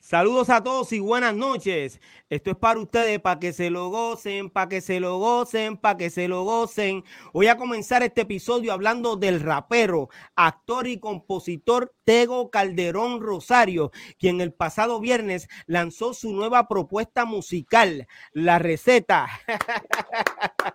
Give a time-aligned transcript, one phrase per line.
[0.00, 2.00] Saludos a todos y buenas noches.
[2.30, 5.98] Esto es para ustedes, para que se lo gocen, para que se lo gocen, para
[5.98, 7.04] que se lo gocen.
[7.34, 14.40] Voy a comenzar este episodio hablando del rapero, actor y compositor Tego Calderón Rosario, quien
[14.40, 19.28] el pasado viernes lanzó su nueva propuesta musical, La Receta.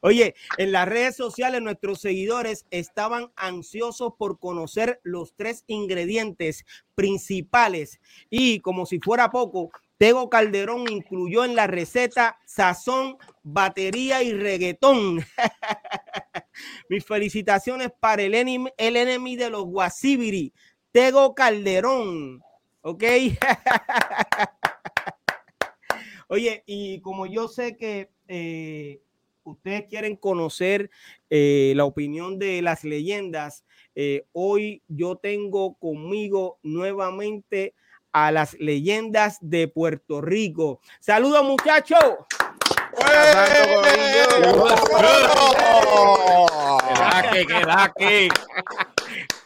[0.00, 6.64] Oye, en las redes sociales nuestros seguidores estaban ansiosos por conocer los tres ingredientes
[6.94, 14.32] principales y como si fuera poco, Tego Calderón incluyó en la receta sazón, batería y
[14.32, 15.24] reggaetón.
[16.88, 18.94] Mis felicitaciones para el enemy, el
[19.36, 20.52] de los Guasibiri,
[20.92, 22.40] Tego Calderón.
[22.82, 23.02] ¿Ok?
[26.28, 29.00] Oye, y como yo sé que eh,
[29.50, 30.90] ustedes quieren conocer
[31.30, 37.74] eh, la opinión de las leyendas, eh, hoy yo tengo conmigo nuevamente
[38.12, 40.80] a las leyendas de Puerto Rico.
[41.00, 41.98] Saludos muchachos.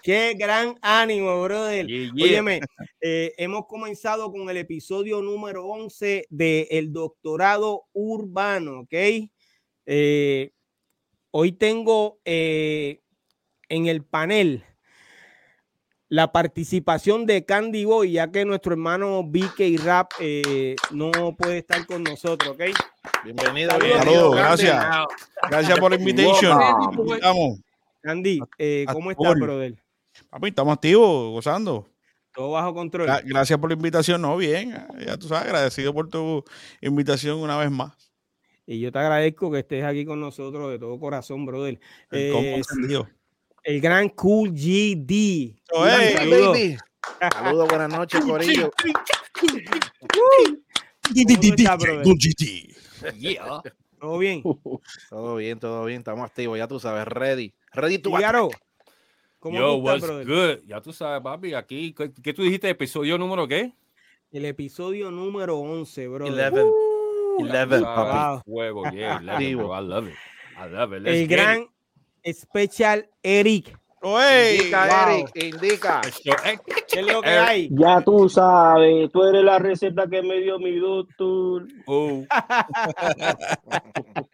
[0.03, 1.86] Qué gran ánimo, brother.
[2.20, 2.61] Óyeme,
[3.00, 8.95] eh, hemos comenzado con el episodio número 11 del el doctorado urbano, ¿ok?
[9.86, 10.52] Eh,
[11.30, 13.00] hoy tengo eh,
[13.69, 14.64] en el panel
[16.08, 21.86] la participación de Candy Boy, ya que nuestro hermano y Rap eh, no puede estar
[21.86, 22.62] con nosotros, ¿ok?
[23.24, 24.86] Bienvenido, Saludos, gracias.
[25.48, 26.61] Gracias por la invitación.
[28.02, 28.41] Candy,
[28.92, 29.74] ¿cómo estás, brother?
[30.28, 31.89] Papi, estamos activos, gozando.
[32.34, 33.08] Todo bajo control.
[33.24, 34.86] Gracias por la invitación, no, bien.
[35.06, 36.44] Ya tú sabes, agradecido por tu
[36.83, 38.11] invitación una vez más.
[38.73, 41.78] Y yo te agradezco que estés aquí con nosotros de todo corazón, brother.
[42.11, 42.65] El,
[43.64, 45.59] el gran Cool GD.
[47.31, 48.70] Saludos, buenas noches, Corillo.
[50.14, 50.64] Cool
[51.11, 51.67] GD.
[54.01, 54.42] ¿Todo bien?
[55.11, 55.98] Todo bien, todo bien.
[55.98, 57.52] Estamos activos, ya tú sabes, ready.
[57.75, 58.48] Ready to Claro.
[59.39, 60.64] ¿Cómo Yo, what's good?
[60.67, 62.70] Ya tú sabes, papi, aquí, ¿qué, tú dijiste?
[62.70, 63.75] ¿Episodio número qué?
[64.30, 66.27] El episodio número 11, bro.
[66.27, 66.92] 11.
[67.51, 68.42] 11, papi.
[68.45, 69.73] Juego, yeah, 11, bro.
[69.73, 70.14] I love it.
[70.57, 71.07] I love it.
[71.07, 71.67] el gran
[72.25, 73.77] Special Eric.
[74.05, 76.01] Oye, indica, Eric, indica.
[76.89, 77.69] ¿Qué es lo que hay?
[77.70, 81.69] Ya tú sabes, tú eres la receta que me dio mi doctor.
[81.86, 82.25] Oh.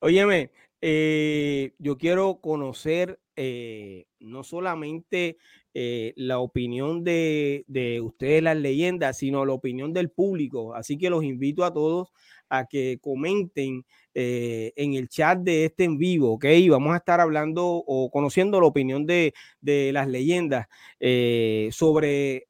[0.00, 0.50] Óyeme,
[0.82, 5.38] eh, yo quiero conocer eh, no solamente
[5.72, 10.74] eh, la opinión de, de, ustedes, las leyendas, sino la opinión del público.
[10.74, 12.08] Así que los invito a todos
[12.48, 16.46] a que comenten eh, en el chat de este en vivo, ¿ok?
[16.70, 20.66] Vamos a estar hablando o conociendo la opinión de, de las leyendas
[20.98, 22.48] eh, sobre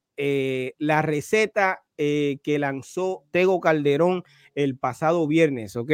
[0.79, 4.23] la receta que lanzó Tego Calderón
[4.55, 5.93] el pasado viernes, ¿ok?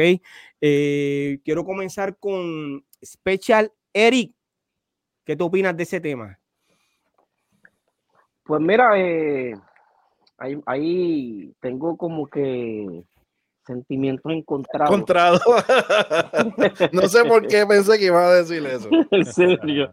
[0.59, 4.33] quiero comenzar con Special Eric.
[5.23, 6.39] ¿Qué tú opinas de ese tema?
[8.47, 9.53] Pues mira, eh,
[10.65, 13.03] ahí, tengo como que
[13.65, 14.93] sentimientos encontrados.
[14.93, 15.39] Encontrado.
[16.93, 18.89] no sé por qué pensé que iba a decir eso.
[19.11, 19.89] en serio.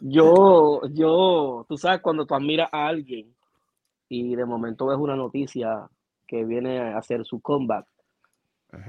[0.00, 3.34] Yo, yo, tú sabes, cuando tú admiras a alguien
[4.08, 5.86] y de momento ves una noticia
[6.26, 7.86] que viene a hacer su comeback,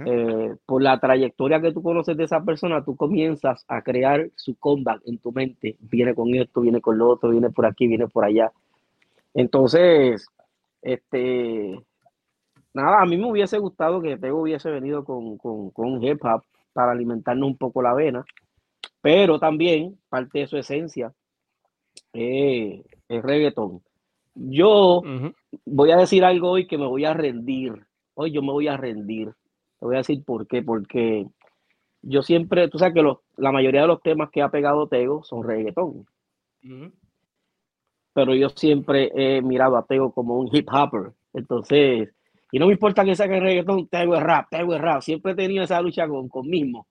[0.05, 4.55] eh, por la trayectoria que tú conoces de esa persona, tú comienzas a crear su
[4.55, 5.77] comeback en tu mente.
[5.79, 8.51] Viene con esto, viene con lo otro, viene por aquí, viene por allá.
[9.33, 10.27] Entonces,
[10.81, 11.79] este,
[12.73, 16.43] nada, a mí me hubiese gustado que Tego hubiese venido con, con, hip hop
[16.73, 18.25] para alimentarnos un poco la vena,
[19.01, 21.13] pero también parte de su esencia
[22.13, 23.81] es reggaetón.
[24.35, 25.01] Yo
[25.65, 27.73] voy a decir algo hoy que me voy a rendir.
[28.13, 29.33] Hoy yo me voy a rendir.
[29.79, 30.61] Te voy a decir por qué.
[30.61, 31.25] Porque
[32.01, 33.03] yo siempre, tú sabes que
[33.37, 36.05] la mayoría de los temas que ha pegado Tego son reggaetón.
[38.17, 41.11] Pero yo siempre he mirado a Tego como un hip hopper.
[41.33, 42.09] Entonces,
[42.51, 45.01] y no me importa que saque reggaetón, Tego es rap, Tego es rap.
[45.01, 46.87] Siempre he tenido esa lucha con, mismo.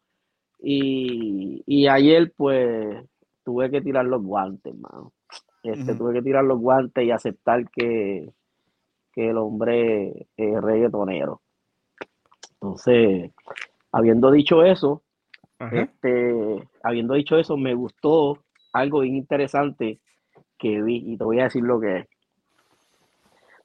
[0.61, 3.05] Y, y ayer, pues,
[3.43, 5.15] tuve que tirar los guantes, mano.
[5.65, 8.31] Este, Tuve que tirar los guantes y aceptar que,
[9.13, 11.43] que el hombre es reggaetonero.
[12.53, 13.33] Entonces,
[13.91, 15.03] habiendo dicho eso,
[15.73, 18.39] este, habiendo dicho eso, me gustó
[18.73, 19.99] algo bien interesante
[20.59, 22.07] que vi y te voy a decir lo que es.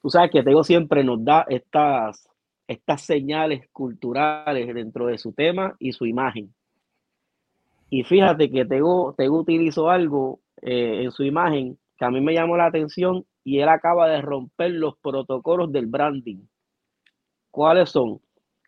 [0.02, 2.28] Tú sabes que Tego siempre nos da estas,
[2.66, 6.52] estas señales culturales dentro de su tema y su imagen.
[7.88, 12.34] Y fíjate que Tego, Tego utilizó algo eh, en su imagen que a mí me
[12.34, 16.38] llamó la atención y él acaba de romper los protocolos del branding.
[17.50, 18.20] ¿Cuáles son?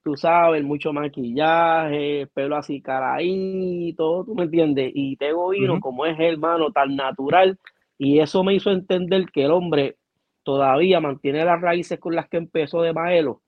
[0.04, 4.92] Tú sabes, mucho maquillaje, pelo así caraíto, tú me entiendes.
[4.94, 7.58] Y Tego vino, como es hermano, tan natural.
[7.98, 9.96] Y eso me hizo entender que el hombre
[10.42, 13.42] todavía mantiene las raíces con las que empezó de Maelo.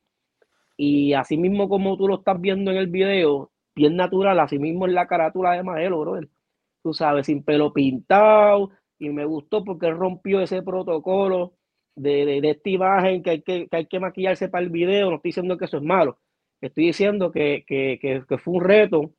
[0.76, 4.86] Y así mismo como tú lo estás viendo en el video, bien natural, así mismo
[4.86, 6.28] en la carátula de Maelo, brother.
[6.82, 11.54] Tú sabes, sin pelo pintado, y me gustó porque rompió ese protocolo
[11.94, 15.10] de, esta imagen que hay que, hay que maquillarse para el video.
[15.10, 16.18] No estoy diciendo que eso es malo,
[16.60, 17.64] estoy diciendo que,
[18.38, 19.10] fue un reto,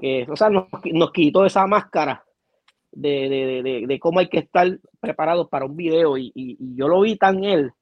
[0.00, 2.24] que, o sea, nos, quitó esa máscara
[2.92, 7.72] de, cómo hay que estar preparados para un video y, yo lo vi tan él.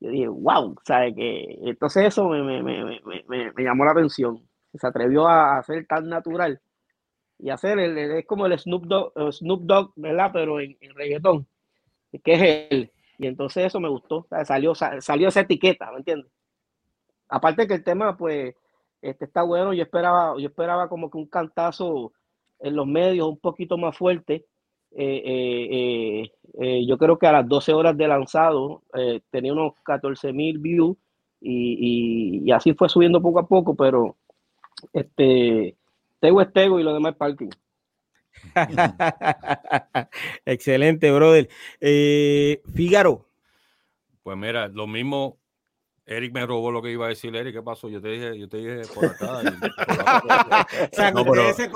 [0.00, 1.14] Yo dije, wow, ¿sabe?
[1.14, 4.42] Que, entonces eso me, me, llamó la atención.
[4.74, 6.60] Se atrevió a, ser tan natural
[7.38, 10.30] y hacer el, es como el Snoop Dogg, Snoop Dogg ¿verdad?
[10.32, 11.46] Pero en, reggaetón,
[12.22, 12.92] que es él.
[13.18, 16.32] Y entonces eso me gustó, salió, salió esa etiqueta, ¿me entiendes?
[17.28, 18.54] Aparte que el tema, pues,
[19.02, 22.12] este está bueno, yo esperaba, yo esperaba como que un cantazo
[22.60, 24.46] en los medios un poquito más fuerte.
[24.92, 28.82] Eh, eh, eh, yo creo que a las 12 horas de lanzado
[29.30, 30.96] tenía unos 14 mil views
[31.40, 34.16] y, y, así fue subiendo poco a poco, pero
[34.92, 35.76] este
[36.20, 37.48] Tego es Tego y lo demás es parking.
[40.44, 41.48] Excelente, brother.
[41.80, 43.26] Eh, Fígaro.
[44.22, 45.39] Pues mira, lo mismo.
[46.10, 47.34] Eric me robó lo que iba a decir.
[47.36, 47.88] Eric, ¿qué pasó?
[47.88, 49.42] Yo te dije, yo te dije por acá.
[50.92, 51.70] o sea, no, ustedes, se,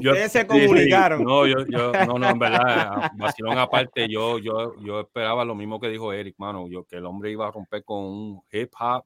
[0.00, 1.24] yo, se comunicaron.
[1.24, 5.80] no, yo, yo, no, no, en verdad, vacilón aparte, yo, yo, yo esperaba lo mismo
[5.80, 9.04] que dijo Eric, mano, yo que el hombre iba a romper con un hip hop,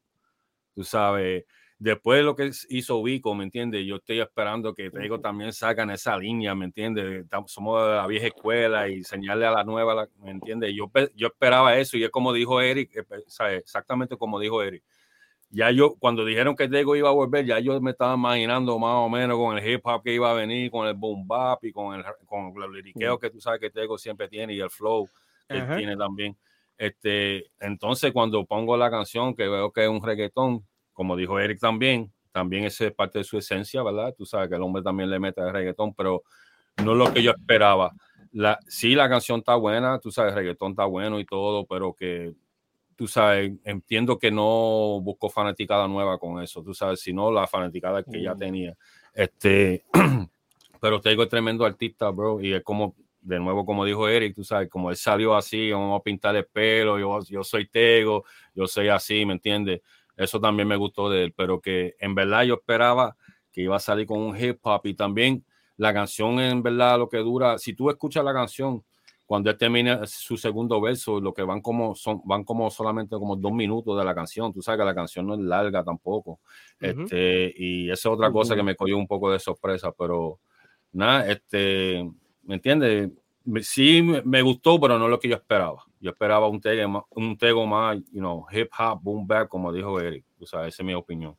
[0.74, 1.46] tú sabes,
[1.78, 3.84] Después de lo que hizo Vico, ¿me entiendes?
[3.84, 7.26] Yo estoy esperando que Tego también sacan esa línea, ¿me entiendes?
[7.46, 10.72] Somos de la vieja escuela y señale a la nueva, ¿me entiendes?
[10.74, 14.82] Yo, yo esperaba eso y es como dijo Eric, eh, exactamente como dijo Eric.
[15.50, 18.94] Ya yo, cuando dijeron que Tego iba a volver, ya yo me estaba imaginando más
[18.94, 21.72] o menos con el hip hop que iba a venir, con el boom bap y
[21.72, 25.06] con, el, con los liriqueos que tú sabes que Tego siempre tiene y el flow
[25.46, 26.36] que tiene también.
[26.78, 31.60] Este, entonces, cuando pongo la canción, que veo que es un reggaetón, como dijo Eric
[31.60, 34.14] también, también esa es parte de su esencia, ¿verdad?
[34.16, 36.22] Tú sabes que el hombre también le mete el reggaetón, pero
[36.82, 37.92] no es lo que yo esperaba.
[38.32, 41.92] La, sí, la canción está buena, tú sabes, el reggaetón está bueno y todo, pero
[41.92, 42.32] que,
[42.96, 48.02] tú sabes, entiendo que no busco fanaticada nueva con eso, tú sabes, sino la fanaticada
[48.02, 48.38] que ya mm.
[48.38, 48.74] tenía.
[49.12, 49.84] Este,
[50.80, 54.44] pero Tego es tremendo artista, bro, y es como, de nuevo, como dijo Eric, tú
[54.44, 58.66] sabes, como él salió así, vamos a pintar el pelo, yo, yo soy Tego, yo
[58.66, 59.82] soy así, ¿me entiendes?
[60.16, 63.16] Eso también me gustó de él, pero que en verdad yo esperaba
[63.52, 65.44] que iba a salir con un hip hop y también
[65.76, 68.82] la canción en verdad lo que dura, si tú escuchas la canción,
[69.26, 73.34] cuando él termina su segundo verso, lo que van como son, van como solamente como
[73.34, 74.52] dos minutos de la canción.
[74.52, 76.38] Tú sabes que la canción no es larga tampoco.
[76.78, 80.38] Este, y esa es otra cosa que me cogió un poco de sorpresa, pero
[80.92, 82.08] nada, este,
[82.42, 83.10] ¿me entiendes?
[83.62, 85.84] Sí me gustó, pero no lo que yo esperaba.
[86.00, 90.00] Yo esperaba un tego, un tego más, you know, hip hop, boom bap, como dijo
[90.00, 90.24] Eric.
[90.40, 91.36] O sea, esa es mi opinión.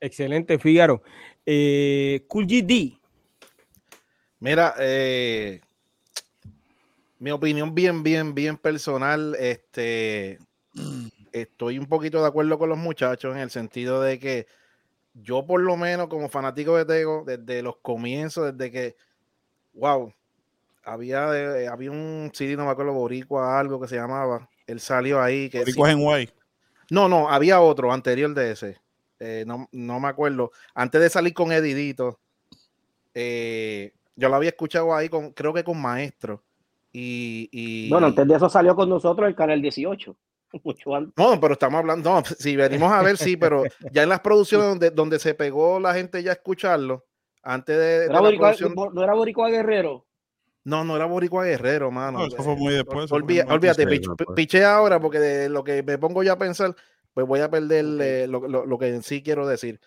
[0.00, 1.02] Excelente, Fígaro.
[1.46, 2.98] Eh, cool GD.
[4.40, 5.60] Mira, eh,
[7.18, 9.36] mi opinión bien, bien, bien personal.
[9.38, 10.38] Este,
[11.32, 14.46] estoy un poquito de acuerdo con los muchachos en el sentido de que
[15.14, 18.96] yo, por lo menos, como fanático de Tego, desde los comienzos, desde que,
[19.74, 20.12] wow,
[20.84, 24.48] había, eh, había un CD, no me acuerdo, Boricua, algo que se llamaba.
[24.66, 25.48] Él salió ahí.
[25.48, 26.30] Que Boricua en Guay.
[26.90, 28.80] No, no, había otro anterior de ese.
[29.18, 30.50] Eh, no, me acuerdo.
[30.74, 32.18] Antes de salir con Edidito,
[33.14, 36.42] eh, yo lo había escuchado ahí con, creo que con Maestro.
[36.92, 40.16] Y, Bueno, antes de eso salió con nosotros el Canal 18.
[40.64, 41.14] Mucho antes.
[41.16, 44.68] No, pero estamos hablando, no, si venimos a ver, sí, pero ya en las producciones
[44.68, 47.06] donde, donde se pegó la gente ya a escucharlo,
[47.42, 50.04] antes de, ¿No era Boricua Guerrero?
[50.64, 52.24] No, no era Boricua Guerrero, mano.
[52.24, 53.10] eso fue muy después.
[53.10, 53.86] olvídate,
[54.34, 56.74] piché ahora porque de lo que me pongo ya a pensar,
[57.12, 59.80] pues voy a perder eh, lo, que en sí quiero decir.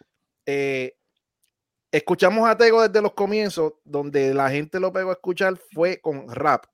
[0.46, 0.98] Eh,
[1.91, 6.27] escuchamos a Tego desde los comienzos, donde la gente lo pegó a escuchar fue con
[6.27, 6.65] rap.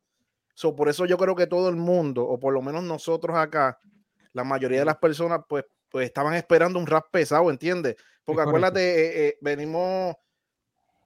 [0.55, 3.79] So, por eso yo creo que todo el mundo, o por lo menos nosotros acá,
[4.33, 7.95] la mayoría de las personas, pues, pues estaban esperando un rap pesado, ¿entiendes?
[8.25, 10.15] Porque acuérdate, eh, venimos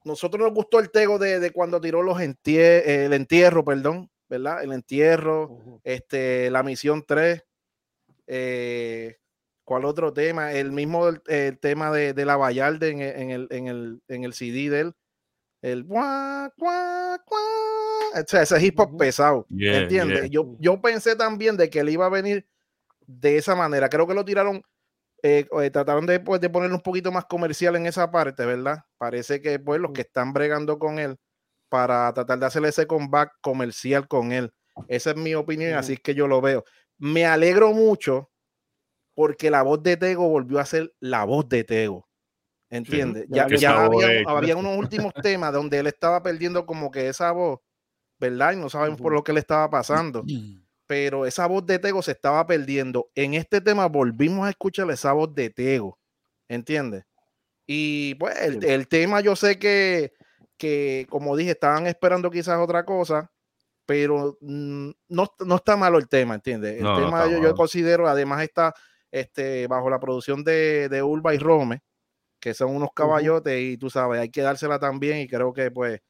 [0.06, 4.62] nosotros nos gustó el tego de, cuando tiró los el entierro, perdón, ¿verdad?
[4.62, 7.44] El entierro, este, la misión 3.
[8.28, 9.16] Eh,
[9.64, 10.52] ¿Cuál otro tema?
[10.52, 14.80] El mismo el, tema de, la Vallarde en, el, en, el, en el CD de
[14.80, 14.94] él.
[15.60, 18.20] el guá, guá, guá.
[18.22, 19.44] O sea, ese hip hop pesado.
[19.48, 20.20] Yeah, ¿Entiendes?
[20.20, 20.28] yeah.
[20.30, 22.46] Yo, yo pensé también de que él iba a venir
[23.08, 23.88] de esa manera.
[23.88, 24.62] Creo que lo tiraron,
[25.26, 28.84] eh, eh, trataron de, pues, de ponerlo un poquito más comercial en esa parte, ¿verdad?
[28.96, 31.16] Parece que pues los que están bregando con él
[31.68, 34.52] para tratar de hacerle ese comeback comercial con él.
[34.86, 36.64] Esa es mi opinión, así es que yo lo veo.
[36.98, 38.30] Me alegro mucho
[39.14, 42.06] porque la voz de Tego volvió a ser la voz de Tego.
[42.70, 43.26] ¿Entiendes?
[43.28, 43.84] ya ya
[44.26, 47.58] había, unos últimos temas donde él estaba perdiendo como que esa voz,
[48.20, 48.52] ¿verdad?
[48.52, 50.22] Y no sabemos por lo que le estaba pasando.
[50.86, 53.10] Pero esa voz de Tego se estaba perdiendo.
[53.14, 55.98] En este tema volvimos a escuchar esa voz de Tego.
[56.48, 57.04] ¿Entiendes?
[57.66, 60.12] Y pues el, el tema yo sé que,
[60.56, 63.32] que, como dije, estaban esperando quizás otra cosa,
[63.86, 66.76] pero mm, no, no está malo el tema, ¿entiendes?
[66.76, 68.72] El No, no tema está yo, yo considero, además está
[69.10, 71.82] este, bajo la producción de, de Urba y Rome,
[72.40, 76.00] que son unos caballotes y tú sabes, hay que dársela también y creo que pues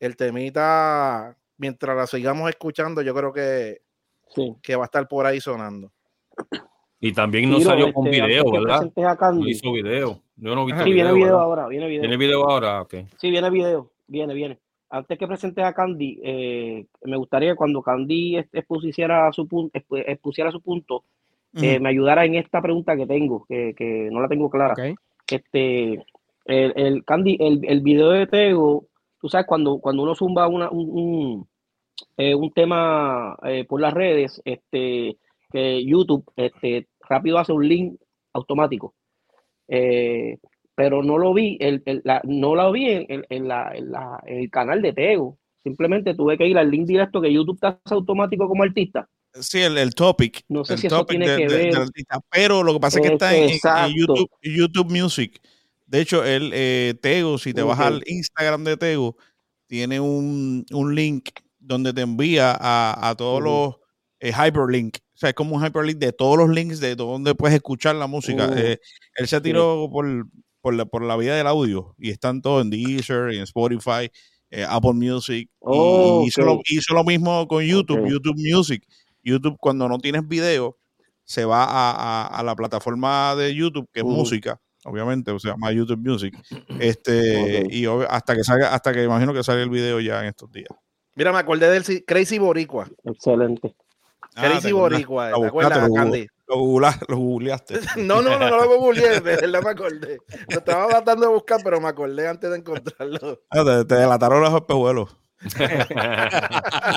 [0.00, 3.81] el temita, mientras la sigamos escuchando, yo creo que,
[4.34, 4.54] Sí.
[4.62, 5.92] que va a estar por ahí sonando.
[7.00, 9.32] Y también no Tiro, salió con este, antes video, ¿verdad?
[9.32, 10.20] No hizo video.
[10.36, 11.38] Yo no he visto Sí, viene video.
[11.38, 12.00] ahora, viene video.
[12.02, 12.82] ¿Tiene video ahora?
[12.82, 12.94] Ok.
[13.18, 14.58] Sí, viene video, viene, viene.
[14.88, 20.50] Antes que presentes a Candy, eh, me gustaría que cuando Candy expusiera su punto, expusiera
[20.52, 21.04] su punto,
[21.54, 24.74] eh, me ayudara en esta pregunta que tengo, que, que no la tengo clara.
[25.30, 25.94] Este,
[26.44, 28.86] el, el Candy, el, el video de Tego,
[29.20, 31.48] tú sabes, cuando, cuando uno zumba una, un, un,
[32.16, 35.16] eh, un tema eh, por las redes, este,
[35.50, 38.00] que YouTube este, rápido hace un link
[38.32, 38.94] automático.
[39.68, 40.38] Eh,
[40.74, 43.90] pero no lo vi, el, el- la- no lo vi en, en- en la- en
[43.92, 45.38] la- en el canal de Tego.
[45.62, 49.08] Simplemente tuve que ir al link directo que YouTube te hace automático como artista.
[49.34, 50.42] Sí, el, el topic.
[50.48, 51.72] No sé el si eso topic tiene que ver.
[51.72, 52.20] del artista.
[52.30, 53.36] Pero lo que pasa es que está
[53.86, 53.94] en.
[53.94, 55.40] YouTube, YouTube Music.
[55.86, 59.16] De hecho, el Tego, si te vas al Instagram de Tego,
[59.66, 61.28] tiene un, un link
[61.62, 63.76] donde te envía a, a todos los
[64.20, 64.96] eh, hyperlink.
[65.14, 68.06] O sea, es como un hyperlink de todos los links de donde puedes escuchar la
[68.06, 68.48] música.
[68.48, 68.78] Uh, Eh,
[69.16, 70.06] él se tiró por,
[70.60, 74.10] por, la, por la vida del audio y están todos en Deezer, en Spotify,
[74.50, 75.48] eh, Apple Music.
[75.48, 78.00] y- Oh, y hizo, lo, hizo lo mismo con YouTube.
[78.10, 78.84] YouTube Music.
[79.22, 80.76] YouTube, cuando no tienes video,
[81.24, 85.52] se va a, a- a la plataforma de YouTube, que es música, obviamente, o sea,
[85.52, 86.34] llama YouTube Music.
[86.80, 90.50] Este, y hasta que salga, hasta que imagino que salga el video ya en estos
[90.50, 90.68] días.
[91.14, 92.88] Mira, me acordé del Crazy Boricua.
[93.04, 93.74] Excelente.
[94.34, 96.26] Ah, Crazy te Boricua, ¿te acuerdas, Candy?
[96.48, 97.80] Lo, googleaste.
[97.96, 100.18] No, no, no, no lo googleé, de verdad me acordé.
[100.48, 103.40] Lo estaba tratando de buscar, pero me acordé antes de encontrarlo.
[103.50, 105.16] Ah, te, te delataron los espejuelos.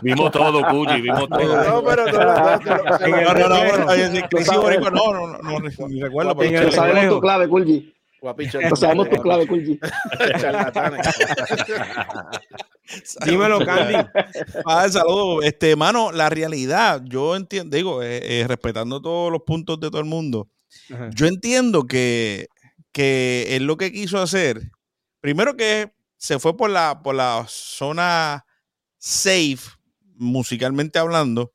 [0.03, 1.63] vimos todo, Cuyi, vimos todo.
[1.63, 2.60] No, pero no, no, No,
[3.34, 3.67] no, no, no,
[4.91, 7.10] no, no, no, sabemos colegio.
[7.10, 7.95] tu clave, Kulji.
[8.25, 8.60] Guapicho.
[8.60, 9.79] Lo sabemos tu clave, Kulji.
[10.41, 11.05] Charlatanes.
[13.25, 14.10] Dímelo, Candy.
[14.65, 15.46] Ah, saludos.
[15.46, 20.00] Este, mano, la realidad, yo entiendo, digo, eh, eh, respetando todos los puntos de todo
[20.00, 20.50] el mundo,
[20.91, 21.12] Ajá.
[21.13, 22.48] yo entiendo que,
[22.91, 24.72] que él lo que quiso hacer,
[25.22, 28.44] primero que se fue por la, por la zona
[28.98, 29.70] safe,
[30.15, 31.53] musicalmente hablando,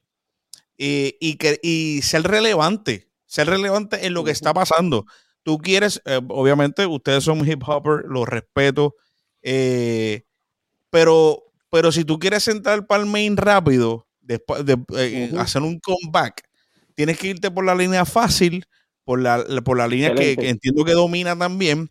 [0.79, 5.05] y, y que, y ser relevante, ser relevante en lo que está pasando.
[5.43, 8.95] Tú quieres, eh, obviamente, ustedes son hip hopper, los respeto,
[9.43, 10.25] eh,
[10.91, 15.81] pero, pero si tú quieres entrar para el main rápido, después de eh, hacer un
[15.81, 16.43] comeback,
[16.95, 18.67] tienes que irte por la línea fácil,
[19.05, 21.91] por la, por la línea que, entiendo que domina también,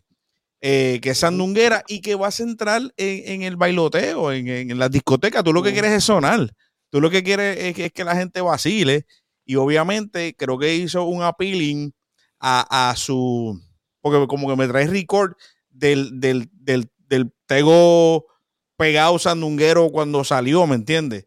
[0.60, 4.78] eh, que es sandunguera y que va a centrar en, en el bailoteo, en, en
[4.78, 5.42] la discoteca.
[5.42, 6.50] Tú lo que quieres es sonar.
[6.90, 9.06] Tú lo que quieres es que, es que la gente vacile.
[9.44, 11.92] Y obviamente creo que hizo un appealing
[12.40, 13.60] a, a su.
[14.00, 15.34] Porque como que me trae record
[15.68, 18.26] del, del, del, del tego
[18.76, 21.26] pegado sandunguero cuando salió, ¿me entiendes?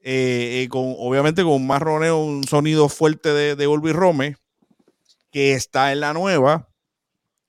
[0.00, 4.36] Eh, eh, con, obviamente con un marroneo, un sonido fuerte de, de Rome,
[5.30, 6.70] que está en la nueva,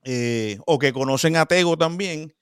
[0.03, 2.33] eh, o que conocen a Tego también.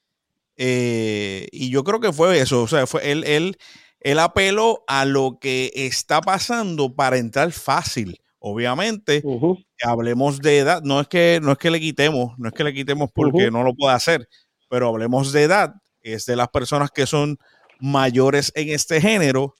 [0.58, 3.58] y yo creo que fue eso, o sea, fue él, él,
[4.00, 8.20] él apeló a lo que está pasando para entrar fácil.
[8.48, 9.22] Obviamente,
[9.84, 12.74] hablemos de edad, no es que no es que le quitemos, no es que le
[12.74, 14.28] quitemos porque no lo puede hacer,
[14.70, 17.38] pero hablemos de edad, es de las personas que son
[17.80, 19.56] mayores en este género,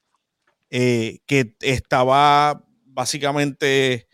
[0.70, 4.08] eh, que estaba básicamente,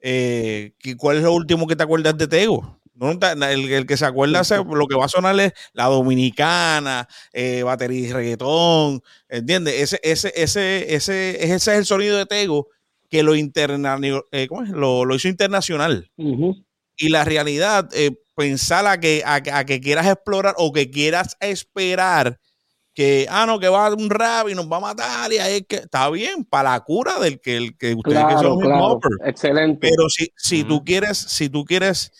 [0.00, 2.80] eh, ¿cuál es lo último que te acuerdas de Tego?
[2.94, 7.62] No, el, el que se acuerda, lo que va a sonar es la dominicana, eh,
[7.64, 9.74] batería y reggaetón, ¿entiendes?
[9.74, 12.68] Ese, ese, ese, ese, ese es el sonido de Tego
[13.12, 13.98] que lo, interna,
[14.32, 14.70] eh, ¿cómo es?
[14.70, 16.10] lo, lo hizo internacional.
[16.16, 16.56] Ujú.
[16.96, 20.90] Y la realidad, eh, pensar a que, a, que- a que quieras explorar o que
[20.90, 22.40] quieras esperar
[22.94, 25.62] que, ah, no, que va a un rap y nos va a matar y ahí
[25.62, 28.98] que está bien para la cura del que el que ustedes que son claro.
[29.26, 29.86] Excelente.
[29.90, 32.10] Pero si, si tú quieres, si tú quieres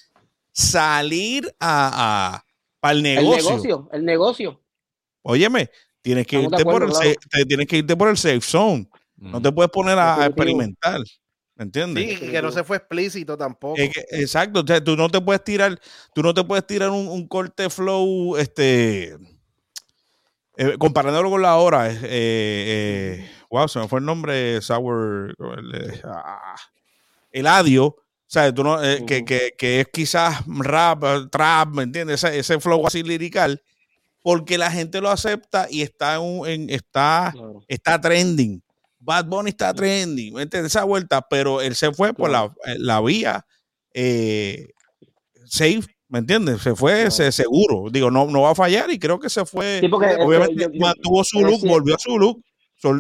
[0.53, 2.45] salir a, a
[2.81, 3.39] para el negocio.
[3.39, 4.61] El negocio, el negocio.
[5.23, 5.71] Óyeme,
[6.03, 6.91] tienes que irte por el
[7.31, 8.89] te, tienes que irte por el safe zone.
[9.31, 11.01] No te puedes poner a, experimentar.
[11.55, 12.19] ¿Me entiendes?
[12.19, 13.77] Sí, que no se fue explícito tampoco.
[13.79, 15.79] exacto, o sea, tú no te puedes tirar,
[16.15, 19.17] tú no te puedes tirar un, un corte flow, este,
[20.57, 26.01] eh, comparándolo con la hora, eh, eh, wow, se me fue el nombre, Sour, el,
[26.05, 26.57] ah,
[27.31, 32.25] Eladio, o sea, tú no, que, que, que, es quizás rap, trap, ¿me entiendes?
[32.25, 33.63] Ese, ese, flow así lirical,
[34.23, 37.35] porque la gente lo acepta y está, en, está,
[37.69, 38.63] está trending.
[39.03, 40.73] Bad Bunny está trending, ¿me entiendes?
[40.73, 43.45] Esa vuelta, pero él se fue por la, la vía
[45.45, 46.61] safe ¿Me entiendes?
[46.61, 47.89] Se fue ese seguro.
[47.91, 49.81] Digo, no, no va a fallar y creo que se fue.
[50.21, 52.45] obviamente mantuvo su look, volvió a su look,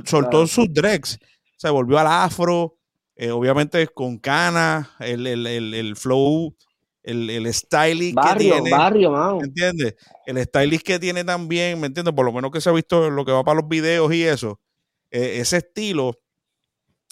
[0.07, 1.19] soltó sus dregs,
[1.59, 2.79] se volvió al afro,
[3.15, 6.57] eh, obviamente con cana, el, el, el, el flow,
[7.03, 8.71] el, el styling que tiene.
[8.71, 9.95] Barrio, ¿me entiendes?
[10.25, 12.15] El styling que tiene también, ¿me entiendes?
[12.15, 14.59] Por lo menos que se ha visto lo que va para los videos y eso.
[15.13, 16.19] Eh, ese estilo,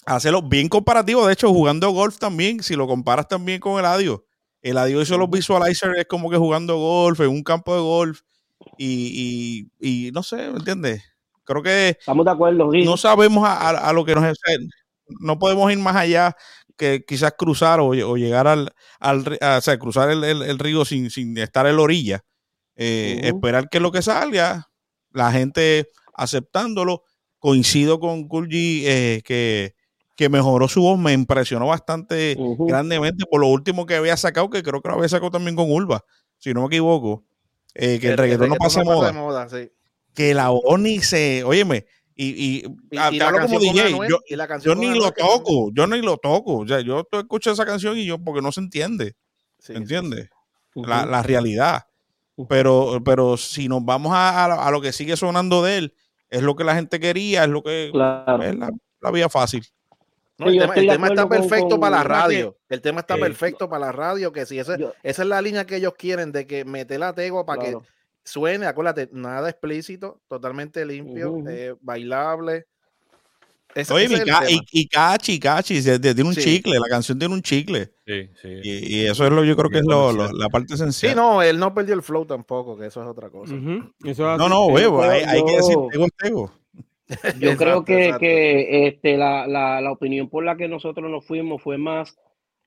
[0.05, 1.25] hacerlo bien comparativo.
[1.25, 4.25] De hecho, jugando golf también, si lo comparas también con el audio
[4.61, 8.21] el adiós hizo los visualizers, es como que jugando golf en un campo de golf.
[8.77, 11.03] Y, y, no sé, ¿me entiendes?
[11.43, 11.89] Creo que.
[11.99, 14.37] Estamos de acuerdo, No sabemos a, lo que nos.
[15.19, 16.35] No podemos ir más allá
[16.77, 18.73] que quizás cruzar o, llegar al.
[18.99, 22.23] al o sea, cruzar el, río sin, sin, estar en la orilla.
[22.75, 24.69] Eh, esperar que lo que salga,
[25.11, 27.03] la gente aceptándolo.
[27.41, 29.75] Coincido con Kulji eh, que
[30.21, 34.61] que mejoró su voz, me impresionó bastante grandemente por lo último que había sacado, que
[34.61, 36.05] creo que lo había sacado también con Urba,
[36.37, 37.23] si no me equivoco.
[37.73, 39.11] Eh, que el, reggaetón no pasa moda.
[39.13, 39.47] moda
[40.13, 44.19] Que la voz ni se, óyeme, y, y, y, hablo como DJ, yo,
[44.61, 48.05] yo ni lo toco, yo ni lo toco, o sea, yo escucho esa canción y
[48.05, 49.15] yo, porque no se entiende,
[49.57, 50.29] ¿se entiende?
[50.75, 51.87] la, la, realidad.
[52.47, 55.95] Pero, pero si nos vamos a, a, lo que sigue sonando de él,
[56.31, 59.63] es lo que la gente quería, es lo que es la, la vía fácil
[60.49, 62.57] el tema, está perfecto para la radio.
[62.69, 64.31] El tema está perfecto para la radio.
[64.31, 67.45] Que si esa, esa es la línea que ellos quieren de que mete la tegua
[67.45, 67.77] para que
[68.23, 72.67] suene, acuérdate, nada explícito, totalmente limpio, eh, bailable.
[73.91, 74.07] Oye,
[74.71, 77.91] y, Cachi, Cachi, tiene un chicle, la canción tiene un chicle.
[78.05, 78.59] Sí, sí.
[78.63, 81.11] Y, eso es lo, yo creo que es lo, la parte esencial.
[81.11, 83.53] Sí, no, él no perdió el flow tampoco, que eso es otra cosa.
[83.55, 86.51] no, no, huevo, hay, hay, que decir tego tego.
[87.39, 91.61] Yo creo que, que este, la, la, la, opinión por la que nosotros nos fuimos
[91.61, 92.17] fue más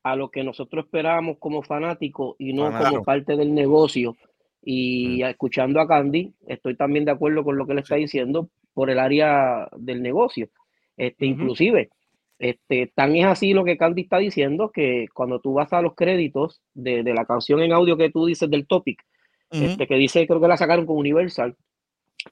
[0.02, 4.16] a lo que nosotros esperábamos como fanáticos y no como parte del negocio.
[4.62, 5.26] Y mm.
[5.26, 8.98] escuchando a Candy, estoy también de acuerdo con lo que le está diciendo por el
[8.98, 10.48] área del negocio.
[10.96, 11.90] Este, Inclusive,
[12.38, 15.94] este, tan es así lo que Candy está diciendo que cuando tú vas a los
[15.94, 19.02] créditos de, de la canción en audio que tú dices del topic,
[19.50, 21.54] este, que dice, creo que la sacaron con Universal,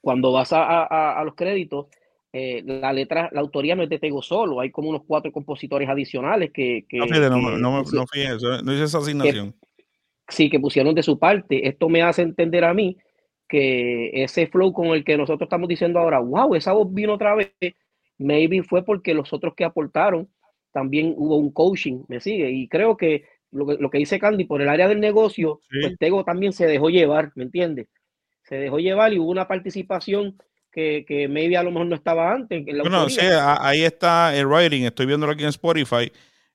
[0.01, 1.87] cuando vas a, a, a los créditos,
[2.33, 5.89] eh, la letra, la autoría no es de Tego solo, hay como unos cuatro compositores
[5.89, 6.85] adicionales que...
[6.89, 9.55] que no, fíjate, no, no, no, fíjate, no hice esa asignación.
[10.29, 11.69] sí, que pusieron de su parte.
[11.69, 12.97] Esto me hace entender a mí
[13.49, 17.35] que ese flow con el que nosotros estamos diciendo ahora, wow, esa voz vino otra
[17.35, 17.53] vez,
[18.23, 20.29] maybe fue porque los otros que aportaron
[20.73, 24.45] también hubo un coaching, me sigue, y creo que lo que, lo que dice Candy,
[24.45, 27.89] por el área del negocio, pues Tego también se dejó llevar, ¿me entiendes?
[28.45, 30.39] Se dejó llevar y hubo una participación
[30.73, 32.65] que, que maybe a lo mejor no estaba antes.
[32.65, 36.11] bueno, sí, ahí está el writing, estoy viéndolo aquí en Spotify.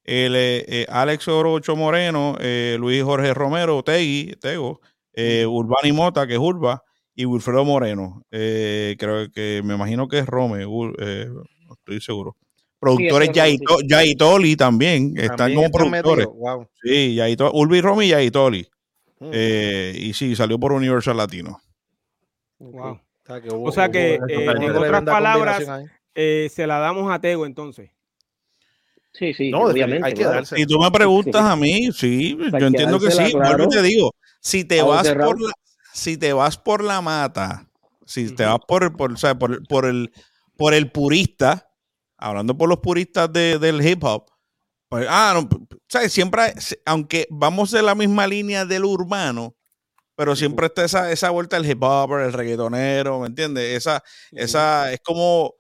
[0.08, 4.80] El, eh, eh, Alex Orocho Moreno, eh, Luis Jorge Romero, Tegui, Tego,
[5.14, 6.82] Urbani Mota, que es Urba,
[7.14, 8.24] y Wilfredo Moreno.
[8.30, 10.66] creo que me imagino que es Rome,
[11.68, 12.36] no estoy seguro.
[12.80, 16.28] Productores sí, Yaitoli también, están como productores.
[16.28, 16.68] Wow.
[16.82, 18.68] Sí, Yaitoli, Urbi Romy y Yaitoli.
[19.20, 19.32] Mm.
[19.34, 21.60] y sí, salió por Universal Latino.
[22.60, 23.00] Wow
[23.54, 25.64] o sea que, eh, en otras palabras,
[26.16, 27.92] eh, se la damos a Tego entonces.
[29.14, 30.06] Sí, sí, obviamente.
[30.06, 33.32] Hay que Si tú me preguntas a mí, sí, yo entiendo que sí.
[33.32, 33.68] Claro.
[33.68, 35.52] te digo, si te vas por la,
[35.94, 37.68] si te vas por la mata,
[38.06, 40.12] si te vas por, por, o sea, por, por, el,
[40.58, 41.70] por el purista,
[42.18, 44.26] hablando por los puristas de, del hip hop,
[44.90, 46.14] pues, ah, no, ¿sabes?
[46.14, 46.54] siempre,
[46.86, 49.56] aunque vamos de la misma línea del urbano,
[50.16, 53.78] pero siempre está esa, esa vuelta del hip hop, el reggaetonero, ¿me entiendes?
[53.78, 55.54] Esa, esa, es como,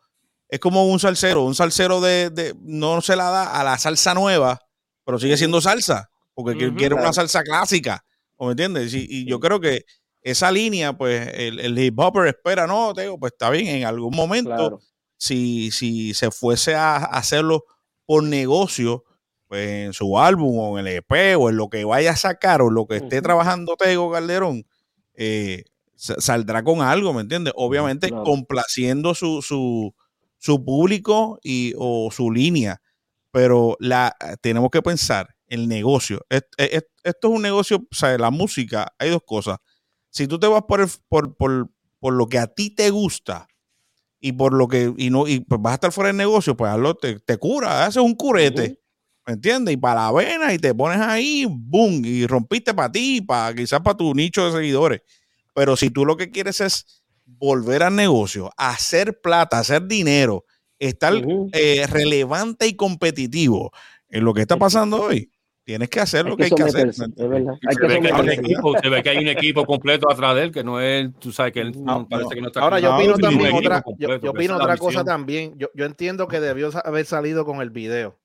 [0.49, 4.13] es como un salsero, un salsero de, de, no se la da a la salsa
[4.13, 4.59] nueva,
[5.05, 8.03] pero sigue siendo salsa, porque quiere una salsa clásica,
[8.39, 8.93] ¿me entiendes?
[8.93, 9.85] Y, yo creo que
[10.31, 14.13] esa línea, pues el, el hip hopper espera, no, Tego, pues está bien, en algún
[14.13, 14.81] momento,
[15.15, 17.63] si, si se fuese a hacerlo
[18.05, 19.05] por negocio,
[19.47, 22.61] pues en su álbum o en el EP o en lo que vaya a sacar
[22.61, 24.65] o lo que esté trabajando Tego Calderón,
[25.13, 25.63] eh,
[25.95, 27.53] saldrá con algo, ¿me entiendes?
[27.55, 29.95] Obviamente complaciendo su, su,
[30.39, 32.81] su, público y, o su línea,
[33.31, 36.25] pero la, tenemos que pensar el negocio.
[36.29, 36.49] esto
[37.03, 39.59] es un negocio, o sea, la música, hay dos cosas.
[40.17, 43.47] Si tú te vas por, por, por, por lo que a ti te gusta,
[44.19, 46.71] y por lo que, y no, y pues vas a estar fuera del negocio, pues
[46.71, 48.79] hazlo, te, te cura, haces un curete.
[49.25, 49.73] ¿Me entiendes?
[49.73, 53.81] Y para la vena y te pones ahí, boom, y rompiste para ti, para quizás
[53.81, 55.01] para tu nicho de seguidores.
[55.53, 60.45] Pero si tú lo que quieres es volver al negocio, hacer plata, hacer dinero,
[60.79, 61.13] estar
[61.51, 63.71] eh, relevante y competitivo
[64.09, 65.29] en lo que está pasando hoy,
[65.67, 66.93] tienes que hacer lo que, hay que hacer.
[66.93, 71.51] se, ve que hay un equipo, completo atrás de él, que no es, tú sabes
[71.51, 72.61] que él no, parece que no está.
[72.61, 75.55] Ahora, yo opino también otra, yo, opino otra cosa también.
[75.57, 78.17] Yo, yo entiendo que debió haber salido con el video.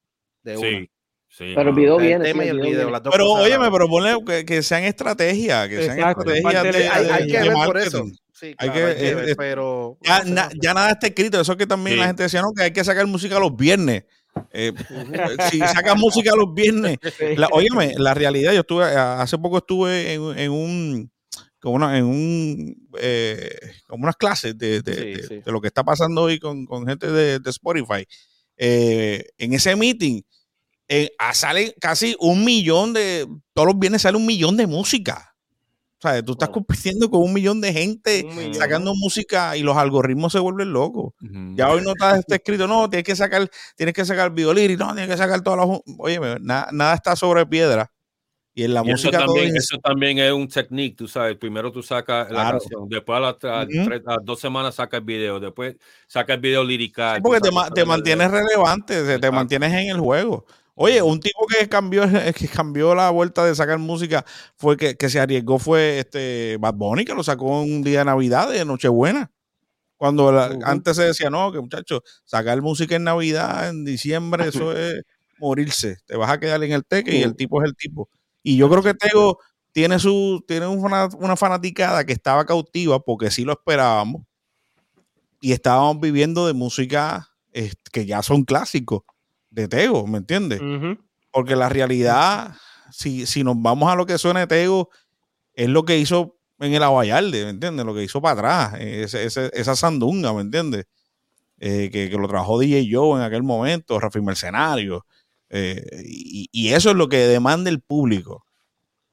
[0.44, 0.90] De sí.
[1.26, 2.30] Sí, pero el video viene.
[2.30, 6.88] El el video, pero óyeme, pero ponle que, que, sean estrategias, que sean estrategias de,
[6.88, 8.04] hay, hay, que ver por eso.
[8.32, 10.22] Sí, hay que, hay ver, pero ya,
[10.60, 11.40] ya, nada está escrito.
[11.40, 14.04] Eso que también la gente decía, no, que hay que sacar música los viernes.
[14.50, 14.72] Eh,
[15.50, 16.98] si sacas música los viernes,
[17.36, 21.12] la, óyeme, la realidad, yo estuve, hace poco estuve en, en un,
[21.62, 25.84] como una, en un, eh, como unas clases de, de, de, de, lo que está
[25.84, 28.04] pasando hoy con, con gente de, Spotify.
[28.56, 30.22] Eh, en ese meeting,
[30.88, 35.31] eh, sale casi un millón de, todos los viernes sale un millón de música.
[36.04, 40.32] O sea, tú estás compitiendo con un millón de gente sacando música y los algoritmos
[40.32, 41.14] se vuelven locos.
[41.54, 45.08] Ya hoy no está, escrito, no, tienes que sacar, tienes que sacar violín, no, tienes
[45.08, 45.80] que sacar todas las.
[45.98, 47.92] Oye, nada, está sobre piedra.
[48.54, 51.36] Y en la música eso también, eso también es un technique, tú sabes.
[51.36, 55.76] Primero tú sacas la canción, después a las, dos semanas sacas el video, después
[56.08, 57.22] sacas el video lirical.
[57.22, 60.44] porque te, mantienes relevante, te mantienes en el juego.
[60.74, 62.02] Oye, un tipo que cambió,
[62.36, 64.24] que cambió la vuelta de sacar música
[64.56, 68.04] fue que, que se arriesgó fue este Bad Bunny, que lo sacó un día de
[68.06, 69.30] Navidad, de Nochebuena.
[69.96, 70.30] Cuando
[70.64, 75.02] antes se decía, no, que muchachos, sacar música en Navidad, en diciembre, eso es
[75.38, 75.98] morirse.
[76.06, 78.08] Te vas a quedar en el teque y el tipo es el tipo.
[78.42, 79.38] Y yo creo que Tego
[79.72, 84.22] tiene su, tiene una, una fanaticada que estaba cautiva porque sí lo esperábamos.
[85.40, 87.28] Y estábamos viviendo de música
[87.92, 89.02] que ya son clásicos
[89.52, 90.60] de Tego, ¿me entiendes?
[91.30, 92.54] Porque la realidad,
[92.90, 94.88] si, si nos vamos a lo que suena Tego,
[95.54, 97.84] es lo que hizo en el Aguayalde, ¿me entiendes?
[97.84, 100.86] Lo que hizo para atrás, esa sandunga, ¿me entiendes?
[101.58, 105.04] Eh, que, lo trabajó DJ Joe en aquel momento, Rafi Mercenario.
[105.50, 108.44] Eh, y, eso es lo que demanda el público.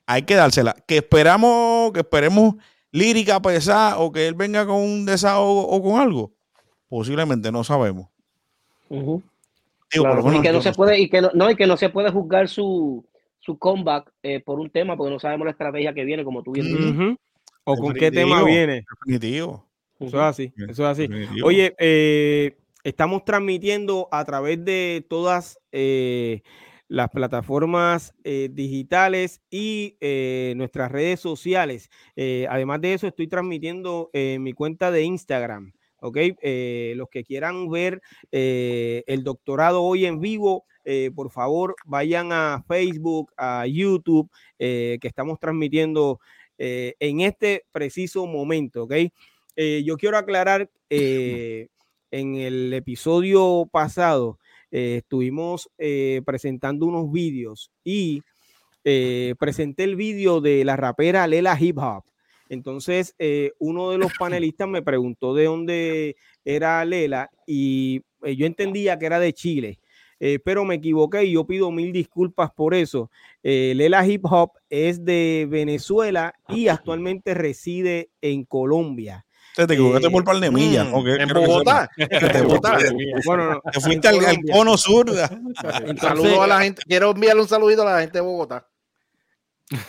[0.06, 0.76] Hay que dársela.
[0.88, 2.56] Que esperamos, que esperemos
[2.92, 6.34] lírica pesada o que él venga con un desahogo o con algo.
[6.88, 8.08] Posiblemente no sabemos
[9.92, 13.06] y que no se puede, y que no, y que no se puede juzgar su,
[13.40, 16.52] su comeback eh, por un tema, porque no sabemos la estrategia que viene, como tú
[16.52, 17.18] bien dices.
[17.64, 18.86] O con qué tema viene.
[19.06, 19.66] Definitivo.
[20.00, 21.10] Eso es así, eso es así.
[21.44, 26.42] Oye, eh, estamos transmitiendo a través de todas eh,
[26.88, 29.98] las plataformas digitales y
[30.56, 31.90] nuestras redes sociales.
[32.50, 35.74] además de eso, estoy transmitiendo en mi cuenta de Instagram.
[36.02, 36.18] ¿Ok?
[36.42, 42.32] Eh, los que quieran ver eh, el doctorado hoy en vivo, eh, por favor, vayan
[42.32, 46.20] a Facebook, a YouTube, que estamos transmitiendo
[46.58, 48.94] en este preciso momento, ¿ok?
[49.56, 51.68] yo quiero aclarar, en
[52.36, 54.40] el episodio pasado
[54.72, 55.70] estuvimos
[56.26, 58.24] presentando unos vídeos y
[58.84, 62.04] presenté el vídeo de la rapera Lela Hip Hop.
[62.50, 68.48] Entonces, eh, uno de los panelistas me preguntó de dónde era Lela y eh, yo
[68.48, 69.80] entendía que era de Chile,
[70.20, 73.12] eh, pero me equivoqué y yo pido mil disculpas por eso.
[73.44, 79.26] Lela Hip Hop es de Venezuela y actualmente reside en Colombia.
[79.56, 80.88] Te equivocaste por par de millas.
[80.88, 81.90] Mm, en Bogotá.
[83.26, 84.18] bueno, no, te fuiste al,
[84.52, 85.06] cono sur.
[86.02, 86.82] saludo a la gente.
[86.88, 88.68] Quiero enviarle un saludito a la gente de Bogotá.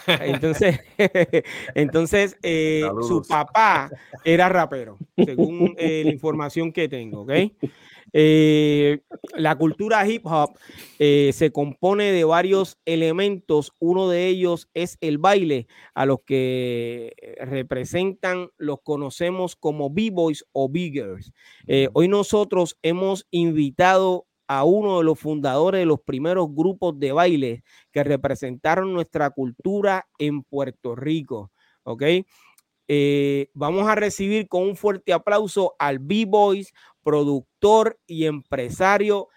[0.06, 0.80] Entonces,
[1.74, 3.90] entonces eh, su papá
[4.24, 7.32] era rapero, según eh, la información que tengo, ¿ok?
[8.12, 9.02] Eh,
[9.36, 10.58] la cultura hip hop
[10.98, 13.72] se compone de varios elementos.
[13.78, 20.68] Uno de ellos es el baile, a los que representan, los conocemos como B-Boys o
[20.68, 21.32] Biggers.
[21.92, 27.62] hoy nosotros hemos invitado a uno de los fundadores de los primeros grupos de baile
[27.92, 31.52] que representaron nuestra cultura en Puerto Rico.
[31.84, 32.02] ¿Ok?
[32.88, 36.72] Eh, vamos a recibir con un fuerte aplauso al B-Boys,
[37.04, 39.28] productor y empresario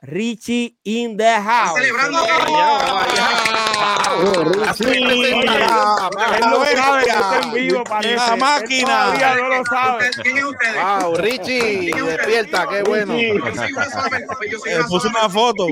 [0.00, 1.78] Richie in the house.
[1.78, 2.20] Celebrando
[8.16, 9.14] La máquina.
[9.36, 10.10] no lo sabe.
[10.82, 13.14] Wow, Richie, despierta, qué bueno.
[13.14, 13.40] Eh,
[14.88, 15.66] puso una foto.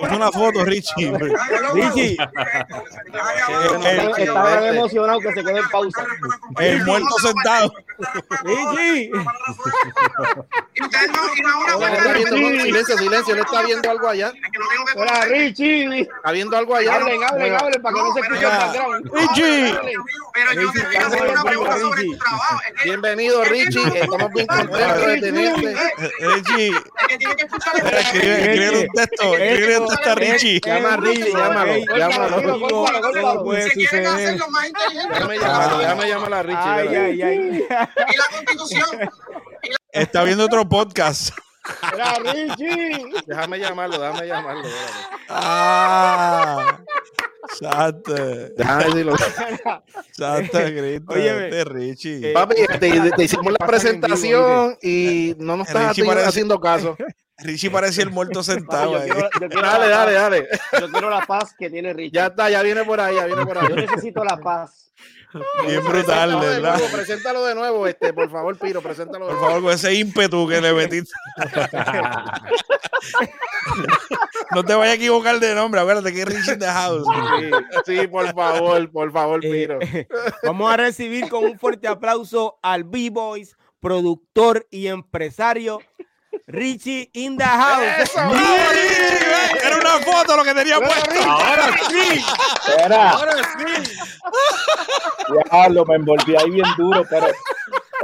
[0.00, 1.12] Puso una foto, Richie.
[1.74, 2.16] Richie,
[4.18, 6.06] Estaba tan emocionado que se quedó en pausa.
[6.58, 7.72] El muerto sentado.
[8.42, 9.10] Richie.
[12.64, 14.32] Silencio, silencio, él está viendo algo allá.
[14.96, 16.00] Hola, Richie.
[16.02, 16.94] Está viendo algo allá.
[16.94, 19.10] Hablen, hablen, para que no se escuche el background.
[19.12, 19.78] Richie.
[20.32, 22.60] Pero yo te quiero hacer una pregunta sobre tu trabajo.
[22.84, 24.00] Bienvenido, Richie.
[24.00, 25.76] Estamos bien contentos de tenerte.
[26.20, 26.72] Richie.
[27.84, 29.36] Escribe, un texto.
[29.36, 30.60] Escribe un texto a Richie.
[30.64, 33.44] Llama a Richie, llámalo, llámalo.
[33.44, 34.38] Puede suceder.
[35.10, 36.58] Déjame llamarlo, déjame llamarlo a Richie.
[36.64, 37.04] Ay, espera.
[37.04, 37.66] ay, ay.
[37.68, 39.10] Y la constitución.
[39.92, 41.30] Está viendo otro podcast.
[41.92, 43.04] Hola, Richie.
[43.26, 44.68] Déjame llamarlo, déjame llamarlo.
[45.28, 46.78] Ah.
[47.50, 48.14] Exacto.
[48.56, 49.14] Déjame decirlo.
[49.14, 51.12] Exacto, Cristo.
[51.12, 52.30] Óyeme, Este Richie.
[52.30, 56.96] eh, Papi, te, te hicimos la presentación y no nos estás parece- haciendo caso.
[57.38, 59.10] Richie parecía el muerto sentado Yo ahí.
[59.10, 60.48] quiero, yo quiero Dale, dale, dale.
[60.80, 62.12] Yo quiero la paz que tiene Richie.
[62.12, 63.66] Ya está, ya viene por ahí, ya viene por ahí.
[63.68, 64.92] Yo necesito la paz.
[65.66, 66.78] Bien brutal, ¿verdad?
[66.78, 69.46] nuevo, Preséntalo de nuevo, este, por favor, Piro, preséntalo de Por nuevo.
[69.54, 71.12] favor, con ese ímpetu que le metiste.
[74.54, 75.80] No te vayas a equivocar de nombre.
[75.80, 77.04] Acuérdate que es Richie in the house.
[77.86, 79.78] Sí, sí, por favor, por favor, Eh, Piro.
[80.44, 85.80] Vamos a recibir con un fuerte aplauso al B-Boys, productor y empresario
[86.46, 87.84] Richie in the house.
[88.00, 88.14] ¡Eso!
[88.14, 89.66] ¡Bravo, Richie!
[89.66, 91.22] Era una foto lo que tenía puesto.
[91.28, 92.24] Ahora sí.
[92.68, 93.92] Espera, Ahora sí.
[95.50, 97.26] diablo, me envolví ahí bien duro, pero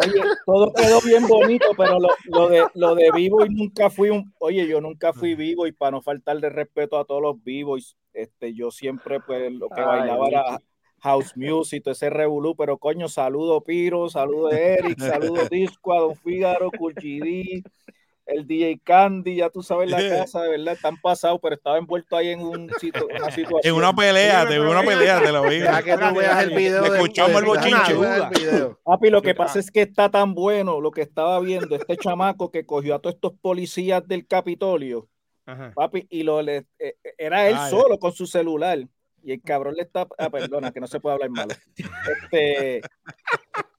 [0.03, 4.11] oye, todo quedó bien bonito, pero lo, lo de lo de vivo y nunca fui
[4.11, 7.43] un, oye, yo nunca fui vivo y para no faltar de respeto a todos los
[7.43, 10.61] vivos, este, yo siempre pues lo que Ay, bailaba era
[11.03, 16.17] house music, todo ese revolú, pero coño, saludo Piro, saludo Eric, saludo Disco, a Don
[16.17, 17.65] Fígaro, GD,
[18.33, 22.17] el DJ Candy, ya tú sabes la casa, de verdad, están pasados, pero estaba envuelto
[22.17, 23.61] ahí en un sitio, una situación.
[23.63, 25.59] En una pelea, te vi una pelea, te lo vi.
[25.59, 26.83] Deja que tú veas el video.
[26.83, 27.95] Le de- escuchamos el bochinche.
[28.85, 32.51] Papi, lo que pasa es que está tan bueno lo que estaba viendo este chamaco
[32.51, 35.09] que cogió a todos estos policías del Capitolio,
[35.47, 35.73] Ajá.
[35.75, 37.71] papi, y lo le, eh, era él Ah, ya.
[37.71, 38.79] solo con su celular.
[39.23, 41.55] Y el cabrón le está, ah, perdona, que no se puede hablar malo.
[42.33, 42.81] Este,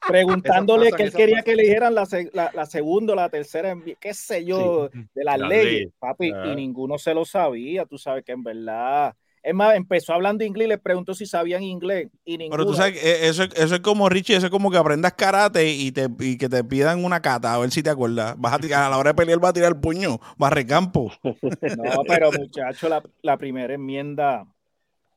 [0.08, 1.46] preguntándole que él quería pasa.
[1.46, 5.40] que le dijeran la, la, la segunda o la tercera, qué sé yo, de las
[5.40, 5.94] Las leyes, leyes.
[6.00, 7.86] papi, y ninguno se lo sabía.
[7.86, 9.16] Tú sabes que en verdad.
[9.44, 12.58] Es más, empezó hablando inglés, les preguntó si sabían inglés y ninguno.
[12.58, 14.78] Pero tú sabes, que eh, eso, es- eso es como Richie, eso es como que
[14.78, 18.36] aprendas karate y, te, y que te pidan una cata, a ver si te acuerdas.
[18.38, 21.12] Vas a tirar, a la hora de pelear, vas a tirar el puño, barre campo.
[21.76, 24.46] No, pero muchacho, la, la primera enmienda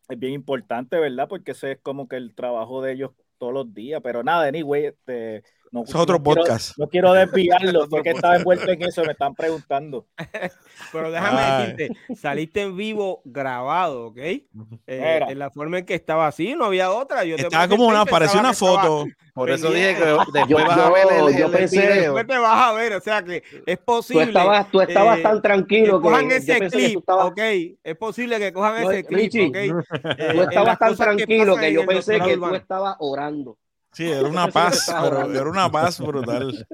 [0.08, 1.28] es bien importante, ¿verdad?
[1.28, 4.00] Porque ese es como que el trabajo de ellos todos los días.
[4.02, 5.42] Pero nada, anyway, este,
[5.74, 6.78] no, Eso es otro no quiero- podcast.
[6.78, 10.06] no quiero desviarlo, porque estaba envuelto en eso, me están preguntando.
[10.92, 11.72] Pero déjame Ay.
[11.72, 14.16] decirte, saliste en vivo grabado, ¿ok?
[14.18, 14.40] Eh,
[14.86, 17.24] en la forma en que estaba así, no había otra.
[17.24, 19.04] Yo Estaba como una, parecía una foto.
[19.34, 21.80] Por eso dije que después Yo- vas a ver el, yo- el- yo el pensé-
[21.82, 22.14] video.
[22.14, 24.22] Después te vas a ver, o sea que es Tú posible.
[24.26, 27.26] estabas, tú estabas eh, tan tranquilo que cojan yo ese pensé que tú clip, estabas,
[27.26, 27.40] ok.
[27.82, 29.56] Es posible que cojan No, ese clip, Richie, ok.
[29.56, 33.58] Eh, tú en estabas tan que tranquilo que yo pensé que tú estabas orando.
[33.94, 36.66] Sí, era una paz, pero era una paz brutal.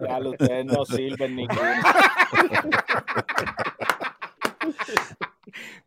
[0.00, 1.60] Ya lo- ustedes no sirven ninguno.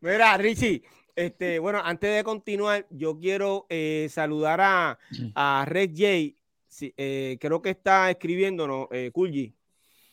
[0.01, 0.81] Mira, Richie,
[1.15, 4.97] este, bueno, antes de continuar, yo quiero eh, saludar a,
[5.35, 6.35] a Red J.
[6.67, 9.53] Sí, eh, creo que está escribiéndonos, eh, Kulji.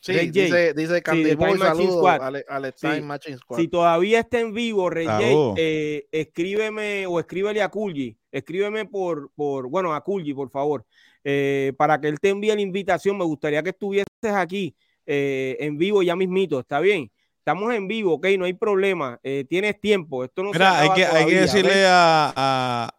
[0.01, 2.21] Sí, Red dice, dice Candy Boy, Machine saludos Squad.
[2.21, 2.87] al, al Sí.
[2.87, 3.59] Time Machine Squad.
[3.59, 8.17] Si todavía está en vivo, Red J, eh, escríbeme o escríbele a Kulji.
[8.31, 10.85] Escríbeme por, por, bueno, a Kulji, por favor,
[11.23, 13.17] eh, para que él te envíe la invitación.
[13.17, 17.11] Me gustaría que estuvieses aquí eh, en vivo ya mismito, ¿está bien?
[17.39, 19.19] Estamos en vivo, ok, no hay problema.
[19.23, 22.95] eh, tienes tiempo, esto no se Mira, hay que, hay que decirle a, a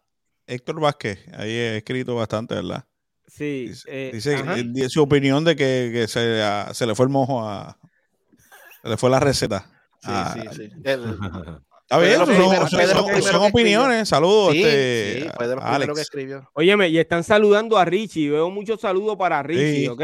[0.47, 2.85] Héctor Vázquez, ahí he escrito bastante, ¿verdad?
[3.27, 4.11] Sí, Dice, eh,
[4.73, 7.77] dice su opinión de que, que se, a- se le fue el mojo a.
[8.83, 9.61] Se le fue la receta.
[10.01, 10.69] Sí, a- sí, sí.
[11.91, 14.07] Está bien, son, opiniones.
[14.07, 15.99] Saludos, sí, este, sí, fue de los a primeros que Alex.
[16.01, 16.49] escribió.
[16.53, 18.29] Óyeme, y están saludando a Richie.
[18.29, 19.87] Veo muchos saludos para Richie, Sí.
[19.87, 20.01] ¿ok?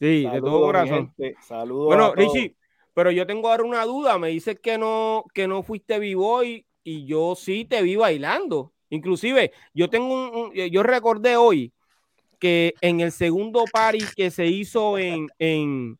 [0.00, 1.14] Sí, de todo corazón.
[1.46, 2.34] Saludos Bueno, a todos.
[2.34, 2.54] Richie,
[2.92, 4.18] pero yo tengo ahora una duda.
[4.18, 8.72] Me dices que no, que no fuiste vivo y, y yo sí te vi bailando.
[8.90, 11.72] Inclusive, yo tengo un, un- yo recordé hoy
[12.38, 15.98] que en el segundo party que se hizo en, en,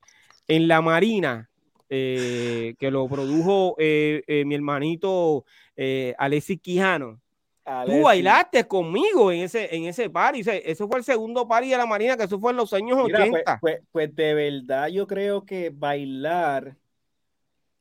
[0.48, 1.48] en la Marina,
[1.88, 5.44] eh, que lo produjo eh, eh, mi hermanito
[5.76, 7.20] eh, Alexis Quijano,
[7.64, 7.96] Alexis.
[7.98, 10.40] tú bailaste conmigo en ese, en ese party.
[10.40, 12.72] O sea, eso fue el segundo party de la Marina, que eso fue en los
[12.72, 13.58] años Mira, pues, 80.
[13.60, 16.76] pues, pues de verdad yo creo que bailar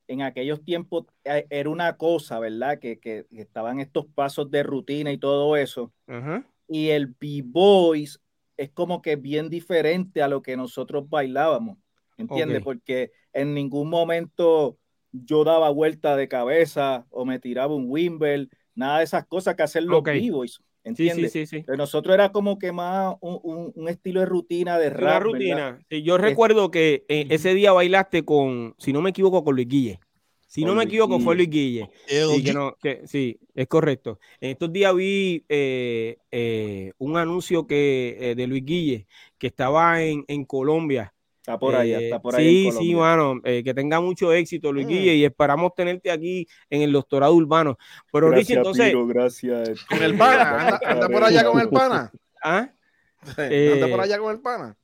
[0.07, 2.77] en aquellos tiempos era una cosa, ¿verdad?
[2.79, 5.91] Que, que- que estaban estos pasos de rutina y todo eso.
[6.67, 8.19] Y el B-Boys
[8.57, 11.77] es como que bien diferente a lo que nosotros bailábamos,
[12.17, 12.61] ¿entiendes?
[12.61, 14.77] Porque en ningún momento
[15.11, 19.63] yo daba vuelta de cabeza o me tiraba un wimble, nada de esas cosas que
[19.63, 20.09] hacen los Ok.
[20.09, 20.61] B-Boys,
[20.93, 21.29] Sí, sí, ¿entiendes?
[21.29, 21.65] sí, sí.
[21.65, 25.29] De nosotros era como que más un, un- un estilo de rutina de Una rap,
[25.29, 25.63] ¿verdad?
[25.63, 25.83] rutina.
[25.89, 29.67] Sí, yo recuerdo que eh, ese día bailaste con, si no me equivoco, con Luis
[29.67, 29.99] Guille.
[30.47, 31.35] Si no Con me Luis equivoco, fue.
[31.35, 31.89] Luis Guille.
[32.21, 34.19] Sí, que no, que, sí, es correcto.
[34.39, 39.07] En estos días vi eh, eh, un anuncio que, eh, de Luis Guille
[39.39, 41.12] que estaba en, en Colombia.
[41.43, 42.61] Está por allá, Eh, está por ahí.
[42.61, 43.41] sí, en sí, mano.
[43.43, 44.89] eh, que tenga mucho éxito, Luis Mm.
[44.89, 47.77] Guille, y esperamos tenerte aquí en el doctorado urbano.
[48.13, 49.69] Pero Richie, Gracias, entonces, Piro, gracias.
[49.69, 52.11] este, Con el pana, anda, anda por allá con el pana.
[52.45, 52.69] ¿ah?
[53.21, 54.77] Anda por Eh, allá con el pana.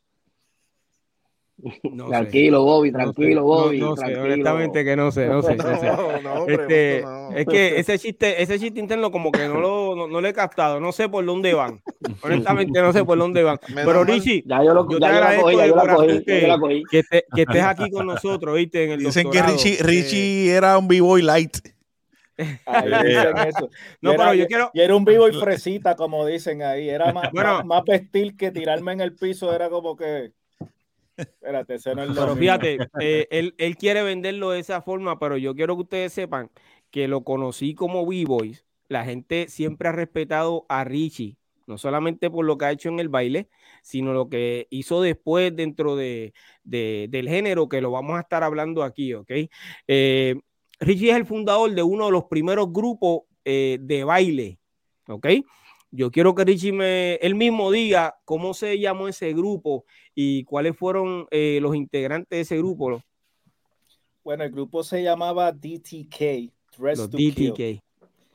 [1.92, 2.10] No sé.
[2.12, 3.80] Tranquilo, Bobby, tranquilo, no- Bobby.
[3.80, 4.24] No, sé, tranquilo.
[4.24, 5.58] honestamente que no sé, no sé.
[6.48, 7.04] Este,
[7.36, 10.34] es que ese chiste, ese chiste interno como que no lo, no, no lo he
[10.34, 11.82] captado, no sé por dónde van.
[12.24, 13.58] Honestamente no sé por dónde van.
[13.70, 14.04] Menos Pero.
[14.04, 16.06] Richie, Ya yo, lo, Yo te ya la agradezco cogí, ya de yo la corazón
[16.08, 16.84] cogí, que- yo la cogí.
[16.90, 18.84] que, te- que estés aquí con nosotros, ¿viste?
[18.86, 19.42] En el Dicen que.
[19.42, 21.58] Richie, Eh, Richie era un B-Boy light.
[22.66, 23.70] Ahí dicen eso.
[24.02, 26.88] no, pero yo quiero, Y era un vivo y fresita, como dicen ahí.
[26.90, 27.56] Era más, Bueno.
[27.58, 29.54] más, más vestir que tirarme en el piso.
[29.54, 30.32] Era como que.
[31.20, 35.20] Espérate, ese no es lo pero fíjate, eh, él, él quiere venderlo de esa forma,
[35.20, 36.50] pero yo quiero que ustedes sepan
[36.92, 38.66] que lo conocí como B-Boys.
[38.88, 43.00] La gente siempre ha respetado a Richie, no solamente por lo que ha hecho en
[43.00, 43.48] el baile,
[43.84, 48.44] sino lo que hizo después dentro de, de- del género, que lo vamos a estar
[48.44, 49.32] hablando aquí, ¿ok?
[49.88, 50.36] Eh,
[50.80, 54.60] Richie es el fundador de uno de los primeros grupos eh, de baile,
[55.08, 55.28] ¿ok?
[55.92, 59.86] Yo quiero que Richie me, él mismo diga cómo se llamó ese grupo
[60.22, 63.02] y cuáles fueron eh, los integrantes de ese grupo,
[64.22, 66.52] Bueno, el grupo se llamaba DTK.
[66.78, 67.54] Dress los to Kill.
[67.54, 67.82] DTK.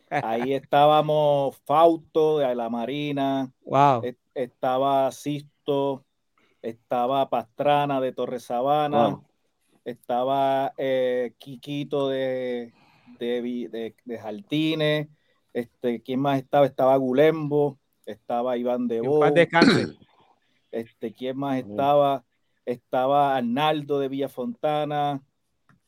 [0.09, 4.03] Ahí estábamos Fausto de la Marina, Wow.
[4.03, 6.07] est- estaba Sisto,
[6.62, 9.25] estaba Pastrana de Torre Sabana, Wow.
[9.85, 12.73] estaba eh, Quiquito de,
[13.18, 15.09] de, de, de Jardines,
[15.53, 16.64] este, ¿quién más estaba?
[16.64, 19.87] Estaba Gulembo, estaba Iván de En Bo, paz descanse.
[20.74, 22.24] este, ¿quién más estaba?
[22.66, 25.22] Estaba Arnaldo de Villafontana,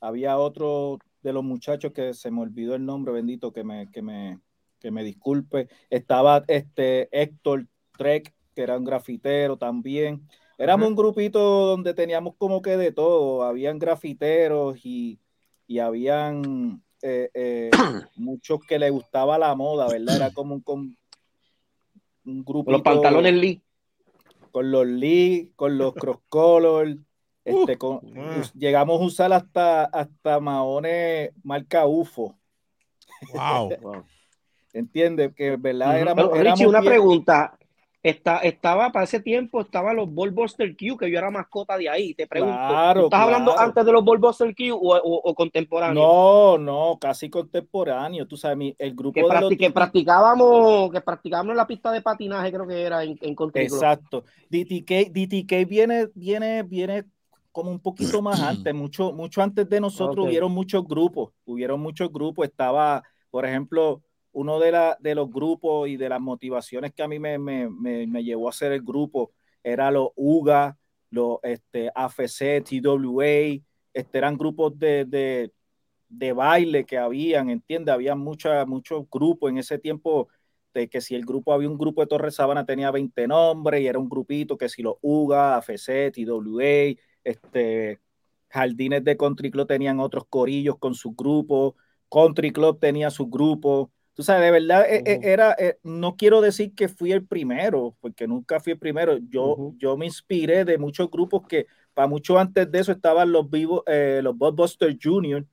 [0.01, 4.03] había otro de los muchachos que se me olvidó el nombre, bendito, que me, que
[4.03, 4.39] me,
[4.79, 5.69] que me disculpe.
[5.91, 10.29] Estaba este Héctor Trek, que era un grafitero también.
[10.59, 15.19] Éramos un grupito donde teníamos como que de todo, habían grafiteros y,
[15.67, 17.71] y habían eh, eh,
[18.17, 20.17] muchos que les gustaba la moda, ¿verdad?
[20.17, 20.97] Era como un,
[22.25, 23.63] un grupito Los pantalones Lee.
[24.57, 26.97] Con los Lee, con los cross color,
[27.45, 28.01] este, con-
[28.55, 32.39] llegamos a usar hasta, hasta maones marca UFO,
[33.35, 33.69] Wow.
[33.83, 34.05] Wow.
[34.73, 35.35] ¿entiendes?
[35.35, 37.59] Que en verdad éramos, Pero, éramos Richie, una bien- pregunta.
[38.07, 42.15] Está, estaba para ese tiempo, estaban los Ballbuster Q, que yo era mascota de ahí.
[42.15, 46.13] Te pregunto, Claro, ¿tú ¿estás hablando antes de los Ballbuster Q o, o, o contemporáneos?
[46.13, 50.91] No, no, casi contemporáneo, tú sabes, mi- el grupo que, de practi- los que practicábamos,
[50.93, 53.53] que practicábamos en la pista de patinaje, creo que era en, en Club.
[53.55, 54.25] Exacto.
[54.51, 57.05] DTK, DTK viene, viene, viene
[57.53, 60.27] como un poquito más antes, mucho, mucho antes de nosotros Ok.
[60.27, 64.03] hubieron muchos grupos, hubieron muchos grupos, estaba, por ejemplo,
[64.37, 67.71] uno de, la, de los grupos y de las motivaciones que a mí me, me,
[67.71, 70.79] me, me llevó a hacer el grupo era los UGA,
[71.11, 73.25] los este, AFC, TWA,
[73.95, 75.53] este, eran grupos de, de,
[76.11, 77.95] de baile que habían, ¿entiendes?
[77.95, 78.53] Había muchos
[79.11, 80.29] grupos en ese tiempo
[80.75, 83.87] de que si el grupo había un grupo de Torre Sabana tenía 20 nombres y
[83.87, 88.01] era un grupito que si los UGA, AFC, TWA, este,
[88.51, 91.75] Jardines de Country Club tenían otros corillos con sus grupos,
[92.11, 93.91] Country Club tenía su grupo.
[94.17, 95.29] Tú sabes, de verdad, eh, eh, Ujú.
[95.29, 99.19] era, eh, no quiero decir que fui el primero, porque nunca fui el primero.
[99.29, 99.77] Yo, Ujú.
[99.79, 103.83] yo me inspiré de muchos grupos que, para mucho antes de eso, estaban los vivos,
[103.87, 105.45] eh, los Blockbuster Junior,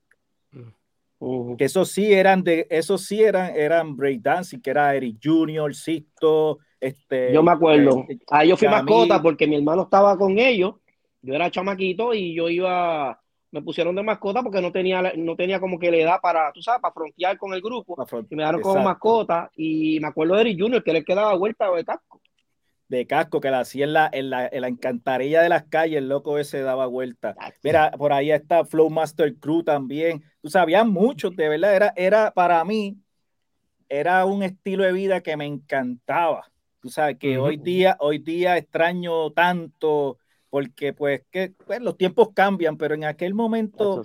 [1.20, 1.57] Ujú.
[1.57, 6.59] que esos sí eran de, esos sí eran, eran breakdancing, que era Eric Junior, Sisto,
[6.80, 7.34] este.
[7.34, 8.05] Yo me acuerdo.
[8.07, 8.86] eh, Ahí yo fui Camil.
[8.86, 10.76] mascota porque mi hermano estaba con ellos.
[11.22, 13.22] Yo era chamaquito y yo iba,
[13.54, 16.62] me pusieron de mascota porque no tenía, no tenía como que la edad para, tú
[16.62, 17.95] sabes, para frontear con el grupo.
[18.30, 18.89] Y me daron como Exacto.
[18.89, 19.51] mascota.
[19.56, 22.20] Y me acuerdo de Eric Junior, que le quedaba vuelta de casco.
[22.88, 25.99] de casco que la hacía en la, en la, en la encantarilla de las calles,
[25.99, 27.36] el loco ese daba vuelta.
[27.64, 30.24] Mira, por ahí está Flow Master Crew también.
[30.41, 32.97] Tú sabías muchos, de verdad, era, era para mí,
[33.88, 36.49] era un estilo de vida que me encantaba.
[36.82, 40.18] Tú sabes que hoy día, hoy día extraño tanto,
[40.54, 44.04] porque pues que pues, los tiempos cambian, pero en aquel momento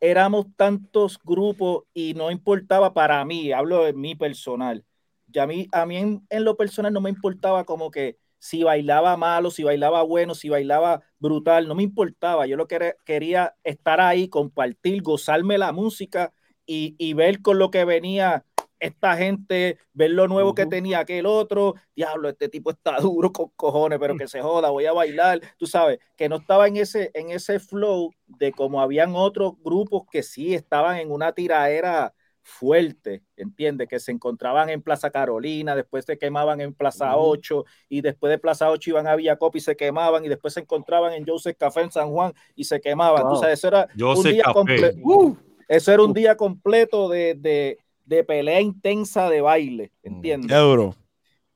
[0.00, 4.86] éramos tantos grupos y no importaba para mí, hablo de mi personal.
[5.26, 9.18] Ya a mí, a mí en, lo personal no me importaba como que si bailaba
[9.18, 12.46] malo, si bailaba bueno, si bailaba brutal, no me importaba.
[12.46, 16.32] Yo lo que quería estar ahí, compartir, gozarme la música
[16.64, 18.46] y, y ver con lo que venía
[18.80, 23.50] esta gente, ver lo nuevo que tenía aquel otro, diablo, este tipo está duro con
[23.56, 27.10] cojones, pero que se joda, voy a bailar, tú sabes, que no estaba en ese,
[27.14, 32.14] en ese flow de como habían otros grupos que sí estaban en una tiraera
[32.48, 38.00] fuerte, entiende Que se encontraban en Plaza Carolina, después se quemaban en Plaza 8 y
[38.00, 41.26] después de Plaza 8 iban a Villacopa y se quemaban y después se encontraban en
[41.26, 43.28] Joseph Café en San Juan y se quemaban.
[43.28, 44.98] Tú sabes, eso era un día completo.
[45.02, 45.36] Uh,
[45.68, 50.58] eso era un día completo de, de de pelea intensa de baile, mm, ¿entiendes?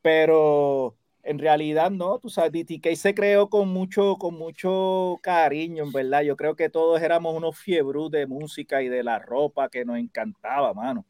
[0.03, 5.93] Pero en realidad no, tú sabes, DTK se creó con mucho, con mucho cariño, en
[5.93, 6.23] verdad.
[6.23, 9.99] Yo creo que todos éramos unos fiebrus de música y de la ropa que nos
[9.99, 11.07] encantaba, mano.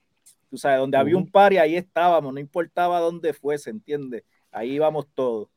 [0.48, 4.22] Tú sabes, donde había un par y ahí estábamos, no importaba dónde fuese, ¿entiendes?
[4.50, 5.48] Ahí íbamos todos.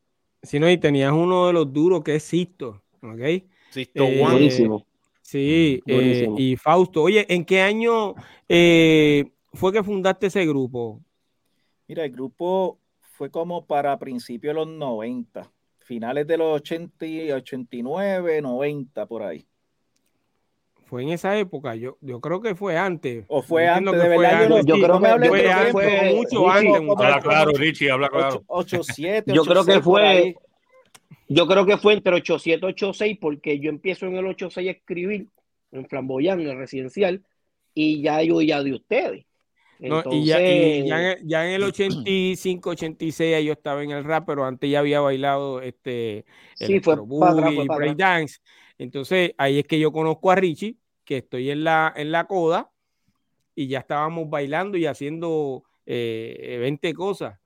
[0.42, 3.44] Sí, no, y tenías uno de los duros que es Sisto, ¿ok?
[3.70, 4.86] Sisto eh, Buenísimo.
[5.20, 7.02] Sí, eh, y Fausto.
[7.02, 8.14] Oye, ¿en qué año
[8.48, 11.00] eh, fue que fundaste ese grupo?
[11.88, 18.42] Mira, el grupo fue como para principios de los 90, finales de los 80, 89,
[18.42, 19.46] 90, por ahí.
[20.84, 23.24] Fue en esa época, yo, yo creo que fue antes.
[23.28, 24.48] O fue antes, de verdad.
[24.64, 26.74] Yo, creo que fue, antes, fue mucho antes.
[26.74, 28.44] Habla claro, Richie, habla claro.
[28.46, 30.36] 87, yo creo que fue,
[31.28, 34.70] yo creo que fue entre 87 y 86, porque yo empiezo en el 86 a
[34.70, 35.28] escribir
[35.72, 37.24] en Flamboyán, en el residencial,
[37.74, 39.26] y ya yo ya de ustedes
[39.78, 45.00] y, ya, en el 85, 86 yo estaba en el rap, pero antes ya había
[45.00, 46.24] bailado este
[46.54, 46.96] sí, fue
[47.94, 48.38] dance.
[48.78, 52.70] Entonces ahí es que yo conozco a Richie, que estoy en la, en la coda,
[53.54, 57.38] y ya estábamos bailando y haciendo eh, 20 cosas.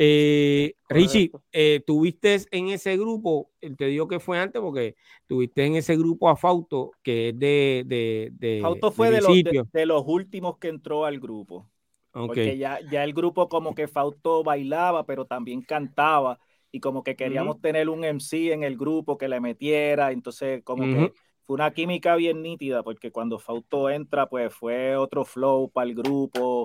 [0.00, 4.94] Eh, Richie, eh, tuviste en ese grupo, te digo que fue antes porque
[5.26, 7.82] tuviste en ese grupo a Fausto, que es de.
[7.84, 11.68] de, de Fausto fue de, los, de, los, últimos que entró al grupo.
[12.12, 16.38] Porque ya, ya el grupo, como que Fausto bailaba, pero también cantaba,
[16.70, 20.84] y como que queríamos tener un MC en el grupo que le metiera, entonces, como
[20.84, 25.88] que fue una química bien nítida, porque cuando Fausto entra, pues fue otro flow para
[25.88, 26.64] el grupo,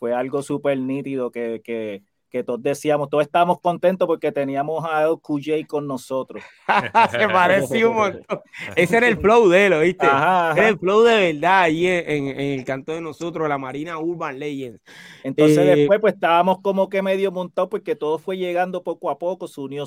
[0.00, 2.02] fue algo súper nítido que, que
[2.32, 6.42] que todos decíamos, todos estábamos contentos porque teníamos a QJ con nosotros.
[7.10, 8.40] Se pareció un montón.
[8.74, 10.06] Ese era el flow de él, ¿viste?
[10.06, 14.80] Era el flow de verdad ahí en, el canto de nosotros, la Marina Urban Legends.
[15.22, 19.18] Entonces eh, después pues estábamos como que medio montados porque todo fue llegando poco a
[19.18, 19.84] poco, su unió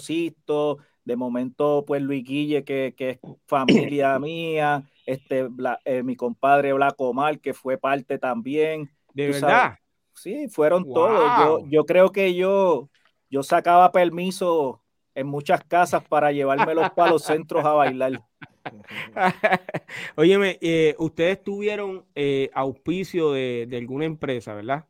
[1.03, 5.47] de momento pues Luis Guille que, que es familia mía, este,
[5.85, 8.91] eh, mi compadre Blanco Omar que fue parte también.
[9.13, 9.79] De verdad.
[10.15, 11.31] Sí, fueron todos.
[11.39, 12.89] Yo, yo creo que yo,
[13.29, 14.81] yo sacaba permiso
[15.15, 18.21] en muchas casas para llevármelos para los centros a bailar.
[20.15, 24.85] Óyeme, eh, ustedes tuvieron eh, auspicio de, alguna empresa, ¿verdad?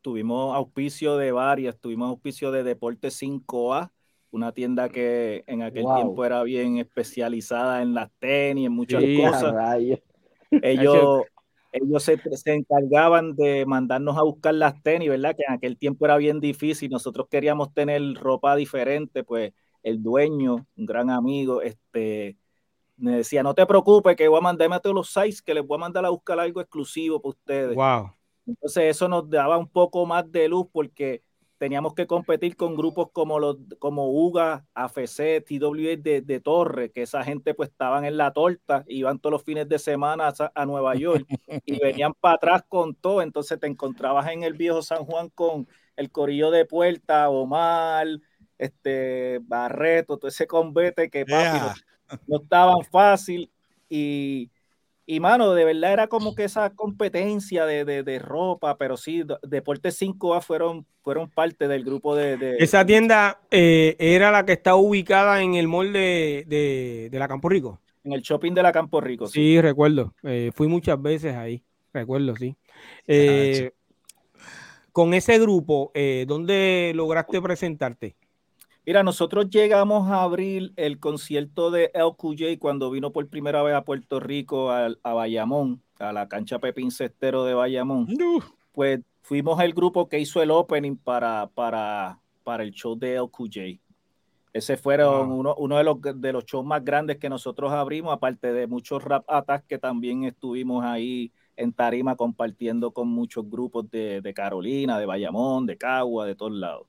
[0.00, 3.90] Tuvimos auspicio de varias, tuvimos auspicio de Deporte 5A,
[4.30, 9.54] una tienda que en aquel tiempo era bien especializada en las tenis, en muchas cosas.
[10.50, 11.22] Ellos,
[11.74, 12.20] ellos se,
[12.52, 15.34] encargaban de mandarnos a buscar las tenis, ¿verdad?
[15.36, 19.52] Que en aquel tiempo era bien difícil, nosotros queríamos tener ropa diferente, pues
[19.82, 22.36] el dueño, un gran amigo, este,
[22.96, 25.66] me decía, no te preocupes, que voy a mandarme a todos los sites, que les
[25.66, 27.74] voy a mandar a buscar algo exclusivo para ustedes.
[27.74, 28.12] Wow.
[28.46, 31.22] Entonces eso nos daba un poco más de luz porque
[31.58, 37.02] teníamos que competir con grupos como los como UGA, AFC, TW de, de Torre, que
[37.02, 40.94] esa gente pues estaban en la torta, iban todos los fines de semana a, Nueva
[40.94, 41.26] York
[41.66, 45.68] y venían para atrás con todo, entonces te encontrabas en el viejo San Juan con
[45.96, 48.06] el corillo de puerta, Omar,
[48.58, 51.72] este Barreto, todo ese convete que no,
[52.26, 53.50] no estaban fácil.
[53.88, 54.50] Y
[55.06, 60.00] y mano, de verdad era como que esa competencia de, de, ropa, pero sí, Deportes
[60.00, 62.56] 5A fueron, fueron parte del grupo de...
[62.58, 67.80] Esa tienda eh, era la que está ubicada en el mall de, la Campo Rico.
[68.02, 69.26] En el shopping de la Campo Rico.
[69.26, 70.14] Sí, recuerdo.
[70.22, 72.56] Eh, fui muchas veces ahí, recuerdo, sí.
[73.06, 73.72] Eh,
[74.90, 75.92] con ese grupo,
[76.26, 78.16] ¿dónde lograste presentarte?
[78.86, 83.82] Mira, nosotros llegamos a abrir el concierto de LQJ cuando vino por primera vez a
[83.82, 88.06] Puerto Rico, a, a Bayamón, a la cancha Pepín Cestero de Bayamón.
[88.72, 93.80] Pues fuimos el grupo que hizo el opening para, para, para el show de LQJ.
[94.52, 98.52] Ese fueron uno, uno de, los, de los shows más grandes que nosotros abrimos, aparte
[98.52, 104.20] de muchos rap attacks que también estuvimos ahí en Tarima compartiendo con muchos grupos de,
[104.20, 106.86] de Carolina, de Bayamón, de Cagua, de todos lados.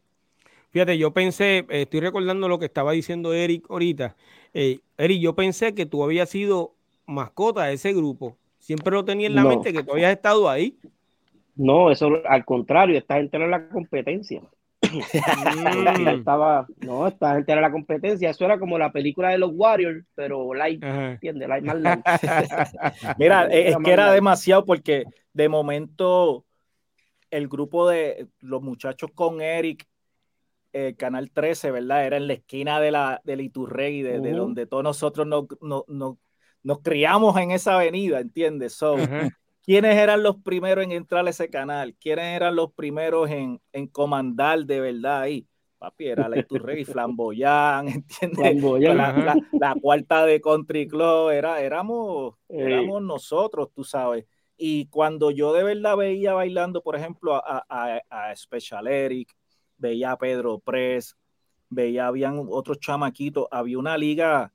[0.75, 4.17] Fíjate, yo pensé, eh, estoy recordando lo que estaba diciendo Eric ahorita.
[4.53, 6.73] Eh, Eric, yo pensé que tú habías sido
[7.05, 8.35] mascota de ese grupo.
[8.59, 9.47] Siempre lo tenía en la No.
[9.51, 10.77] mente que tú habías estado ahí.
[11.55, 14.41] No, eso al contrario, esta gente era la competencia.
[14.81, 16.07] Mm.
[16.09, 18.29] Estaba, no, esta gente era la competencia.
[18.29, 21.11] Eso era como la película de los Warriors, pero light, Ajá.
[21.11, 21.47] ¿entiendes?
[21.47, 22.05] Light más light.
[23.17, 26.43] Mira, es, que era demasiado porque de momento
[27.31, 29.87] el grupo de los muchachos con Eric,
[30.75, 32.05] el Canal 13, ¿verdad?
[32.05, 35.83] Era en la esquina de la del Iturrey, de, de donde todos nosotros nos, nos,
[35.87, 36.17] nos-
[36.63, 38.73] nos criamos en esa avenida, ¿entiendes?
[38.73, 39.29] So, Ajá.
[39.63, 41.95] ¿Quiénes eran los primeros en entrar a ese canal?
[41.99, 45.47] ¿Quiénes eran los primeros en, en comandar de verdad ahí?
[45.77, 48.39] Papi, era la Iturrey, Flamboyán, ¿entiendes?
[48.39, 52.61] Flamboyán, la, la- la cuarta de Country Club, era, éramos, Eh.
[52.63, 54.25] éramos nosotros, tú sabes.
[54.57, 59.35] Y cuando yo de verdad veía bailando, por ejemplo, a, a, a Special Eric,
[59.85, 61.15] veía a Pedro Press,
[61.69, 64.51] veía, habían otros chamaquitos, había una liga,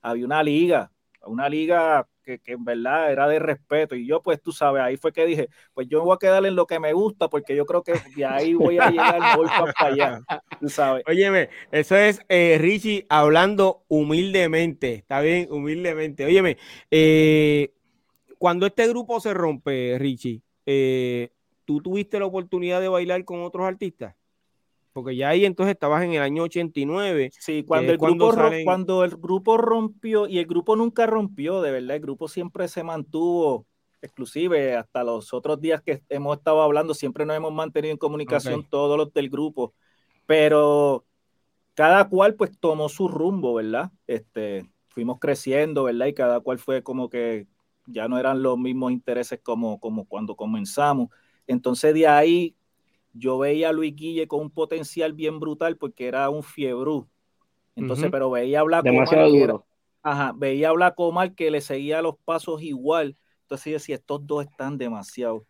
[0.00, 0.90] había una liga,
[1.24, 3.94] una liga que, en verdad era de respeto.
[3.94, 6.44] Y yo, pues tú sabes, ahí fue que dije, pues yo me voy a quedar
[6.44, 9.46] en lo que me gusta, porque yo creo que de ahí voy a llegar, voy
[9.46, 10.20] para allá,
[10.60, 11.04] tú sabes.
[11.06, 14.94] Óyeme, eso es eh, Richie hablando humildemente.
[14.94, 16.24] Está bien, humildemente.
[16.24, 16.58] Óyeme,
[16.90, 17.72] eh,
[18.38, 21.30] cuando este grupo se rompe, Richie, eh,
[21.64, 24.16] ¿tú tuviste la oportunidad de bailar con otros artistas?
[24.92, 27.30] Porque ya ahí entonces estabas en el año 89.
[27.38, 31.60] Sí, cuando, el cuando grupo, salen- cuando el grupo rompió, y el grupo nunca rompió,
[31.62, 33.66] de verdad, el grupo siempre se mantuvo,
[34.02, 38.60] exclusive hasta los otros días que hemos estado hablando, siempre nos hemos mantenido en comunicación
[38.60, 38.68] Ok.
[38.68, 39.74] todos los del grupo,
[40.26, 41.04] pero
[41.74, 43.90] cada cual pues tomó su rumbo, ¿verdad?
[44.06, 46.06] Este, fuimos creciendo, ¿verdad?
[46.06, 47.46] Y cada cual fue como que
[47.86, 51.08] ya no eran los mismos intereses como, como cuando comenzamos.
[51.46, 52.56] Entonces de ahí
[53.12, 57.08] yo veía a Luis Guille con un potencial bien brutal porque era un fiebrú.
[57.76, 59.66] Entonces, pero veía a Black Demasiado Omar que era- duro.
[60.02, 63.16] ajá, veía a Black Omar que le seguía los pasos igual.
[63.42, 65.46] Entonces yo decía, estos dos están demasiado.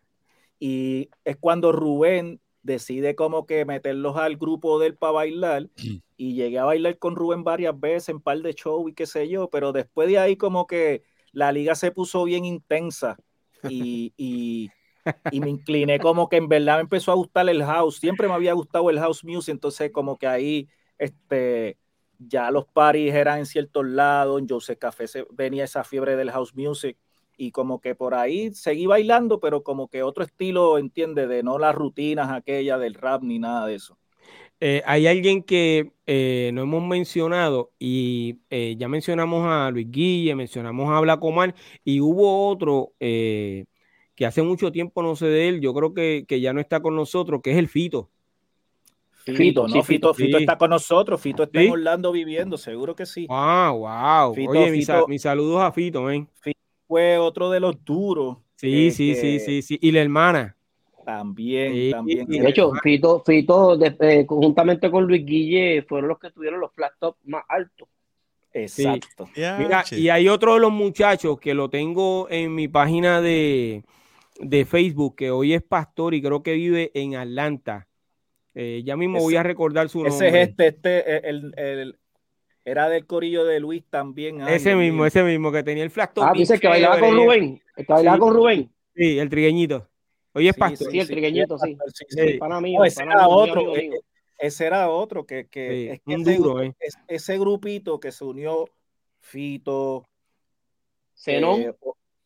[0.59, 5.69] Y es cuando Rubén decide como que meterlos al grupo de él para bailar.
[6.15, 9.27] Y llegué a bailar con Rubén varias veces en par de shows y qué sé
[9.27, 11.01] yo, pero después de ahí como que
[11.33, 13.17] la liga se puso bien intensa
[13.67, 14.69] y, y,
[15.31, 17.99] y me incliné como que en verdad me empezó a gustar el house.
[17.99, 21.77] Siempre me había gustado el house music, entonces como que ahí este,
[22.19, 26.53] ya los parties eran en ciertos lados, en Joseph Café venía esa fiebre del house
[26.55, 26.97] music
[27.37, 31.57] y como que por ahí seguí bailando, pero como que otro estilo, entiende, de no
[31.57, 33.97] las rutinas aquellas del rap ni nada de eso.
[34.59, 40.35] Eh, hay alguien que eh, no hemos mencionado y eh, ya mencionamos a Luis Guille,
[40.35, 42.93] mencionamos a Black Omar y hubo otro
[44.15, 46.81] que hace mucho tiempo no sé de él, yo creo que, que ya no está
[46.81, 48.09] con nosotros, que es el Fito.
[49.11, 49.67] Fito, Fito, ¿no?
[49.69, 50.43] sí, Fito, Fito, Fito sí.
[50.43, 51.65] está con nosotros, Fito está ¿Sí?
[51.67, 53.25] en Orlando viviendo, seguro que sí.
[53.27, 54.33] Wow, wow.
[54.33, 55.07] Fito, Oye, mis, sa- Fito.
[55.07, 56.27] mis saludos a Fito, men.
[56.87, 58.37] Fue otro de los duros.
[58.55, 59.79] Sí, eh, sí, sí, que sí, sí.
[59.81, 60.55] Y la hermana.
[61.05, 62.27] También, Sí, también.
[62.27, 66.71] De hecho, Fito, Fito de- eh, conjuntamente con Luis Guille, fueron los que tuvieron los
[66.73, 67.87] flat top más altos.
[68.53, 69.27] Exacto.
[69.35, 73.83] Mira, y hay otro de los muchachos que lo tengo en mi página de,
[74.39, 77.87] de Facebook, que hoy es pastor y creo que vive en Atlanta.
[78.55, 80.41] Eh, ya mismo voy Ese- a recordar su Ese nombre.
[80.43, 81.99] es este, este, el, el-
[82.65, 84.41] era del corillo de Luis también.
[84.41, 85.05] ay, Ese mismo, mío.
[85.07, 87.15] ese mismo que tenía el top Ah, dice que bailaba con.
[87.15, 87.61] Rubén.
[87.75, 88.19] El que bailaba Sí.
[88.21, 88.71] con Rubén.
[88.95, 89.89] Sí, el trigueñito.
[90.33, 90.91] Hoy es Sí, pastor.
[90.91, 91.77] Sí, el trigueñito, sí.
[91.93, 92.27] sí, Sí.
[92.33, 92.37] sí.
[92.37, 93.61] Pana mío, No, ese era mío, otro.
[93.61, 93.99] amigo eh.
[94.39, 96.73] Ese era otro que, que Sí, es que un ese, duro, eh.
[96.79, 98.65] es- ese grupito que se unió
[99.19, 100.05] Fito,
[101.15, 101.61] Zenón.
[101.61, 101.73] eh,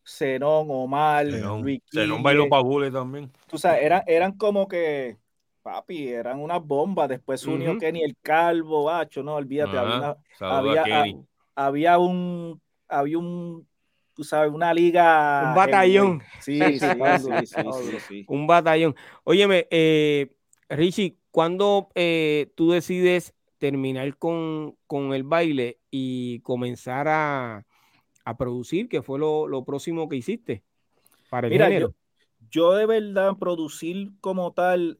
[0.08, 3.32] Zenón, Omar, Zenón, Zenón bailó pa' Bule también.
[3.47, 5.18] Tú sabes, eran, eran como que,
[5.62, 7.10] papi, eran unas bombas.
[7.10, 7.78] Después se unió.
[7.78, 10.18] Kenny el Calvo, bacho, no, olvídate, había, Ajá.
[10.39, 11.05] a había,
[11.55, 13.68] había un, había un,
[14.14, 15.49] tú sabes, una liga.
[15.49, 16.22] Un batallón.
[16.39, 16.88] Sí, sí,
[17.18, 18.26] sí, sí.
[18.30, 18.95] Un batallón.
[19.26, 20.34] Óyeme, eh,
[20.70, 27.66] Richie, ¿cuándo eh, tú decides terminar con, con el baile y comenzar a,
[28.30, 28.90] a producir?
[28.90, 30.64] ¿Qué fue lo, lo próximo que hiciste
[31.30, 31.90] para el Mira, género?
[31.90, 31.94] yo,
[32.52, 35.00] yo de verdad producir como tal,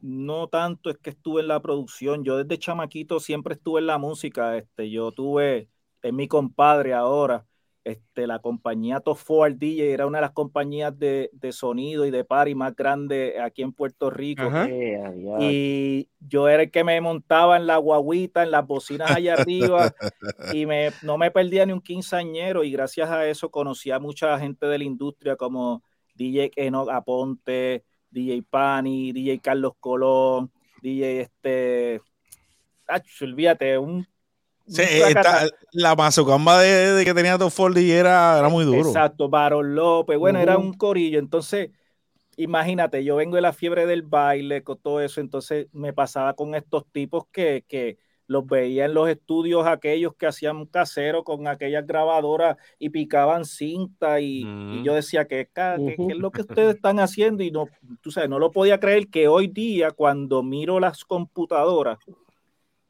[0.00, 3.98] no tanto es que estuve en la producción, yo desde chamaquito siempre estuve en la
[3.98, 5.70] música, este, yo tuve,
[6.02, 7.46] es mi compadre ahora,
[7.84, 12.12] este, la compañía Top Ford DJ era una de las compañías de, de, sonido y
[12.12, 14.44] de party más grandes aquí en Puerto Rico.
[15.40, 19.92] Y yo era el que me montaba en la guaguita, en las bocinas allá arriba,
[20.52, 24.38] y me, no me perdía ni un quinceañero, y gracias a eso conocí a mucha
[24.38, 25.82] gente de la industria como
[26.14, 30.52] DJ Enoch Aponte, DJ Pani, DJ Carlos Colón,
[30.82, 32.00] DJ este...
[33.20, 34.06] olvídate, un
[34.66, 38.88] Sí, esta, la mazucamba de, de, que tenía Top y era, era muy duro.
[38.88, 41.18] Exacto, Barón López, bueno, era un corillo.
[41.18, 41.70] Entonces,
[42.36, 46.54] imagínate, yo vengo de la fiebre del baile, con todo eso, entonces me pasaba con
[46.54, 51.86] estos tipos que, que los veía en los estudios aquellos que hacían casero con aquellas
[51.86, 56.76] grabadoras y picaban cinta y, y yo decía, ¿qué, qué, ¿qué, es lo que ustedes
[56.76, 57.42] están haciendo?
[57.42, 57.66] Y no,
[58.00, 61.98] tú sabes, no lo podía creer que hoy día cuando miro las computadoras,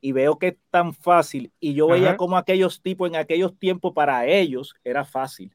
[0.02, 1.52] y veo que es tan fácil.
[1.60, 5.54] Y yo veía como aquellos tipos en aquellos tiempos para ellos era fácil,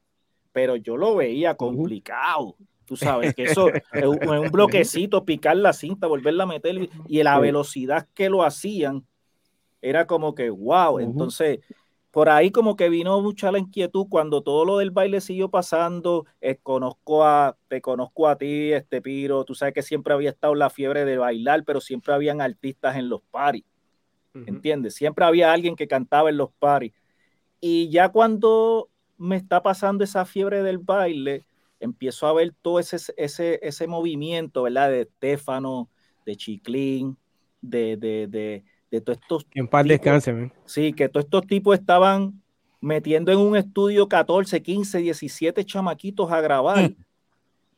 [0.52, 2.56] pero yo lo veía complicado.
[2.86, 7.38] Tú sabes que eso es un, bloquecito, picar la cinta, volverla a meter y, la
[7.38, 9.06] velocidad que lo hacían
[9.82, 10.98] era como que wow.
[10.98, 11.60] Entonces,
[12.10, 16.24] por ahí como que vino mucha la inquietud cuando todo lo del baile siguió pasando.
[16.40, 19.44] Eh, conozco a, te conozco a ti, este Piro.
[19.44, 23.10] Tú sabes que siempre había estado la fiebre de bailar, pero siempre habían artistas en
[23.10, 23.64] los paris.
[24.46, 24.94] ¿Entiendes?
[24.94, 26.92] Siempre había alguien que cantaba en los paris.
[27.60, 31.44] Y ya cuando me está pasando esa fiebre del baile,
[31.80, 34.90] empiezo a ver todo ese, ese, ese movimiento, ¿verdad?
[34.90, 35.88] De Stefano,
[36.24, 37.16] de Chiclín,
[37.60, 39.46] de, de, de, de todos estos.
[39.54, 42.40] En paz descanse, Sí, que todos estos tipos estaban
[42.80, 46.94] metiendo en un estudio 14, 15, 17 chamaquitos a grabar.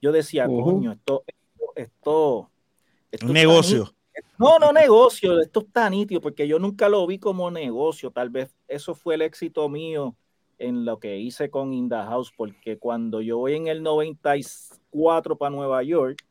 [0.02, 1.24] Yo decía, coño, esto,
[1.74, 2.50] esto,
[3.10, 3.94] esto, un negocio.
[4.38, 8.10] No, no negocio, esto está nítido, porque yo nunca lo vi como negocio.
[8.10, 10.16] Tal vez eso fue el éxito mío
[10.58, 15.50] en lo que hice con In House, porque cuando yo voy en el 94 para
[15.50, 16.24] Nueva York,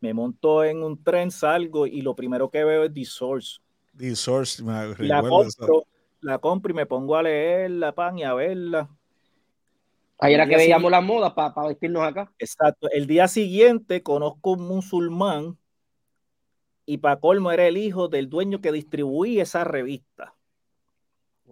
[0.00, 3.60] me monto en un tren, salgo y lo primero que veo es The Source.
[3.96, 5.86] The Source, me la compro,
[6.20, 8.90] la compro y me pongo a leerla, pan, y a verla.
[10.18, 12.32] Ahí era que veíamos las modas para vestirnos acá.
[12.38, 12.88] Exacto.
[12.90, 15.58] El día siguiente conozco un musulmán
[16.86, 20.34] y para colmo era el hijo del dueño que distribuía esa revista.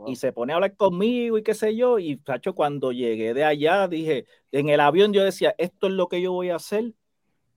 [0.06, 1.98] Y se pone a hablar conmigo y qué sé yo.
[1.98, 6.08] Y Sacho, cuando llegué de allá, dije, en el avión yo decía, esto es lo
[6.08, 6.94] que yo voy a hacer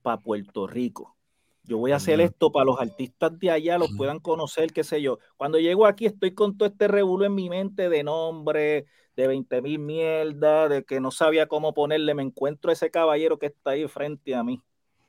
[0.02, 1.16] para Puerto Rico.
[1.62, 5.00] Yo voy a hacer esto para los artistas de allá, los puedan conocer, qué sé
[5.00, 5.18] yo.
[5.38, 8.84] Cuando llego aquí estoy con todo este revuelo en mi mente de nombre,
[9.16, 12.12] de 20 mil mierda, de que no sabía cómo ponerle.
[12.12, 14.60] Me encuentro ese caballero que está ahí frente a mí,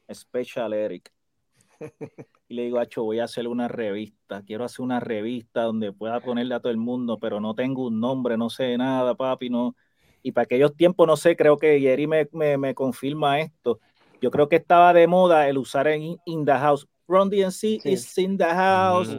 [0.09, 1.11] Special Eric.
[2.47, 6.19] y le digo, Acho, voy a hacer una revista, quiero hacer una revista donde pueda
[6.19, 9.75] ponerle a todo el mundo, pero no tengo un nombre, no sé nada, papi, no.
[10.21, 12.27] Y para aquellos tiempos, no sé, creo que Jerry me,
[12.57, 13.79] me, confirma esto.
[14.21, 16.87] Yo creo que estaba de moda el usar en In the House.
[17.07, 19.15] Run DNC is in the house.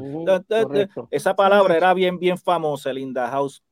[1.10, 3.62] Esa palabra era bien, bien famosa, el In the House.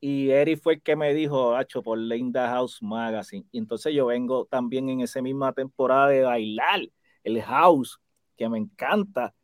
[0.00, 3.46] Y Eri fue el que me dijo, Hacho, por In the House Magazine.
[3.52, 6.80] Y entonces yo vengo también en esa misma temporada de bailar
[7.22, 8.00] el house,
[8.36, 9.34] que me encanta.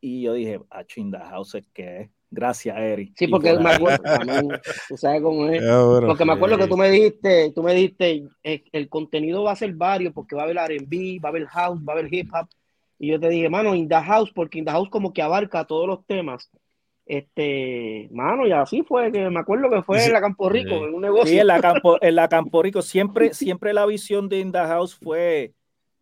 [0.00, 3.12] Y yo dije, a Chinda House es que Gracias, Eri.
[3.16, 4.02] Sí, porque me acuerdo,
[4.88, 5.62] tú sabes cómo es.
[6.06, 9.56] porque me acuerdo que tú me dijiste, tú me dijiste, eh, el, contenido va a
[9.56, 12.28] ser varios, porque va a haber R&B, va a haber house, va a haber hip
[12.34, 12.48] hop.
[12.98, 15.64] Y yo te dije, mano, In the House, porque In the House como que abarca
[15.64, 16.50] todos los temas.
[17.06, 20.94] Este, mano, y así fue, que me acuerdo que fue en la Campo Rico, en
[20.94, 21.28] un negocio.
[21.28, 24.58] Sí, en la Campo, en la Campo Rico, siempre, siempre la visión de In the
[24.58, 25.54] House fue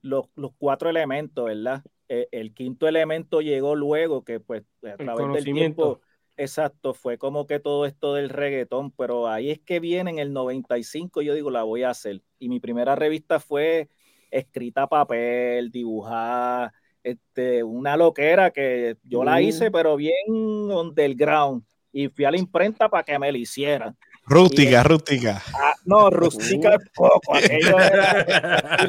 [0.02, 1.84] los, los cuatro elementos, ¿verdad?
[2.08, 6.00] Eh, el quinto elemento llegó luego, que pues a través del tiempo,
[6.36, 10.32] exacto, fue como que todo esto del reggaetón, pero ahí es que viene en el
[10.32, 12.22] 95, yo digo, la voy a hacer.
[12.38, 13.88] Y mi primera revista fue
[14.30, 21.64] escrita a papel, dibujada, este, una loquera que yo la hice, pero bien underground.
[21.92, 23.96] Y fui a la imprenta para que me la hicieran.
[24.28, 25.40] Rústica, rústica.
[25.54, 27.36] Ah, no, rústica es poco.
[27.36, 28.86] Aquello era, y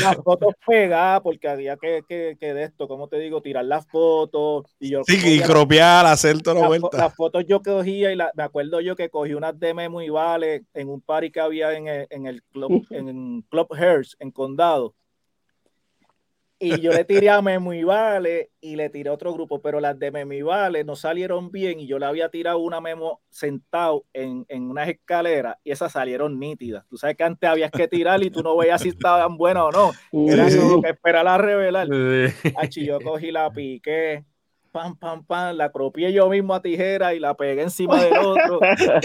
[0.00, 3.86] las, fotos pegadas, porque había que, que, que, de esto, como te digo, tirar las
[3.86, 4.64] fotos.
[4.80, 6.96] Y yo sí, y cropear, hacer toda la vuelta.
[6.96, 10.64] Las fotos yo cogía y me acuerdo yo que cogí unas de Memo y Vale
[10.72, 14.94] en un party que había en el, en el club, en Club Hearst, en Condado
[16.62, 19.80] y yo le tiré a Memo y Vale y le tiré a otro grupo, pero
[19.80, 23.20] las de Memo y Vale no salieron bien y yo le había tirado una Memo
[23.30, 26.86] sentado en, en unas escaleras y esas salieron nítidas.
[26.88, 29.70] Tú sabes que antes habías que tirar y tú no veías si estaban buenas o
[29.72, 29.90] no.
[30.32, 31.88] Era como que esperar a revelar.
[32.56, 34.24] Achi, yo cogí la piqué,
[34.72, 38.60] pam, pam, pam, la cropié yo mismo a tijera y la pegué encima del otro,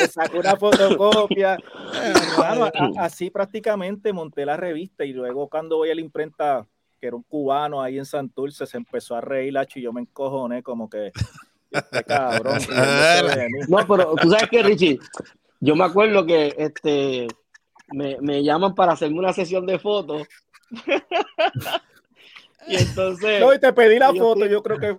[0.10, 1.58] saqué una fotocopia.
[1.58, 6.68] y, así prácticamente monté la revista y luego cuando voy a la imprenta,
[7.00, 10.02] que era un cubano ahí en Santurce, se empezó a reír, Achi, y yo me
[10.02, 11.12] encojoné como que,
[11.72, 12.60] este cabrón.
[13.68, 15.00] No, pero tú sabes que, Richie,
[15.60, 17.28] yo me acuerdo que este
[17.90, 20.28] me, me llaman para hacerme una sesión de fotos.
[22.68, 24.98] y entonces, No, y te pedí la Yo foto, estoy- yo creo que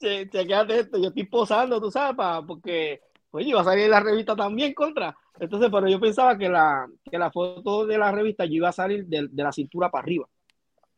[0.00, 3.00] che, chequeate esto, yo estoy posando, tú sabes, pa- porque,
[3.32, 5.16] oye, iba a salir en la revista también contra.
[5.40, 8.72] Entonces, pero yo pensaba que la, que la foto de la revista yo iba a
[8.72, 10.28] salir de, de la cintura para arriba.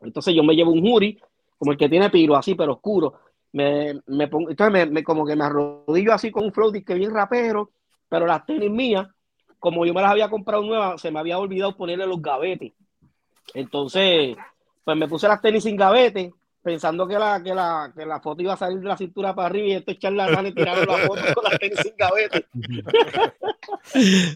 [0.02, 1.18] Entonces yo me llevo un jury,
[1.58, 3.14] como el que tiene piro, así, pero oscuro.
[3.52, 6.94] Me, me pongo, entonces me, me- como que me arrodillo así con un flow que
[6.94, 7.70] bien rapero,
[8.08, 9.06] pero las tenis mías,
[9.58, 12.72] como yo me las había comprado nuevas, se me había olvidado ponerle los gavetes.
[13.54, 14.36] Entonces,
[14.84, 16.32] pues me puse las tenis sin gavete,
[16.62, 19.48] pensando que la, que la, que la foto iba a salir de la cintura para
[19.48, 22.46] arriba y estos charlatanes tiraron la foto con las tenis sin gavete.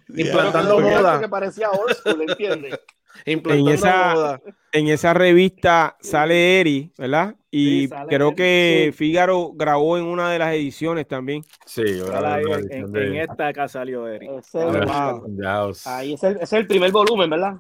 [0.08, 1.20] Implantando moda.
[1.20, 2.80] que parecía old school, ¿entiendes?
[3.26, 4.40] Implantando esa-.
[4.72, 7.34] En esa revista sale Eri, ¿verdad?
[7.50, 8.92] Y Sí, creo Eri, que sí.
[8.96, 11.44] Fígaro grabó en una de las ediciones también.
[11.64, 14.08] Sí, en, en- de- en esta acá salió.
[14.08, 15.24] Ese es el- Wow.
[15.28, 15.86] de House.
[15.86, 17.54] Ahí es el, es el primer volumen, ¿verdad?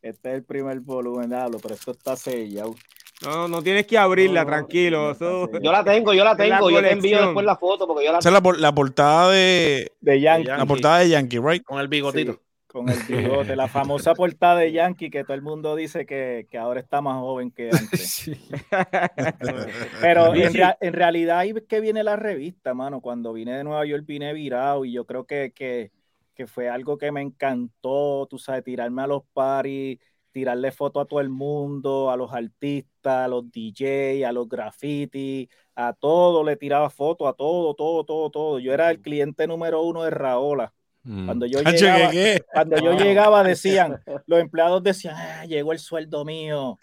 [0.00, 2.74] Este es el primer volumen, diablo, pero esto está sellado.
[3.22, 5.10] No, no tienes que abrirla, No, tranquilo.
[5.10, 5.50] eso-.
[5.60, 8.18] Yo la tengo, yo la tengo, yo te envío después la foto porque yo la
[8.20, 10.48] Esa es la, por- la portada de De Yankee.
[10.48, 11.62] la portada de Yankee, right?
[11.62, 12.32] Con el bigotito.
[12.32, 12.38] Sí,
[12.70, 16.58] con el bigote, la famosa portada de Yankee que todo el mundo dice que, que
[16.58, 18.14] ahora está más joven que antes.
[19.98, 23.00] Pero en, rea- en realidad ahí es que viene la revista, mano.
[23.00, 25.92] Cuando vine de Nueva York vine virado y yo creo que, que,
[26.34, 29.98] que fue algo que me encantó, tú sabes, tirarme a los paris,
[30.32, 35.48] tirarle fotos a todo el mundo, a los artistas, a los DJ, a los graffiti,
[35.74, 38.58] a todo le tiraba fotos, a todo, todo, todo, todo.
[38.58, 40.72] Yo era el cliente número uno de Raola.
[41.02, 41.24] Mm.
[41.26, 42.10] Cuando yo llegaba,
[42.52, 46.78] cuando yo llegaba decían, los empleados decían, "Ah, llegó el sueldo mío.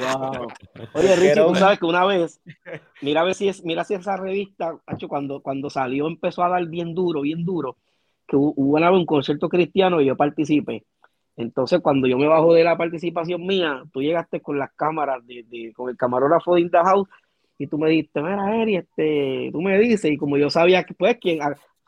[0.00, 0.48] Wow.
[0.94, 2.40] Oye, Richie, Pero- tú sabes que una vez,
[3.00, 4.76] mira a ver si es, mira si esa revista,
[5.08, 7.76] cuando, cuando salió empezó a dar bien duro, bien duro,
[8.26, 10.84] que hu- hubo una un concierto cristiano y yo participé.
[11.36, 15.44] Entonces, cuando yo me bajo de la participación mía, tú llegaste con las cámaras, de,
[15.48, 17.08] de- con el camarógrafo de In the House,
[17.58, 20.94] y tú me dijiste, mira, Eri, este, tú me dices, y como yo sabía que,
[20.94, 21.40] pues, quién,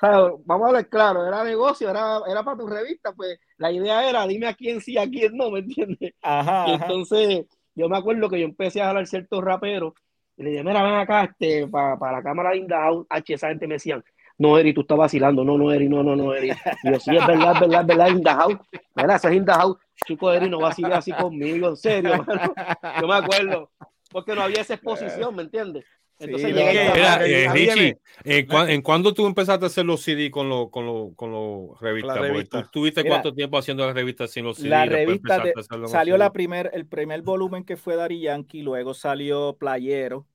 [0.02, 4.26] vamos a hablar claro, era negocio, era, era para tu revista, pues, la idea era,
[4.26, 6.14] dime a quién sí, a quién no, ¿me entiendes?
[6.22, 6.84] Ajá, Y ajá.
[6.84, 9.94] entonces, yo me acuerdo que yo empecé a hablar ciertos raperos
[10.36, 13.66] y le dije, mira, ven acá, este, para la cámara de Indahouse, H, esa gente
[13.66, 14.02] me decían,
[14.38, 16.50] no, Eri, tú estás vacilando, no, no, Eri, no, no, no, Eri.
[16.82, 18.58] Y yo, sí, es verdad, es verdad, es verdad, Indahouse,
[18.96, 22.54] mira, ese es Indahouse, chico, Eri, no vacile así conmigo, en serio, mano.
[23.00, 23.70] Yo me acuerdo,
[24.10, 25.84] porque no había esa exposición, ¿me entiendes?
[26.22, 30.48] Entonces Sí, eh, Richie, ¿en, cuan- en cuándo tú empezaste a hacer los CD con
[30.48, 32.18] los con los con los revistas?
[32.18, 32.62] Revista.
[32.62, 34.68] tú tuviste Mira, cuánto tiempo haciendo las revistas sin los CD.
[34.68, 35.54] la revista de-
[35.88, 40.26] salió la primer, el primer volumen que fue Dari Yankee, luego salió Playero,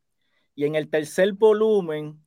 [0.55, 2.19] y en el tercer volumen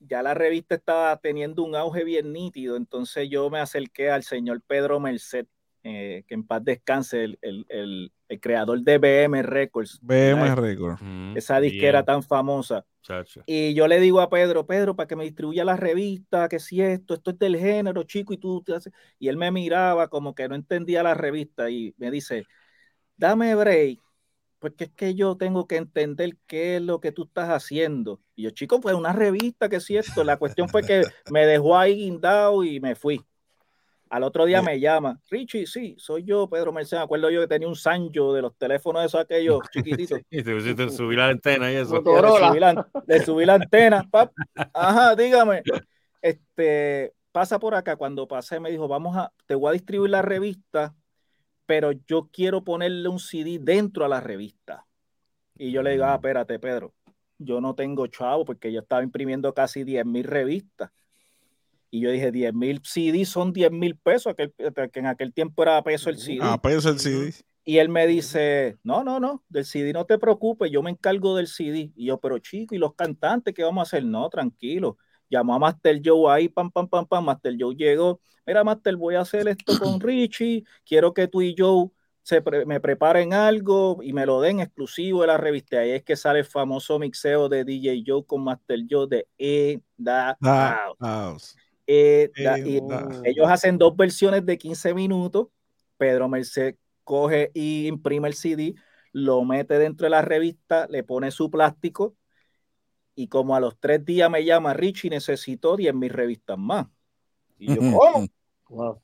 [0.00, 4.60] ya la revista estaba teniendo un auge bien nítido, entonces yo me acerqué al señor
[4.66, 5.46] Pedro Merced,
[5.84, 10.56] eh, que en paz descanse, el, el- el- el creador de BM Records, BM ¿verdad?
[10.56, 11.02] Record.
[11.02, 12.84] Mm, esa disquera tan famosa.
[13.44, 16.80] Y yo le digo a Pedro, Pedro, para que me distribuya la revista, que si
[16.80, 18.92] esto, esto es del género, chico, y tú te haces.
[19.18, 22.46] Y él me miraba como que no entendía la revista y me dice,
[23.16, 24.00] dame break,
[24.58, 28.20] porque es que yo tengo que entender qué es lo que tú estás haciendo.
[28.36, 30.24] Y yo, chico, pues una revista, que si esto.
[30.24, 31.02] La cuestión fue que
[31.32, 33.24] me dejó ahí guindado y me fui.
[34.12, 37.00] Al otro día me llama, Richie, sí, soy yo, Pedro Mercedes.
[37.00, 40.20] Me acuerdo yo que tenía un Sancho de los teléfonos esos aquellos chiquititos.
[40.28, 41.94] Y te pusiste subir la antena y eso.
[41.94, 44.06] Le subí la, le subí la antena.
[44.10, 44.30] pap.
[44.74, 45.62] Ajá, dígame.
[46.20, 47.96] Este, pasa por acá.
[47.96, 50.94] Cuando pasé, me dijo, vamos a, te voy a distribuir la revista,
[51.64, 54.84] pero yo quiero ponerle un CD dentro a la revista.
[55.56, 56.92] Y yo le digo, ah, espérate, Pedro,
[57.38, 60.90] yo no tengo chavo porque yo estaba imprimiendo casi 10 mil revistas.
[61.94, 64.50] Y yo dije, 10 mil CD son 10 mil pesos, que
[64.94, 66.38] en aquel tiempo era peso el CD.
[66.40, 67.34] Ah, peso el CD.
[67.64, 71.36] Y él me dice, no, no, no, del CD no te preocupes, yo me encargo
[71.36, 71.92] del CD.
[71.94, 74.06] Y yo, pero chico, ¿y los cantantes qué vamos a hacer?
[74.06, 74.96] No, tranquilo.
[75.28, 77.26] Llamó a Master Joe ahí, pam, pam, pam, pam.
[77.26, 78.20] Master Joe llegó.
[78.46, 80.64] Mira, Master, voy a hacer esto con Richie.
[80.86, 81.90] Quiero que tú y Joe
[82.22, 85.80] se me preparen algo y me lo den exclusivo de la revista.
[85.80, 89.80] Ahí es que sale el famoso mixeo de DJ Joe con Master Joe de E
[89.98, 91.56] Da House.
[91.86, 92.30] E
[93.24, 95.48] ellos hacen dos versiones de 15 minutos.
[95.96, 98.74] Pedro Merced coge y imprime el CD,
[99.12, 102.16] lo mete dentro de la revista, le pone su plástico
[103.14, 106.86] y como a los tres días me llama Richie, necesito 10 mil revistas más.
[107.58, 107.80] Y yo,
[108.64, 109.02] ¿cómo?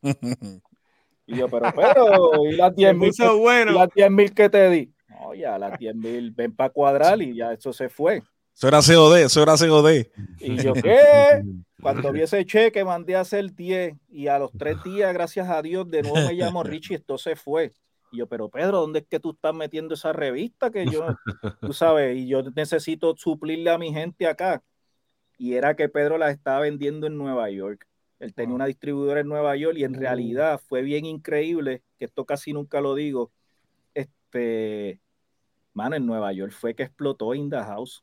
[1.27, 3.87] Y yo, pero, pero, y las 10 mil bueno.
[4.35, 4.95] que te di.
[5.09, 8.23] No, ya las 10 mil, ven para cuadrar y ya eso se fue.
[8.59, 10.09] Eso era COD, eso era COD.
[10.41, 11.45] Y yo, ¿qué?
[11.81, 15.63] Cuando vi ese cheque, mandé a hacer 10 y a los tres días, gracias a
[15.63, 17.73] Dios, de nuevo me llamo Richie, esto se fue.
[18.11, 21.07] Y yo, pero Pedro, ¿dónde es que tú estás metiendo esa revista que yo,
[21.61, 24.61] tú sabes, y yo necesito suplirle a mi gente acá?
[25.39, 27.87] Y era que Pedro la estaba vendiendo en Nueva York.
[28.19, 32.25] Él tenía una distribuidora en Nueva York y en realidad fue bien increíble, que esto
[32.25, 33.31] casi nunca lo digo,
[33.95, 35.01] este,
[35.75, 38.03] mano, en Nueva York fue que explotó In The House.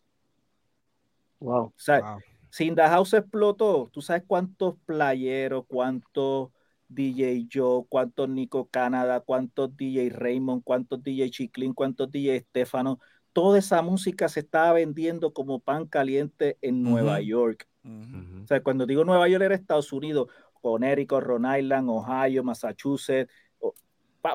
[1.39, 1.65] Wow.
[1.65, 2.17] O sea,
[2.49, 6.49] si In The House explotó, tú sabes cuántos playeros, cuántos
[6.87, 12.99] DJ Joe, cuántos Nico Canadá, cuántos DJ Raymond, cuántos DJ Chiclin, cuántos DJ Estefano,
[13.33, 17.67] toda esa música se estaba vendiendo como pan caliente en Nueva York.
[17.83, 20.29] O sea, cuando digo Nueva York era Estados Unidos,
[20.61, 23.31] Connecticut, Rhode Island, Ohio, Massachusetts.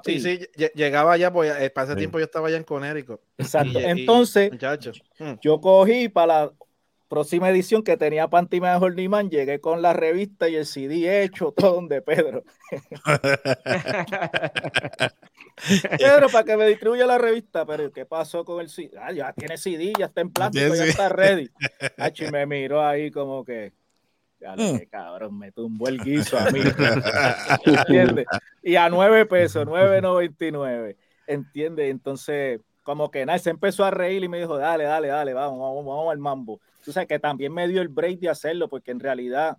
[0.05, 0.39] Sí, sí,
[0.75, 3.21] llegaba allá, pues eh, para ese tiempo yo estaba allá en Connecticut.
[3.39, 3.81] Exacto.
[3.81, 4.53] Entonces,
[5.19, 5.33] mm.
[5.41, 6.53] yo cogí para la
[7.11, 11.53] próxima edición que tenía Panty Mejor Niman, llegué con la revista y el CD hecho,
[11.57, 12.45] todo donde Pedro.
[15.99, 18.93] Pedro, para que me distribuya la revista, pero ¿qué pasó con el CD?
[18.99, 21.51] Ah, ya tiene CD, ya está en plástico, ya está ready.
[22.17, 23.73] y me miró ahí como que,
[24.41, 26.61] ya lo que cabrón, me tumbó el guiso a mí.
[27.67, 28.27] ¿Entiendes?
[28.63, 30.97] Y a nueve pesos, 9.99.
[31.27, 31.91] ¿Entiendes?
[31.91, 35.59] Entonces, como que nada, se empezó a reír y me dijo, dale, dale, dale, vamos,
[35.59, 36.61] vamos, vamos al mambo.
[36.85, 39.59] Tú sabes que también me dio el break de hacerlo, porque en realidad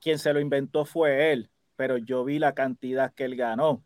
[0.00, 3.84] quien se lo inventó fue él, pero yo vi la cantidad que él ganó.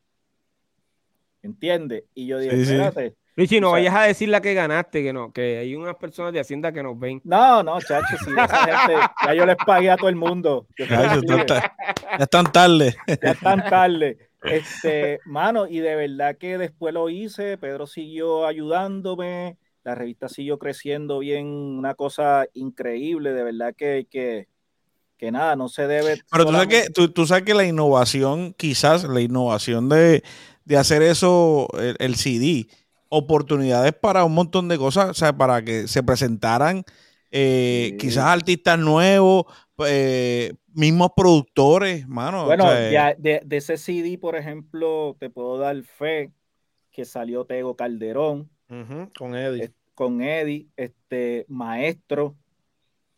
[1.43, 2.05] ¿Entiendes?
[2.15, 3.17] Y yo dije, espérate.
[3.37, 6.41] Richie, no vayas a decir la que ganaste, que no, que hay unas personas de
[6.41, 7.21] Hacienda que nos ven.
[7.23, 10.67] No, no, chacho, sí, esa gente, ya yo les pagué a todo el mundo.
[10.79, 11.21] Ya,
[12.19, 12.97] están tarde.
[13.23, 14.31] Ya están tarde.
[14.43, 20.59] Este, mano, y de verdad que después lo hice, Pedro siguió ayudándome, la revista siguió
[20.59, 24.49] creciendo bien, una cosa increíble, de verdad que, que,
[25.17, 26.21] que nada, no se debe.
[26.29, 30.25] Pero tú sabes, que, tú sabes que la innovación, quizás la innovación de,
[30.65, 31.69] de hacer eso,
[32.01, 32.67] el, CD,
[33.11, 36.83] oportunidades para un montón de cosas, o sea, para que se presentaran
[37.31, 39.45] eh, quizás artistas nuevos,
[39.87, 42.47] eh, mismos productores, mano.
[42.47, 46.33] Bueno, de, ese CD, por ejemplo, te puedo dar fe
[46.91, 48.51] que salió Tego Calderón.
[49.17, 49.73] Con Eddie.
[49.95, 52.37] con Eddie, este maestro,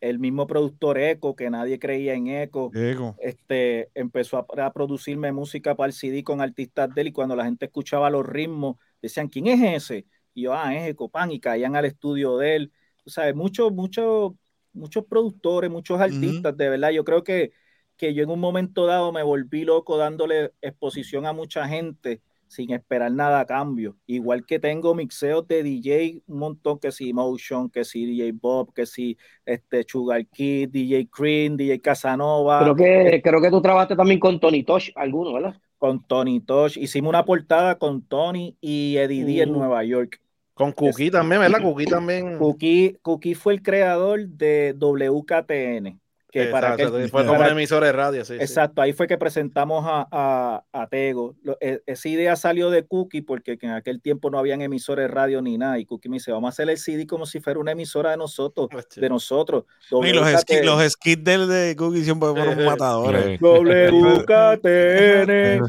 [0.00, 2.70] el mismo productor Eco, que nadie creía en Eco,
[3.18, 7.44] este, empezó a, producirme música para el CD con artistas de él y cuando la
[7.44, 10.06] gente escuchaba los ritmos, decían, ¿quién es ese?
[10.34, 12.72] Y yo, ah, es Eco Pan, y caían al estudio de él.
[13.04, 14.34] O sea, muchos, muchos,
[14.72, 17.52] muchos productores, muchos artistas, de verdad, yo creo que,
[17.96, 22.72] que yo en un momento dado me volví loco dándole exposición a mucha gente sin
[22.72, 23.96] esperar nada a cambio.
[24.06, 28.72] Igual que tengo mixeos de DJ, un montón que si Motion, que si DJ Bob,
[28.74, 32.60] que si este Sugar Kid, DJ Cream, DJ Casanova.
[32.60, 35.56] Creo que, creo que tú trabajaste también con Tony Tosh, alguno, ¿verdad?
[35.76, 36.78] Con Tony Tosh.
[36.78, 40.20] Hicimos una portada con Tony y Eddie D en Nueva York.
[40.54, 41.62] Con Cookie también, ¿verdad?
[41.62, 42.36] Cookie también.
[42.38, 46.00] Cookie, Cookie fue el creador de WKTN
[46.30, 48.34] que para que, fue como un emisor de radio, sí.
[48.34, 51.34] Exacto, ahí fue que presentamos a, a, Tego.
[51.58, 55.40] E, esa idea salió de Cookie porque en aquel tiempo no habían emisores de radio
[55.40, 55.78] ni nada.
[55.78, 58.18] Y Cookie me dice, vamos a hacer el CD como si fuera una emisora de
[58.18, 59.64] nosotros, pues de nosotros.
[59.90, 63.40] Y los, skits, los skits del de Cookie siempre fueron matadores.
[63.40, 65.64] WKTN.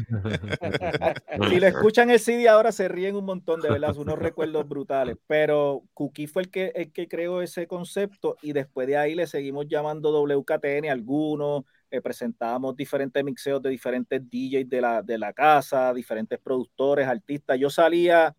[1.48, 5.16] si le escuchan el CD ahora se ríen un montón, de verdad, unos recuerdos brutales.
[5.26, 9.26] Pero Cookie fue el que, el que creó ese concepto y después de ahí le
[9.26, 15.18] seguimos llamando WKTN KTN algunos, eh, presentábamos diferentes mixeos de diferentes DJs de la, de
[15.18, 17.58] la casa, diferentes productores, artistas.
[17.58, 18.34] Yo salía,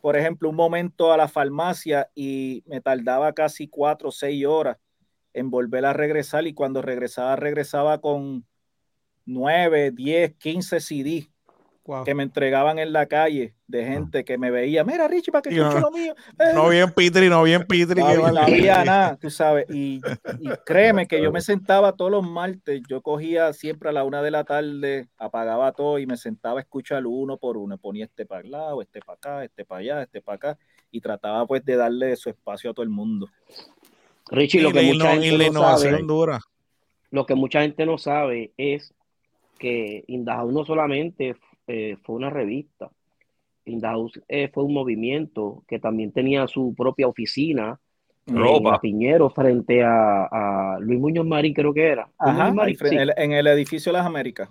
[0.00, 4.78] por ejemplo, un momento a la farmacia y me tardaba casi cuatro o seis horas
[5.32, 8.46] en volver a regresar y cuando regresaba, regresaba con
[9.26, 11.33] nueve, diez, quince CD
[11.86, 12.02] Wow.
[12.04, 15.50] que me entregaban en la calle de gente que me veía, mira Richie, para que
[15.50, 16.14] escuche lo mío.
[16.38, 18.00] Eh, No bien Pitri, no bien Pitri.
[18.02, 19.66] no no había nada, tú sabes.
[19.68, 20.00] Y,
[20.40, 24.22] y créeme que yo me sentaba todos los martes, yo cogía siempre a la una
[24.22, 27.76] de la tarde, apagaba todo y me sentaba a escuchar uno por uno.
[27.76, 30.58] Ponía este para el lado, este para acá, este para allá, este para acá.
[30.90, 33.28] Y trataba pues de darle su espacio a todo el mundo.
[34.30, 36.40] Richie, Y lo que mucha gente la no innovación sabe, dura.
[37.10, 38.94] lo que mucha gente no sabe es
[39.58, 41.36] que In the House no solamente
[41.66, 42.90] eh, fue una revista,
[43.66, 47.78] In the House eh, fue un movimiento que también tenía su propia oficina
[48.26, 48.72] en Ropa.
[48.72, 52.08] la Piñero frente a, a Luis Muñoz Marín, creo que era.
[52.18, 52.94] Ajá, Marín, sí.
[52.94, 54.48] en, el, en el edificio de las Américas.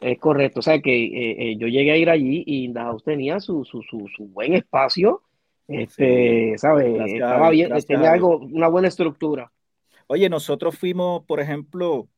[0.00, 2.80] Es correcto, o sea que eh, eh, yo llegué a ir allí y In the
[2.80, 5.22] House tenía su, su, su, su buen espacio,
[5.66, 6.92] este, ¿sabes?
[6.92, 9.50] Gracias Estaba bien, tenía algo, una buena estructura.
[10.06, 12.08] Oye, nosotros fuimos, por ejemplo,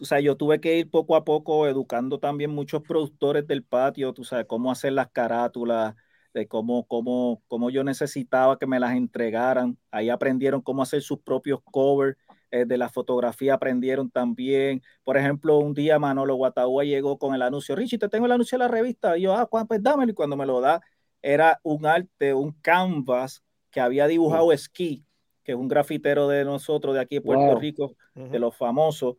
[0.00, 4.12] o sea, yo tuve que ir poco a poco educando también muchos productores del patio,
[4.12, 5.94] tú sabes, cómo hacer las carátulas,
[6.34, 9.76] de cómo, cómo, cómo yo necesitaba que me las entregaran.
[9.90, 12.16] Ahí aprendieron cómo hacer sus propios covers.
[12.52, 14.82] eh, de la fotografía aprendieron también.
[15.04, 18.58] Por ejemplo, un día Manolo Guataúa llegó con el anuncio, Richie, te tengo el anuncio
[18.58, 19.16] de la revista.
[19.16, 20.10] Y yo, ah, pues dámelo.
[20.12, 20.80] Y cuando me lo da,
[21.22, 25.04] era un arte, un canvas que había dibujado Ski,
[25.44, 27.60] que es un grafitero de nosotros, de aquí de Puerto Wow.
[27.60, 29.16] Rico, de los famosos.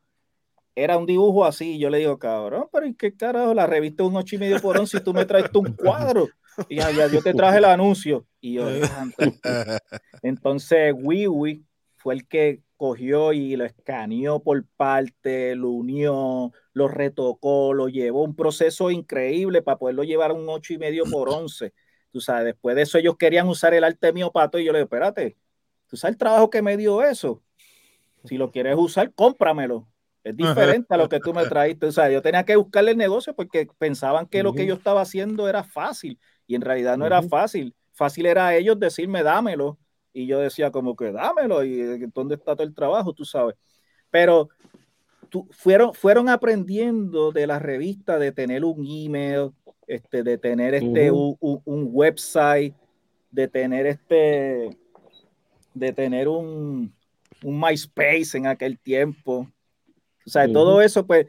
[0.75, 3.53] Era un dibujo así, y yo le digo, cabrón, pero ¿y qué carajo?
[3.53, 6.29] La revista un ocho y medio por once y tú me traes tú un cuadro.
[6.69, 8.25] Y ya, ya yo te traje el anuncio.
[8.39, 8.67] Y yo,
[10.21, 11.65] entonces Wiwi
[11.97, 18.23] fue el que cogió y lo escaneó por parte, lo unió, lo retocó, lo llevó
[18.23, 21.73] un proceso increíble para poderlo llevar a un ocho y medio por once.
[22.11, 24.79] Tú sabes, después de eso ellos querían usar el arte mío pato y yo le
[24.79, 25.37] digo, espérate,
[25.87, 27.43] tú sabes el trabajo que me dio eso.
[28.25, 29.87] Si lo quieres usar, cómpramelo.
[30.23, 30.35] Es
[30.85, 31.85] diferente a lo que tú me traíste.
[31.87, 35.01] O sea, yo tenía que buscarle el negocio porque pensaban que lo que yo estaba
[35.01, 37.73] haciendo era fácil y en realidad no era fácil.
[37.93, 39.77] Fácil era a ellos decirme, dámelo.
[40.13, 41.81] Y yo decía como que dámelo y
[42.13, 43.13] ¿dónde está todo el trabajo?
[43.13, 43.55] Tú sabes.
[44.09, 44.49] Pero
[45.29, 49.51] tú- fueron, fueron aprendiendo de la revista de tener un email,
[49.87, 52.75] este, de tener este, un- un website,
[53.31, 54.77] de tener este,
[55.73, 56.93] de tener un,
[57.43, 59.47] un MySpace en aquel tiempo.
[60.25, 60.53] O sea, Ujú.
[60.53, 61.27] todo eso, pues,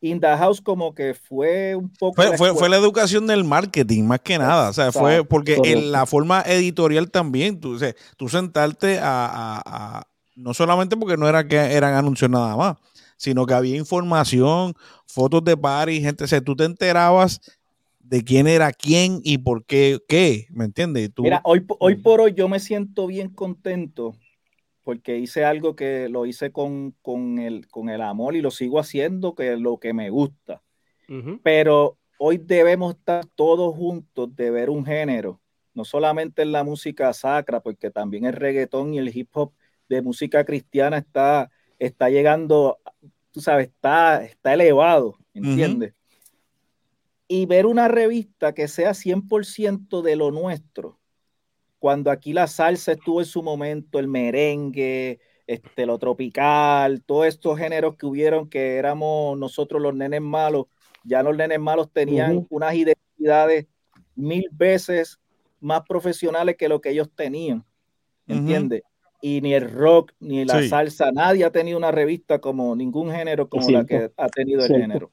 [0.00, 2.16] In the House como que fue un poco...
[2.16, 4.70] Fue, la fue, fue la educación del marketing, más que nada.
[4.70, 8.98] O sea, fue Exacto, porque en la forma editorial también, tú, o sea, tú sentarte
[8.98, 9.62] a, a-
[9.98, 12.76] a- No solamente porque no era que eran anuncios nada más,
[13.16, 14.74] sino que había información,
[15.06, 16.24] fotos de party, gente.
[16.24, 17.40] O sea, tú te enterabas
[17.98, 21.10] de quién era quién y por qué, qué, ¿me entiendes?
[21.14, 24.14] Tú, Mira, hoy, hoy por hoy yo me siento bien contento
[24.86, 28.78] porque hice algo que lo hice con, con, el, con el amor y lo sigo
[28.78, 30.62] haciendo, que es lo que me gusta.
[31.42, 35.40] Pero hoy debemos estar todos juntos de ver un género,
[35.74, 39.52] no solamente en la música sacra, porque también el reggaetón y el hip hop
[39.88, 42.78] de música cristiana está, está llegando,
[43.32, 45.94] tú sabes, está, está elevado, ¿entiendes?
[47.26, 51.00] Y ver una revista que sea 100% de lo nuestro,
[51.78, 57.58] cuando aquí la salsa estuvo en su momento, el merengue, este, lo tropical, todos estos
[57.58, 60.66] géneros que hubieron que éramos nosotros los nenes malos,
[61.04, 63.66] ya los nenes malos tenían unas identidades
[64.14, 65.20] mil veces
[65.60, 67.64] más profesionales que lo que ellos tenían.
[68.26, 68.82] ¿entiendes?
[69.20, 70.68] Y ni el rock, ni la Sí.
[70.68, 74.72] salsa, nadie ha tenido una revista como ningún género como la que ha tenido el
[74.72, 75.10] género.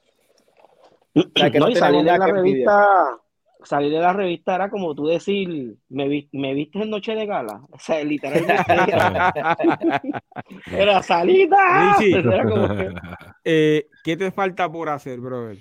[1.35, 3.21] sea, que no No, y de nada la revista,
[3.65, 7.25] salir de la revista era como tú decir, me, vi- me viste en noche de
[7.25, 7.61] gala.
[7.71, 8.63] O sea, literalmente
[10.71, 11.95] era, salida.
[11.99, 12.93] Era como que-
[13.45, 15.57] Eh, ¿Qué te falta por hacer, brother?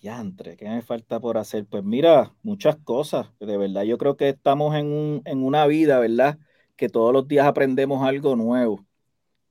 [0.00, 1.66] Diantre, ¿qué me falta por hacer?
[1.66, 3.26] Pues mira, muchas cosas.
[3.40, 6.38] De verdad, yo creo que estamos en, un- en una vida, ¿verdad?
[6.76, 8.84] Que todos los días aprendemos algo nuevo.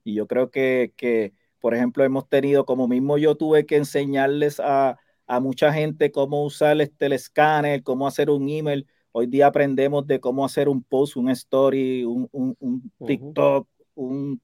[0.03, 4.59] Y yo creo que, que, por ejemplo, hemos tenido, como mismo yo tuve que enseñarles
[4.59, 4.97] a,
[5.27, 8.87] a mucha gente cómo usar este, el escáner, cómo hacer un email.
[9.11, 12.91] Hoy día aprendemos de cómo hacer un post, un story, un, un-.
[13.05, 14.41] TikTok, un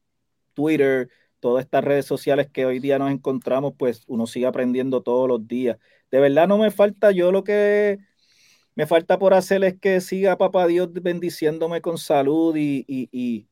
[0.53, 1.09] Twitter,
[1.39, 5.47] todas estas redes sociales que hoy día nos encontramos, pues uno sigue aprendiendo todos los
[5.47, 5.77] días.
[6.09, 7.99] De verdad no me falta, yo lo que
[8.75, 13.47] me falta por hacer es que siga papá Dios bendiciéndome con salud y, y, y,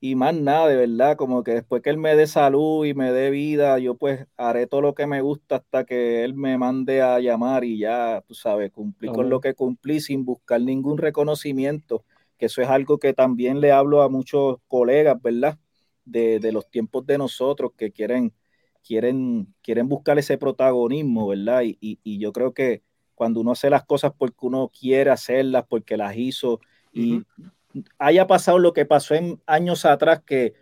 [0.00, 3.12] y más nada, de verdad, como que después que Él me dé salud y me
[3.12, 7.02] dé vida, yo pues haré todo lo que me gusta hasta que Él me mande
[7.02, 12.04] a llamar y ya, tú sabes, cumplí con lo que cumplí sin buscar ningún reconocimiento,
[12.38, 15.58] que eso es algo que también le hablo a muchos colegas, ¿verdad?
[16.06, 18.32] De, de los tiempos de nosotros que quieren
[18.82, 21.62] quieren, quieren buscar ese protagonismo, ¿verdad?
[21.62, 22.82] Y, y, y, yo creo que
[23.14, 26.60] cuando uno hace las cosas porque uno quiere hacerlas, porque las hizo,
[26.92, 27.22] y
[27.98, 30.54] haya pasado lo que pasó en años atrás, que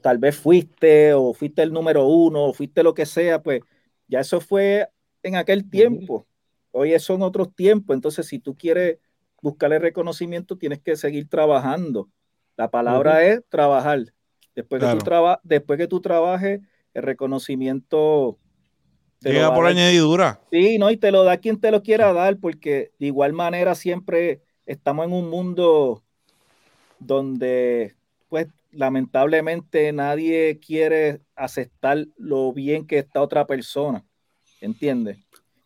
[0.00, 3.60] tal vez fuiste o fuiste el número uno o fuiste lo que sea, pues
[4.08, 4.88] ya eso fue
[5.22, 6.26] en aquel tiempo.
[6.72, 7.94] Hoy son otros tiempos.
[7.94, 8.98] Entonces, si tú quieres
[9.42, 12.08] buscar el reconocimiento, tienes que seguir trabajando.
[12.56, 14.00] La palabra es trabajar.
[14.54, 16.60] Después, que tú traba después que tú trabajes,
[16.92, 18.38] el reconocimiento
[19.20, 20.40] llega por añadidura.
[20.50, 23.74] Sí, no, y te lo da quien te lo quiera dar, porque de igual manera
[23.74, 26.02] siempre estamos en un mundo
[27.00, 27.96] donde,
[28.28, 34.04] pues, lamentablemente nadie quiere aceptar lo bien que está otra persona,
[34.60, 35.18] ¿entiendes?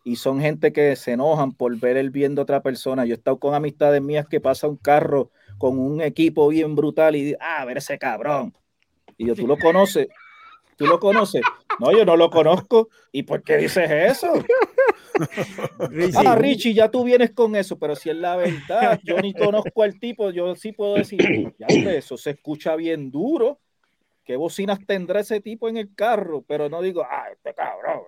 [0.04, 3.04] Y son gente que se enojan por ver el bien de otra persona.
[3.04, 7.14] Yo he estado con amistades mías que pasa un carro con un equipo bien brutal
[7.14, 8.54] y ah, a ver ese cabrón.
[9.18, 10.08] Y yo, ¿tú lo conoces?
[10.76, 11.42] ¿Tú lo conoces?
[11.78, 12.88] No, yo no lo conozco.
[13.12, 14.32] ¿Y por qué dices eso?
[16.26, 19.82] Ah, Richie, ya tú vienes con eso, pero si es la verdad, yo ni conozco
[19.82, 23.60] al tipo, yo sí puedo decir, ya eso se escucha bien duro.
[24.24, 26.42] ¿Qué bocinas tendrá ese tipo en el carro?
[26.48, 28.00] Pero no digo, ah, este cabrón.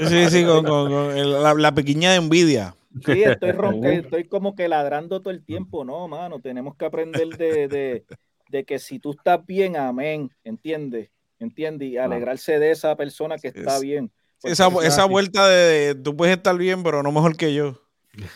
[0.00, 0.06] Eh".
[0.08, 2.74] Sí, sí, con, la, pequeña envidia.
[3.04, 3.52] Sí, estoy,
[3.92, 8.04] estoy como que ladrando todo el tiempo, no, mano, tenemos que aprender de, de,
[8.48, 11.10] de que si tú estás bien, amén, ¿entiendes?
[11.38, 11.88] ¿Entiendes?
[11.88, 14.10] Y alegrarse de esa persona que está bien.
[14.42, 17.80] Esa, esa vuelta de, tú puedes estar bien, pero no mejor que yo.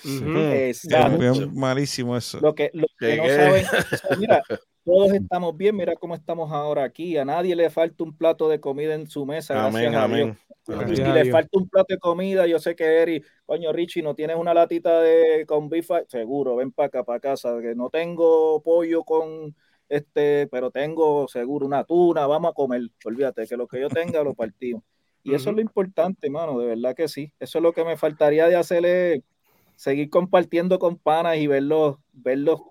[0.05, 1.51] Exacto.
[1.53, 2.41] malísimo eso.
[2.41, 3.67] Lo que, lo que no saben,
[4.19, 4.43] mira,
[4.85, 7.17] todos estamos bien, mira cómo estamos ahora aquí.
[7.17, 9.65] A nadie le falta un plato de comida en su mesa.
[9.65, 10.39] Amén, amén.
[10.65, 14.37] Si le falta un plato de comida, yo sé que Eri, coño Richie, no tienes
[14.37, 19.03] una latita de con bifa, seguro, ven para acá, para casa, que no tengo pollo
[19.03, 19.57] con
[19.93, 24.25] este, pero tengo seguro una tuna, vamos a comer, olvídate que lo que yo tenga
[24.25, 24.83] lo partimos.
[25.23, 27.31] Y eso es lo importante, mano, de verdad que sí.
[27.39, 29.23] Eso es lo que me faltaría de hacerle,
[29.77, 32.63] seguir compartiendo con panas y verlos, verlos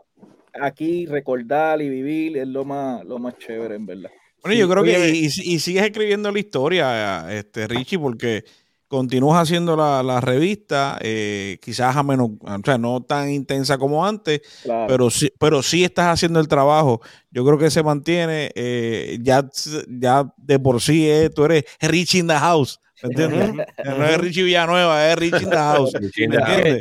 [0.60, 4.10] aquí, recordar y vivir, es lo más, lo más chévere, en verdad.
[4.42, 8.44] Bueno, yo creo que y, y, sigues escribiendo la historia, este Richie, porque
[8.92, 14.42] continúas haciendo la, revista, eh, quizás a menos, o sea, no tan intensa como antes,
[14.86, 17.00] pero, sí, pero sí estás haciendo el trabajo.
[17.32, 19.48] Yo creo que se mantiene, eh, ya,
[19.88, 22.82] ya de por sí eh, tú eres Rich in the house.
[23.02, 23.66] ¿Me entiendes?
[23.86, 25.94] no es Richie Villanueva, es Rich in the House.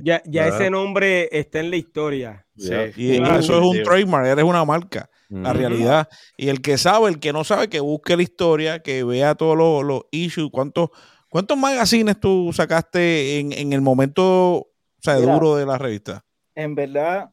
[0.02, 2.44] Ya, ya ese nombre está en la historia.
[2.96, 6.08] Y eso es un trademark, eres una marca, la realidad.
[6.36, 9.56] Y el que sabe, el que no sabe, que busque la historia, que vea todos
[9.56, 10.90] los, los issues, cuántos
[11.30, 14.66] ¿Cuántos magazines tú sacaste en, el momento
[14.98, 16.24] sea, duro de la revista?
[16.56, 17.30] En verdad,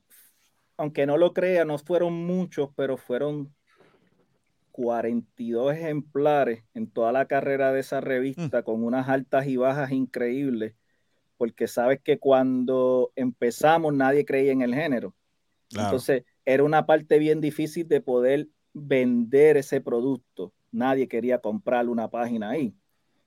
[0.77, 3.51] aunque no lo crea, no fueron muchos, pero fueron
[4.71, 8.63] 42 ejemplares en toda la carrera de esa revista, mm.
[8.63, 10.75] con unas altas y bajas increíbles,
[11.35, 15.15] porque sabes que cuando empezamos nadie creía en el género.
[15.71, 20.53] Entonces, era una parte bien difícil de poder vender ese producto.
[20.71, 22.75] Nadie quería comprar una página ahí.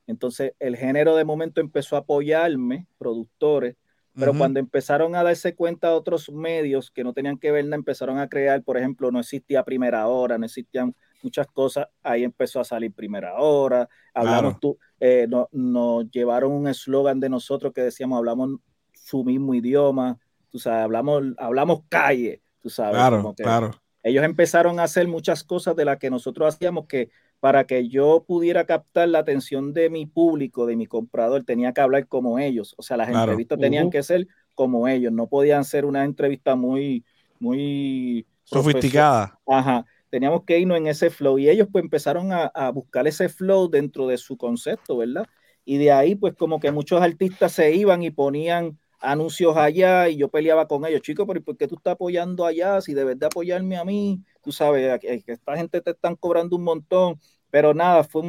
[0.07, 3.77] Entonces, el género de momento empezó a apoyarme, productores,
[4.15, 8.29] pero cuando empezaron a darse cuenta otros medios que no tenían que ver empezaron a
[8.29, 12.93] crear, por ejemplo, no existía primera hora, no existían muchas cosas, ahí empezó a salir
[12.93, 18.57] primera hora, hablamos tú, eh, nos llevaron un eslogan de nosotros que decíamos, hablamos
[18.93, 20.19] su mismo idioma,
[20.51, 22.97] tú sabes, hablamos, hablamos calle, tú sabes.
[22.97, 23.71] Claro, claro.
[24.03, 27.11] Ellos empezaron a hacer muchas cosas de las que nosotros hacíamos que
[27.41, 31.81] para que yo pudiera captar la atención de mi público, de mi comprador, tenía que
[31.81, 32.75] hablar como ellos.
[32.77, 37.03] O sea, las entrevistas tenían que ser como ellos, no podían ser una entrevista muy,
[37.39, 39.39] muy sofisticada.
[39.47, 43.31] Ajá, teníamos que irnos en ese flow y ellos pues empezaron a, a, buscar ese
[43.31, 45.27] flow dentro de su concepto, ¿verdad?
[45.65, 50.17] Y de ahí pues como que muchos artistas se iban y ponían anuncios allá y
[50.17, 52.81] yo peleaba con ellos, chicos, pero ¿por qué tú estás apoyando allá?
[52.81, 56.65] Si debes de apoyarme a mí, tú sabes, que esta gente te están cobrando un
[56.65, 57.19] montón,
[57.51, 58.23] pero nada, fue,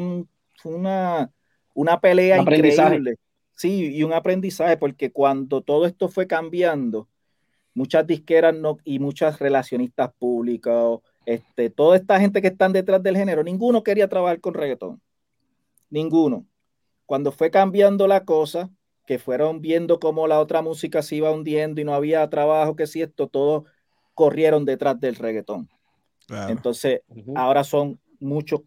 [0.63, 1.31] una,
[1.73, 3.15] una pelea increíble.
[3.55, 7.07] Sí, y un aprendizaje, porque cuando todo esto fue cambiando,
[7.73, 13.17] muchas disqueras no, y muchas relacionistas públicas, este, toda esta gente que están detrás del
[13.17, 15.01] género, ninguno quería trabajar con reggaetón.
[15.89, 16.47] Ninguno.
[17.05, 18.71] Cuando fue cambiando la cosa,
[19.05, 22.87] que fueron viendo cómo la otra música se iba hundiendo y no había trabajo, que
[22.87, 23.65] si esto, todos
[24.13, 25.69] corrieron detrás del reggaetón.
[26.47, 27.01] Entonces,
[27.35, 28.61] ahora son muchos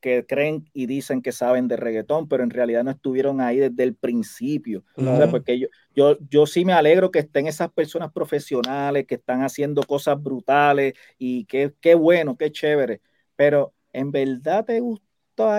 [0.00, 3.82] que creen y dicen que saben de reggaetón, pero en realidad no estuvieron ahí desde
[3.82, 4.84] el principio.
[5.30, 9.82] porque yo, yo, yo sí me alegro que estén esas personas profesionales que están haciendo
[9.82, 13.00] cosas brutales y qué, qué bueno, qué chévere.
[13.36, 15.02] Pero en verdad te, gusta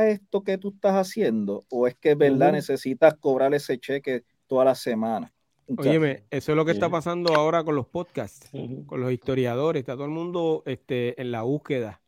[0.07, 1.65] esto que tú estás haciendo?
[1.69, 5.33] ¿O es que es verdad necesitas cobrar ese cheque toda la semana?
[5.77, 8.51] Óyeme, eso es lo que está pasando ahora con los podcasts,
[8.85, 9.79] con los historiadores.
[9.79, 12.01] Está todo el mundo este, en la búsqueda.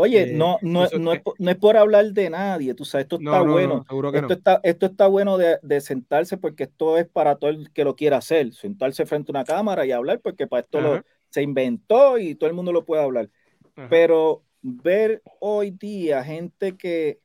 [0.00, 2.72] Oye, Eh, no, no, eso no, que- es, por- no es por hablar de nadie,
[2.72, 3.84] tú sabes, esto está no, no, bueno.
[4.14, 7.82] esto, está, esto está bueno de, de sentarse porque esto es para todo el que
[7.82, 11.42] lo quiera hacer, sentarse frente a una cámara y hablar porque para esto lo, se
[11.42, 13.28] inventó y todo el mundo lo puede hablar.
[13.74, 13.88] Ajá.
[13.90, 17.18] Pero ver hoy día gente que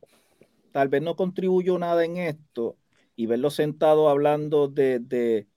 [0.71, 2.75] tal vez no contribuyó nada en esto
[3.15, 5.47] y verlo sentado hablando de, de,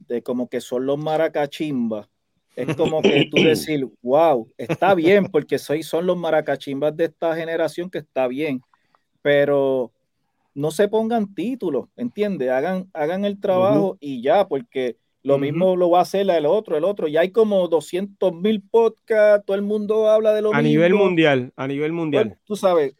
[0.00, 2.08] de como que son los maracachimbas,
[2.56, 7.34] es como que tú decir, wow, está bien, porque soy, son los maracachimbas de esta
[7.34, 8.62] generación que está bien,
[9.22, 9.92] pero
[10.54, 12.50] no se pongan títulos, ¿entiendes?
[12.50, 16.76] Hagan, hagan el trabajo y ya, porque lo mismo lo va a hacer el otro,
[16.76, 17.06] el otro.
[17.08, 20.68] Ya hay como 200 mil podcasts, todo el mundo habla de lo A mismo.
[20.68, 22.24] nivel mundial, a nivel mundial.
[22.24, 22.94] Bueno, tú sabes,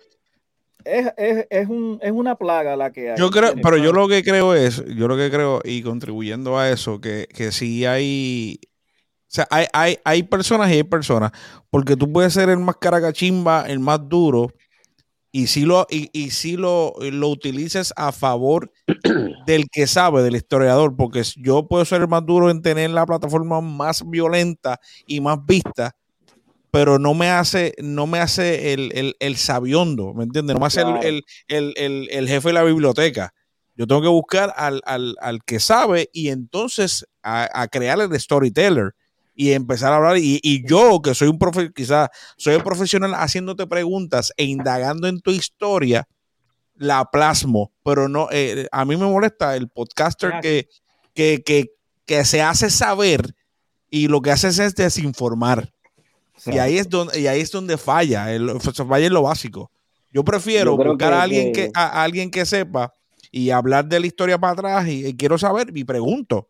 [0.85, 3.19] es, es, es, un, es una plaga la que hay.
[3.19, 6.70] Yo creo, pero yo lo que creo es, yo lo que creo, y contribuyendo a
[6.70, 8.61] eso, que, que sí hay,
[9.35, 11.33] sea, hay, hay, hay personas y hay personas,
[11.71, 14.53] porque tú puedes ser el más caracachimba, el más duro,
[15.35, 18.71] y si lo, y, y si lo, lo utilices a favor
[19.47, 23.07] del que sabe, del historiador, porque yo puedo ser el más duro en tener la
[23.07, 25.97] plataforma más violenta y más vista,
[26.71, 30.55] pero no me hace, no me hace el, el, el sabiondo, ¿me entiendes?
[30.55, 33.33] No me hace el, el jefe de la biblioteca.
[33.75, 38.21] Yo tengo que buscar al, al, al que sabe y entonces a, a crear el
[38.21, 38.95] storyteller
[39.35, 40.19] y empezar a hablar.
[40.19, 45.09] Y, y yo, que soy un profe, quizás soy el profesional haciéndote preguntas e indagando
[45.09, 46.07] en tu historia,
[46.75, 50.69] la plasmo, pero no, eh, a mí me molesta el podcaster que,
[51.15, 51.67] que, que,
[52.07, 53.35] que se hace saber
[53.91, 55.73] y lo que hace es desinformar.
[56.47, 59.71] Y ahí es donde, y ahí es donde falla, el, falla en lo básico.
[60.11, 62.93] Yo prefiero Yo buscar a alguien que- que, a, a alguien que sepa
[63.31, 66.49] y hablar de la historia para atrás y, y quiero saber y pregunto.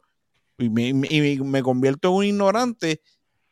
[0.63, 3.01] Y me, y convierto en un ignorante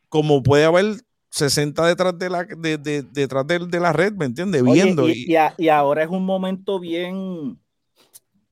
[0.09, 0.95] como puede haber
[1.29, 4.61] 60 detrás de la, de, de- detrás de, de la red, ¿me entiendes?
[4.63, 5.07] Viendo.
[5.07, 7.57] y, y- y a- y ahora es un momento bien,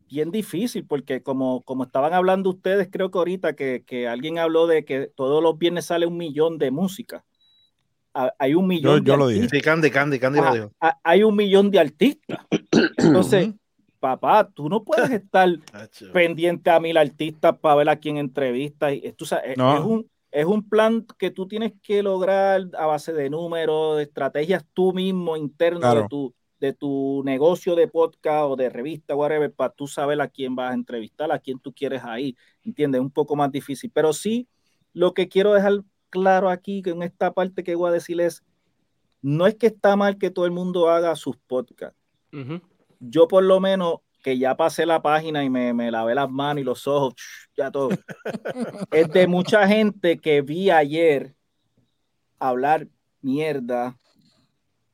[0.07, 4.65] bien difícil, porque como, como estaban hablando ustedes, creo que ahorita que, que alguien habló
[4.67, 7.25] de que todos los viernes sale un millón de música.
[8.13, 9.41] Ha- Hay un millón yo de lo dije.
[9.43, 9.59] artistas.
[9.59, 10.71] Sí, Candy, Candy, Candy lo dijo.
[11.03, 12.39] hay un millón de artistas.
[12.97, 13.49] Entonces.
[13.99, 15.49] Papá, tú no puedes estar
[16.13, 18.93] pendiente a mil artistas para ver a quién entrevistas.
[18.93, 19.75] Y, tú sabes, No.
[19.77, 24.03] es, un, es un plan que tú tienes que lograr a base de números, de
[24.03, 26.01] estrategias tú mismo interno Claro.
[26.03, 30.27] de, tu, de tu negocio de podcast o de revista, whatever, para tú saber a
[30.27, 32.35] quién vas a entrevistar, a quién tú quieres ahí.
[32.63, 32.99] ¿Entiendes?
[32.99, 33.91] Es un poco más difícil.
[33.93, 34.47] Pero sí,
[34.93, 35.73] lo que quiero dejar
[36.09, 38.43] claro aquí, que en esta parte que voy a decir es,
[39.21, 41.97] no es que está mal que todo el mundo haga sus podcasts.
[42.99, 46.61] Yo por lo menos que ya pasé la página y me, me lavé las manos
[46.61, 47.13] y los ojos,
[47.55, 47.89] ya todo.
[48.91, 51.33] es de mucha gente que vi ayer
[52.37, 52.87] hablar
[53.21, 53.97] mierda,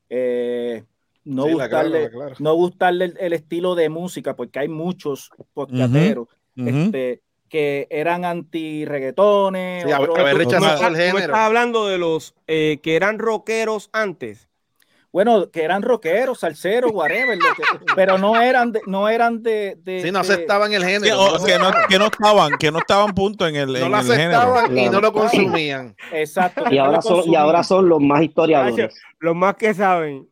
[0.08, 0.84] eh,
[1.24, 2.34] no, Sí, la gustarle, claro, la claro.
[2.38, 8.22] no gustarle el, el estilo de música, porque hay muchos podcasteros este, que eran.
[8.52, 8.84] Sí,
[10.38, 11.18] rechazado el tú me género.
[11.18, 14.48] estás hablando de los eh, que eran rockeros antes.
[15.16, 17.46] Bueno, que eran rockeros, salseros, whatever, que-
[17.96, 21.18] pero no eran de, no eran de, de- Sí, no aceptaban el Que, género.
[21.36, 23.98] o- que no, que no estaban, que no estaban punto en el, no en lo
[23.98, 24.36] el género.
[24.40, 25.96] aceptaban y no lo consumían.
[26.12, 26.64] Exacto.
[26.70, 28.94] Y no ahora son, y ahora son los más historiadores.
[29.18, 30.28] Los más que saben.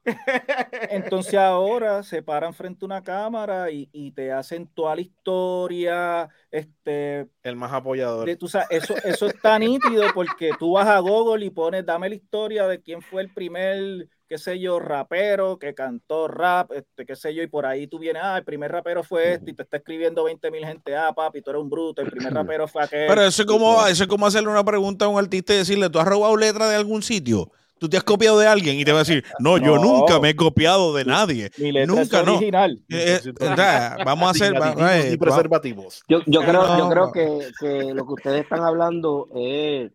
[0.90, 6.28] Entonces ahora se paran frente a una cámara y, y te hacen toda la historia,
[6.50, 8.26] este, El más apoyador.
[8.26, 11.86] de- tú sabes, eso, eso es tan nítido porque tú vas a Google y pones,
[11.86, 16.72] dame la historia de quién fue el primer, qué sé yo, rapero que cantó rap,
[16.72, 19.52] este, qué sé yo, y por ahí tú vienes, ah, el primer rapero fue este,
[19.52, 22.34] y te está escribiendo 20 mil gente, ah, papi, tú eres un bruto, el primer
[22.34, 23.06] rapero fue aquel.
[23.06, 25.88] Pero eso es como, eso es como hacerle una pregunta a un artista y decirle,
[25.88, 27.48] ¿tú has robado letra de algún sitio?
[27.78, 28.76] ¿Tú te has copiado de alguien?
[28.80, 29.82] Y te va a decir, no, yo No.
[29.84, 31.52] nunca me he copiado de nadie.
[31.58, 32.34] Mi letra Nunca, es no.
[32.34, 32.82] original.
[32.88, 34.52] Eh, eh, o sea, vamos a hacer...
[34.56, 36.02] eh, y preservativos.
[36.08, 37.12] Yo, yo creo, yo No, creo no.
[37.12, 39.92] que, que lo que ustedes están hablando es,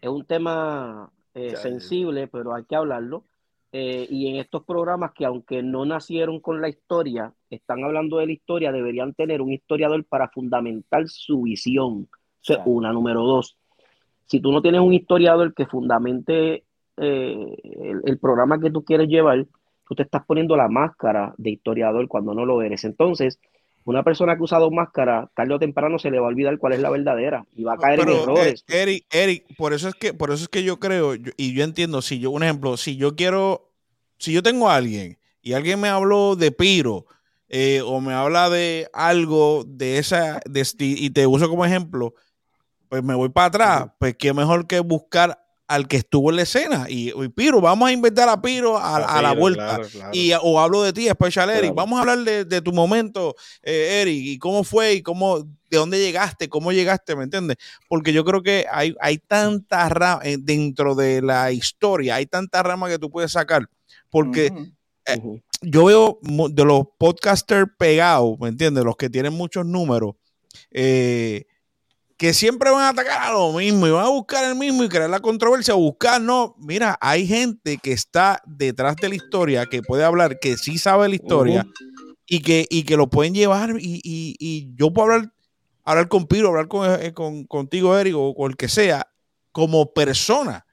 [0.00, 3.24] es un tema eh, sensible, pero hay que hablarlo.
[3.76, 8.26] Eh, y en estos programas que aunque no nacieron con la historia, están hablando de
[8.26, 12.06] la historia, deberían tener un historiador para fundamentar su visión.
[12.40, 12.62] Es Claro.
[12.66, 12.92] una.
[12.92, 13.58] Número dos,
[14.26, 16.62] si tú no tienes un historiador que fundamente
[16.98, 19.44] eh, el, el programa que tú quieres llevar,
[19.88, 22.84] tú te estás poniendo la máscara de historiador cuando no lo eres.
[22.84, 23.40] Entonces,
[23.84, 26.72] una persona que usa dos máscaras, tarde o temprano se le va a olvidar cuál
[26.72, 28.64] es la verdadera y va a caer en Pero, errores.
[28.68, 31.52] eh, Eric, Eric, por eso es que, por eso es que yo creo, yo- y
[31.54, 33.70] yo entiendo, si yo, un ejemplo, si yo quiero,
[34.18, 37.06] si yo tengo a alguien y alguien me habló de Piro
[37.48, 42.14] eh, o me habla de algo de esa, de, y te uso como ejemplo,
[42.88, 46.42] pues me voy para atrás, pues qué mejor que buscar al que estuvo en la
[46.42, 46.86] escena.
[46.88, 49.76] Y, y Piro, vamos a inventar a Piro a, a la vuelta.
[49.76, 50.10] claro, claro.
[50.12, 51.60] Y, o hablo de ti, Special Eric.
[51.60, 51.74] Claro.
[51.74, 55.78] Vamos a hablar de, de tu momento, eh, Eric, y cómo fue y cómo, de
[55.78, 57.56] dónde llegaste, cómo llegaste, ¿me entiendes?
[57.88, 62.90] Porque yo creo que hay, hay tantas ramas dentro de la historia, hay tantas ramas
[62.90, 63.66] que tú puedes sacar.
[64.10, 64.52] Porque
[65.06, 68.84] eh, yo veo de los podcasters pegados, ¿me entiendes?
[68.84, 70.14] Los que tienen muchos números,
[70.70, 71.46] eh,
[72.24, 74.88] que siempre van a atacar a lo mismo y van a buscar el mismo y
[74.88, 79.82] crear la controversia, buscar, no, mira, hay gente que está detrás de la historia, que
[79.82, 81.66] puede hablar, que sí sabe la historia
[82.26, 85.32] y, que, y que lo pueden llevar y, y- y yo puedo hablar,
[85.84, 89.06] hablar con Piro, hablar con, eh, con- contigo, Eric, o con el que sea,
[89.52, 90.63] como persona.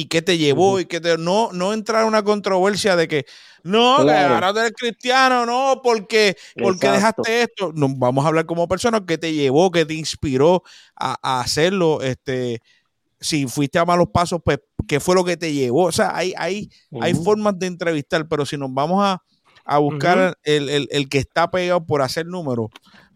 [0.00, 0.78] ¿Y qué te llevó?
[0.80, 3.24] Y que te, no, no entrar en una controversia de que
[3.64, 7.72] no, que ahora tú eres cristiano, no, porque, porque dejaste esto.
[7.74, 10.62] No, vamos a hablar como persona, ¿qué te llevó, qué te inspiró
[10.94, 12.00] a, a hacerlo?
[12.00, 12.60] Este,
[13.20, 15.86] si fuiste a malos pasos, pues, ¿qué fue lo que te llevó?
[15.86, 16.70] O sea, hay, hay,
[17.02, 19.20] hay formas de entrevistar, pero si nos vamos a,
[19.64, 22.68] a buscar el, el- el que está pegado por hacer números,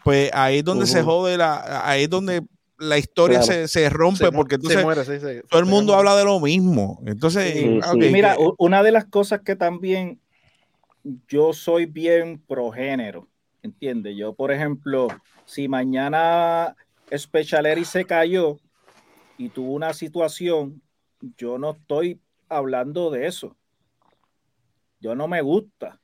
[0.02, 2.42] pues ahí es donde se jode la, ahí es donde
[2.82, 3.52] la historia Claro.
[3.52, 5.46] se, se rompe, Se porque se entonces muere, sí, sí.
[5.48, 6.10] todo el mundo muere.
[6.10, 7.00] habla de lo mismo.
[7.06, 10.20] Entonces, Sí, que- Mira, una de las cosas que también
[11.28, 13.28] yo soy bien progénero,
[13.62, 14.16] ¿entiendes?
[14.16, 15.09] Yo, por ejemplo,
[15.44, 16.74] si mañana
[17.16, 18.59] Special Eric se cayó
[19.38, 20.82] y tuvo una situación,
[21.36, 23.56] yo no estoy hablando de eso.
[25.00, 26.00] Yo no me gusta.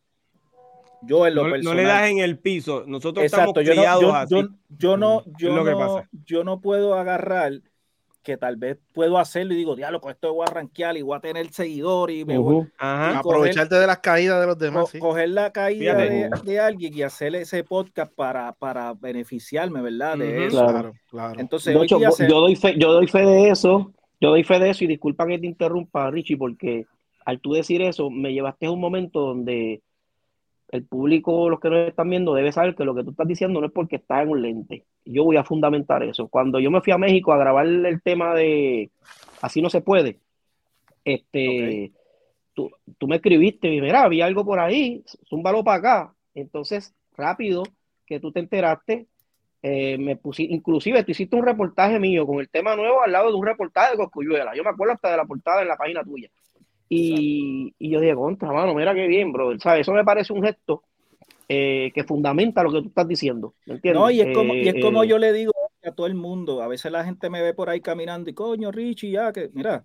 [1.03, 1.77] Yo en lo No, no personal.
[1.77, 2.85] le das en el piso.
[2.87, 4.35] Nosotros Exacto, estamos yo no, criados yo, así.
[4.35, 4.49] yo-
[4.79, 6.09] yo no, Mm, yo lo que no, pasa.
[6.27, 7.53] yo no puedo agarrar
[8.23, 11.16] que tal vez puedo hacerlo y digo, diablo, con esto voy a rankear y voy
[11.16, 12.69] a tener seguidor y me voy Ujú.
[12.77, 13.20] Ajá.
[13.20, 14.91] Aprovecharte de las caídas de los co- demás.
[14.91, 14.99] sí.
[14.99, 20.19] coger la caída de, alguien y hacer ese podcast para, para beneficiarme, ¿verdad?
[20.19, 20.66] De eso.
[20.66, 20.93] Claro.
[21.11, 21.41] claro.
[21.41, 24.70] Entonces, De hecho, yo, doy fe, yo doy fe de eso, yo doy fe de
[24.70, 26.85] eso y disculpa que te interrumpa, Richie, porque
[27.25, 29.81] al tú decir eso, me llevaste a un momento donde
[30.70, 33.61] el público, los que nos están viendo, debe saber que lo que tú estás diciendo
[33.61, 34.85] no es porque está en un lente.
[35.05, 36.28] Yo voy a fundamentar eso.
[36.28, 38.90] Cuando yo me fui a México a grabar el tema de
[39.40, 40.19] Así no se puede,
[41.05, 41.93] este,
[42.55, 46.15] tú, tú me escribiste y mira, había algo por ahí, zúmbalo para acá.
[46.35, 47.62] Entonces, rápido
[48.05, 49.07] que tú te enteraste,
[49.62, 53.31] eh, me pusiste, inclusive tú hiciste un reportaje mío con el tema nuevo al lado
[53.31, 54.55] de un reportaje de Coscuyuela.
[54.57, 56.28] Yo me acuerdo hasta de la portada en la página tuya.
[56.89, 59.59] Y, y yo dije, contra, mano, mira qué bien, bro.
[59.60, 59.82] ¿Sabes?
[59.82, 60.82] Eso me parece un gesto
[61.48, 63.55] eh, que fundamenta lo que tú estás diciendo.
[63.66, 64.01] ¿Me entiendes?
[64.01, 65.52] No, y es como, y es Eh, como eh, yo le digo
[65.82, 66.62] a todo el mundo.
[66.62, 69.85] A veces la gente me ve por ahí caminando y coño, Richie, ya que, mira,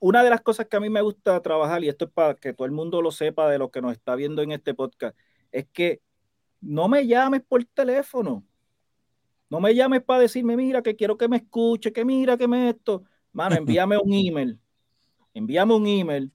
[0.00, 2.52] una de las cosas que a mí me gusta trabajar, y esto es para que
[2.52, 5.16] todo el mundo lo sepa de lo que nos está viendo en este podcast,
[5.52, 6.00] es que
[6.60, 8.44] no me llames por teléfono.
[9.50, 12.70] No me llames para decirme, mira, que quiero que me escuche, que mira, que me
[12.70, 13.04] esto.
[13.32, 14.58] Mano, envíame un email.
[15.38, 16.32] Envíame un email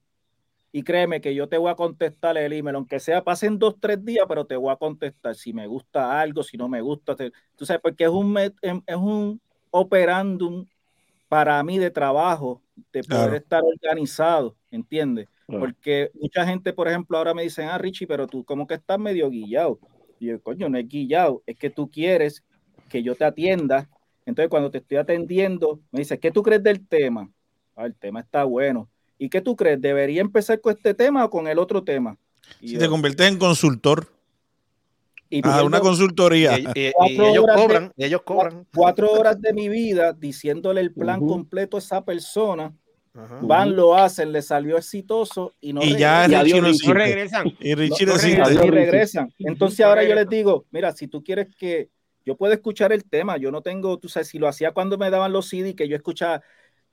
[0.72, 4.02] y créeme que yo te voy a contestar el email, aunque sea pasen dos, tres
[4.02, 7.14] días, pero te voy a contestar si me gusta algo, si no me gusta.
[7.14, 9.40] te- tú sabes, porque es un, em- es un
[9.70, 10.66] operándum
[11.28, 12.62] para mí de trabajo,
[12.92, 13.36] de poder Claro.
[13.36, 15.28] estar organizado, ¿entiendes?
[15.46, 15.60] Claro.
[15.60, 18.98] Porque mucha gente, por ejemplo, ahora me dicen, ah, Richie, pero tú como que estás
[18.98, 19.78] medio guillado.
[20.18, 22.42] Y yo, coño, no es guillado, es que tú quieres
[22.88, 23.88] que yo te atienda.
[24.24, 27.30] Entonces, cuando te estoy atendiendo, me dices, ¿qué tú crees del tema?
[27.76, 28.88] Ah, el tema está bueno.
[29.18, 29.80] ¿Y qué tú crees?
[29.80, 32.16] ¿Debería empezar con este tema o con el otro tema?
[32.60, 34.08] Y, si yo- te conviertes en consultor,
[35.30, 36.58] y a pierdo una consultoría.
[36.58, 38.66] Y, y- y ellos de- cobran, y ellos cobran.
[38.74, 41.28] cuatro horas de mi vida diciéndole el plan Ujú.
[41.28, 42.72] completo a esa persona.
[43.16, 43.38] Ajá.
[43.42, 46.60] Van, lo hacen, le salió exitoso y no y ya Y no.
[46.62, 46.92] No existe.
[46.94, 47.46] regresan.
[47.60, 49.34] Y Richie no, no regresan, y regresan.
[49.38, 50.30] Entonces ahora yo les regresan.
[50.36, 51.90] digo, mira, si tú quieres que
[52.26, 55.10] yo puedo escuchar el tema, yo no tengo, tú sabes, si lo hacía cuando me
[55.10, 56.42] daban los CD, que yo escuchaba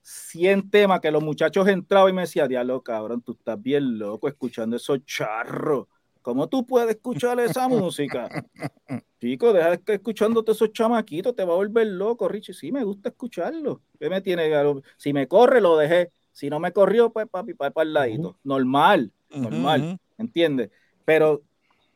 [0.02, 4.28] 100 temas, que los muchachos entraban y me decían, diablo, cabrón, tú estás bien loco
[4.28, 5.88] escuchando esos charros.
[6.22, 8.30] ¿Cómo tú puedes escuchar esa música?
[9.20, 12.54] Chico, deja de estar escuchándote esos chamaquitos, te va a volver loco, Richie.
[12.54, 13.82] Sí, me gusta escucharlo.
[14.00, 14.52] ¿Qué me tiene?
[14.98, 16.12] Si me corre, lo dejé.
[16.32, 18.38] Si no me corrió, pues papi, para el ladito.
[18.44, 19.82] Normal, normal.
[19.82, 20.00] Ujú.
[20.18, 20.70] ¿entiendes?
[21.06, 21.42] Pero,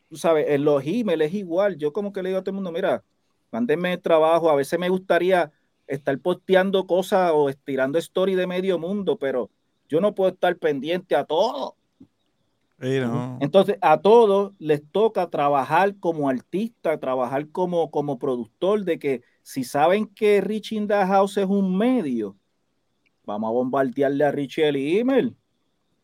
[0.09, 1.77] tú sabes, en los emails es igual.
[1.77, 3.03] Yo como que le digo a todo el mundo, mira,
[3.51, 4.49] mándenme trabajo.
[4.49, 5.51] A veces me gustaría
[5.87, 9.49] estar posteando cosas o estirando story de medio mundo, pero
[9.87, 11.75] yo no puedo estar pendiente a todo.
[12.81, 13.37] Sí, no.
[13.39, 19.63] Entonces, a todos les toca trabajar como artista, trabajar como, como productor, de que si
[19.63, 22.35] saben que Richie in the House es un medio,
[23.23, 25.35] vamos a bombardearle a Richie el email.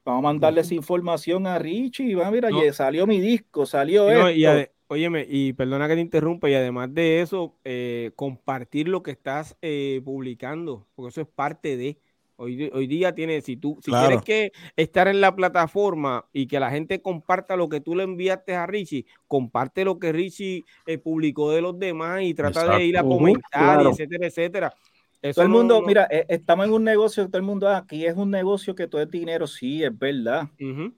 [0.06, 2.12] Vamos a mandarle esa información a Richie.
[2.12, 4.32] y Va, mira, ya salió mi disco, salió No, esto.
[4.32, 9.02] y ade- óyeme, y perdona que te interrumpa, y además de eso, eh, compartir lo
[9.02, 11.98] que estás eh, publicando, porque eso es parte de.
[12.36, 14.08] Hoy, día tienes, si tú, si Claro.
[14.08, 18.04] quieres que estar en la plataforma y que la gente comparta lo que tú le
[18.04, 22.84] enviaste a Richie, comparte lo que Richie eh, publicó de los demás y trata de
[22.84, 23.92] ir a comentar, claro.
[23.92, 24.74] etcétera, etcétera.
[25.22, 27.78] Eso Todo el mundo, no- mira, eh, estamos en un negocio, todo el mundo, ah,
[27.78, 30.50] aquí es un negocio que todo es dinero, sí, es verdad.
[30.60, 30.94] Ujú.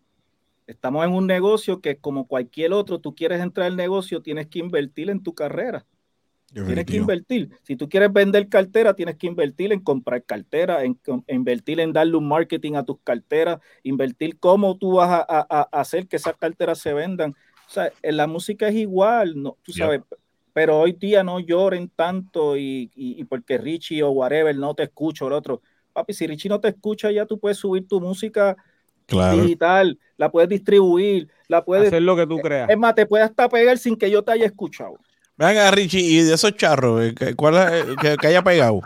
[0.67, 4.59] Estamos en un negocio que como cualquier otro, tú quieres entrar al negocio, tienes que
[4.59, 5.85] invertir en tu carrera.
[6.63, 7.49] Tienes que invertir.
[7.63, 11.91] Si tú quieres vender cartera, tienes que invertir en comprar cartera, en, en invertir en
[11.93, 16.15] darle un marketing a tus carteras, invertir cómo tú vas a, a- a hacer que
[16.17, 17.31] esas carteras se vendan.
[17.67, 20.01] O sea, en la música es igual, no, tú sabes,
[20.53, 24.83] pero hoy día no lloren tanto y, y- y porque Richie o whatever no te
[24.83, 25.61] escucha o el otro.
[25.93, 28.55] Papi, si Richie no te escucha, ya tú puedes subir tu música
[29.05, 29.41] Claro.
[29.41, 32.69] digital, la puedes distribuir, la puedes, hacer lo que tú creas.
[32.69, 34.95] es más, te puedes hasta pegar sin que yo te haya escuchado.
[35.35, 38.81] Venga, Richie, y de esos charros, eh, ¿qué- ¿cuál es, eh, que, que haya pegado?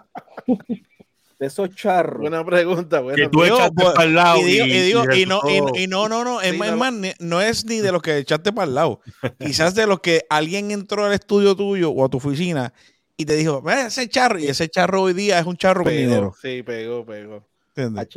[1.40, 2.20] De esos charros.
[2.22, 5.04] Buena pregunta, buena Que tú Digo, echaste pues, para el lado y digo, y, digo,
[5.14, 5.42] y no,
[5.76, 6.78] y, no, no, no, es Sí, más, es no.
[6.80, 9.02] más, ni- no es ni de los que echaste para el lado.
[9.40, 12.74] Quizás de los que alguien entró al estudio tuyo o a tu oficina
[13.18, 15.92] y te dijo, "Ve ese charro, y ese charro hoy día es un charro con
[15.94, 16.34] dinero.
[16.42, 17.46] Sí, pegó, pegó.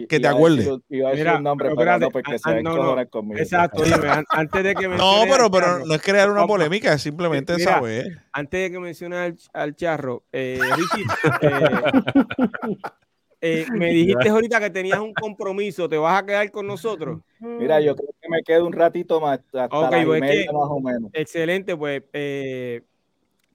[0.08, 0.68] Que te acuerdes.
[3.36, 7.02] Exacto, an- antes de que No, pero, pero charro, no es crear una polémica, es
[7.02, 8.22] simplemente Mira, saber.
[8.32, 9.18] antes de que menciones
[9.52, 11.04] al, al charro, eh, Richie,
[11.42, 11.82] eh,
[13.40, 17.20] eh, me dijiste ahorita que tenías un compromiso, ¿te vas a quedar con nosotros?
[17.38, 20.28] Mira, yo creo que me quedo un ratito más, hasta Ok, las y pues es
[20.28, 21.10] media que- más o menos.
[21.12, 22.82] Excelente, pues eh,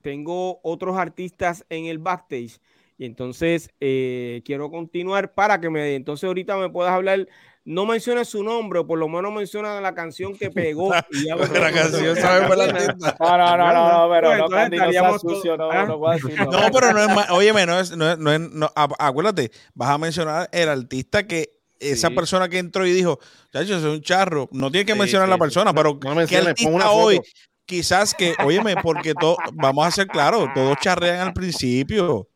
[0.02, 2.60] tengo otros artistas en el backstage
[2.98, 7.28] y entonces eh, quiero continuar para que me, entonces ahorita me puedas hablar,
[7.66, 10.94] no menciones su nombre, o por lo menos menciona la canción que pegó.
[11.12, 13.18] y ya La canción sabe por la artista.
[13.20, 15.86] No, no, no, no, no, pero Pues, no, Candy, no sucio, no, ¿ah?
[15.86, 18.40] no a decir No, pero no es más, óyeme, no es, no es, no es-
[18.40, 22.16] no- a- acuérdate, vas a mencionar el artista que esa Sí.
[22.16, 23.20] persona que entró y dijo,
[23.52, 26.10] chacho, soy un charro, no tiene que Sí, mencionar sí, la persona, pero no ¿qué
[26.16, 27.06] menciones, pon una artista foto.
[27.08, 27.22] hoy?
[27.66, 32.30] Quizás que, óyeme, porque to- vamos a ser claros, todos charrean al principio.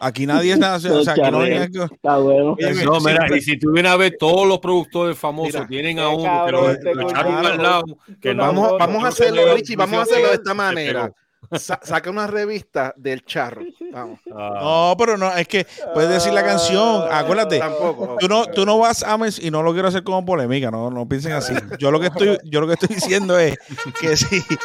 [0.00, 2.56] Aquí nadie es nada, o sea, aquí no hay- Está bueno.
[2.84, 5.98] No, mira, siempre- y si tú vienes a ver todos los productores famosos Mira, tienen
[5.98, 7.08] a uno que cabrón lo, este lo culto.
[7.10, 7.84] echaron al lado,
[8.20, 11.12] que no- Vamos, no, vamos a hacerlo, no, Richie, vamos a hacerlo de esta manera.
[11.52, 13.62] Sa- saca una revista del charro.
[13.92, 14.18] Vamos.
[14.38, 15.64] Ah, No, pero no, es que
[15.94, 17.58] puedes decir la canción, acuérdate.
[17.60, 18.16] Tampoco.
[18.18, 21.08] Tú no, tú no vas a y no lo quiero hacer como polémica, no, no
[21.08, 21.54] piensen así.
[21.78, 23.56] Yo lo que estoy, yo lo que estoy diciendo es
[24.00, 24.42] que sí.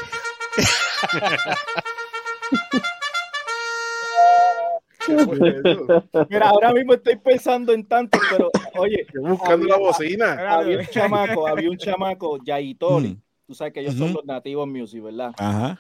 [6.30, 10.34] Mira, ahora mismo estoy pensando en tanto, pero oye, Estoy buscando la bocina.
[10.58, 13.10] había un chamaco, había un chamaco, Yaitoli.
[13.10, 13.22] Mm.
[13.48, 14.18] Tú sabes que ellos son Ujú.
[14.18, 15.34] los nativos music, ¿verdad?
[15.38, 15.80] Ajá.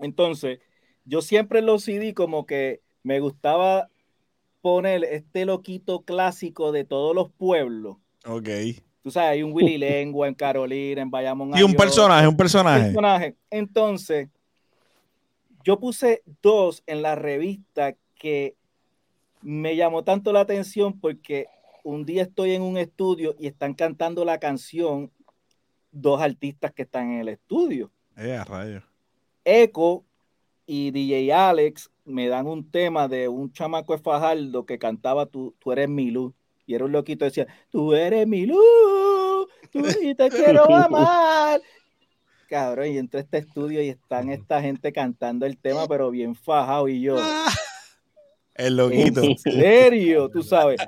[0.00, 0.58] Entonces,
[1.04, 3.88] yo siempre en los CD como que me gustaba
[4.60, 7.96] poner este loquito clásico de todos los pueblos.
[8.26, 8.48] Ok.
[9.02, 11.50] Tú sabes, hay un Willy Lengua en Carolina, en Bayamón.
[11.56, 13.34] Y un personaje, un personaje.
[13.50, 14.28] Entonces,
[15.64, 18.54] yo puse dos en la revista que
[19.42, 21.46] me llamó tanto la atención porque
[21.84, 25.10] un día estoy en un estudio y están cantando la canción
[25.90, 27.90] dos artistas que están en el estudio.
[28.16, 28.84] Eh, a rayos.
[29.44, 30.04] Echo
[30.66, 35.54] y DJ Alex me dan un tema de un chamaco de Fajardo que cantaba tú,
[35.58, 36.32] tú eres mi luz.
[36.66, 41.60] Y era un loquito que decía, tú eres mi luz, tú y te quiero amar.
[42.48, 46.34] Cabrón, y entré a este estudio y están esta gente cantando el tema, pero bien
[46.34, 46.88] fajado.
[46.88, 47.16] Y yo,
[48.54, 49.22] El loquito.
[49.22, 50.28] ¿en serio?
[50.28, 50.78] Tú sabes.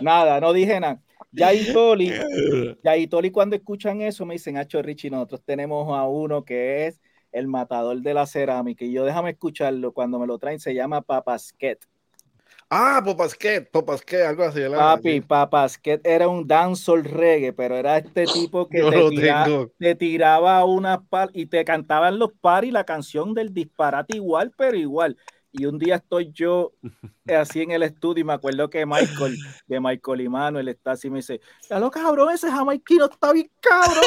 [0.00, 1.00] Nada, no dije nada.
[1.32, 2.12] Ya y Toli,
[2.82, 6.88] ya y Toli cuando escuchan eso me dicen, Hacho Richie, nosotros tenemos a uno que
[6.88, 7.00] es
[7.30, 8.84] el matador de la cerámica.
[8.84, 9.92] Y yo déjame escucharlo.
[9.92, 11.78] Cuando me lo traen se llama Papasquet.
[12.68, 14.60] Ah, Popasquet, Popasquet, algo así.
[14.60, 14.78] ¿verdad?
[14.96, 19.46] Papi, Papasquet era un dancehall reggae, pero era este tipo que te, tira-
[19.78, 24.76] te tiraba una par y te cantaban los paris la canción del disparate igual, pero
[24.76, 25.16] igual.
[25.52, 26.72] Y un día estoy yo
[27.26, 29.36] eh, así en el estudio y me acuerdo que Michael,
[29.66, 33.32] de Michael y Manuel está así y me dice, ya lo cabrón, ese jamaiquino está
[33.32, 34.04] bien cabrón.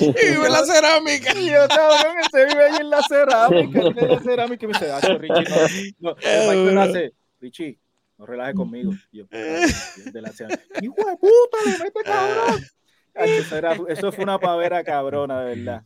[0.00, 1.32] Y vive la cerámica.
[1.38, 4.64] Y yo, cabrón, ese vive ahí en la cerámica, en la cerámica.
[4.64, 6.16] Y me dice, "Acho, Richie, no, no".
[6.20, 7.78] Michael hace, Richie,
[8.18, 8.92] no relajes conmigo.
[9.10, 12.60] Y yo, de la cerámica, hijo de puta, le mete cabrón.
[13.14, 15.82] Acho, Eso, era- eso fue una pavera cabrona, de verdad.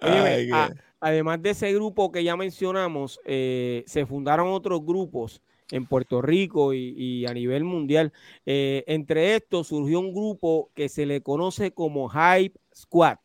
[0.00, 0.74] Ay, a- qué-
[1.04, 6.72] además de ese grupo que ya mencionamos, eh, se fundaron otros grupos en Puerto Rico
[6.72, 8.10] y, a nivel mundial.
[8.46, 13.18] Eh, entre estos surgió un grupo que se le conoce como Hype Squad.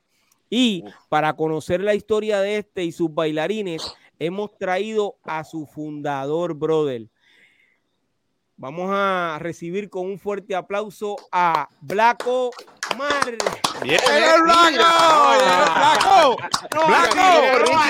[0.49, 3.81] Y para conocer la historia de este y sus bailarines,
[4.19, 7.07] hemos traído a su fundador, brother.
[8.57, 12.51] Vamos a recibir con un fuerte aplauso a Blanco
[12.97, 13.09] Mar.
[13.81, 13.99] ¡Bien,
[14.43, 14.83] Blanco!
[15.75, 16.37] ¡Blanco!
[16.87, 17.27] ¡Blanco!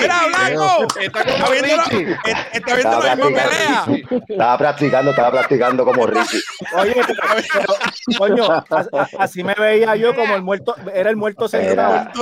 [0.00, 0.86] ¡Mira, Blanco!
[1.00, 1.74] Está viendo,
[2.52, 3.84] está viendo la misma pelea.
[4.28, 6.40] Estaba practicando, estaba practicando como Ricky.
[6.74, 7.22] Oye, pero,
[8.18, 8.64] coño,
[9.18, 12.12] así me veía yo como el muerto, era el muerto central.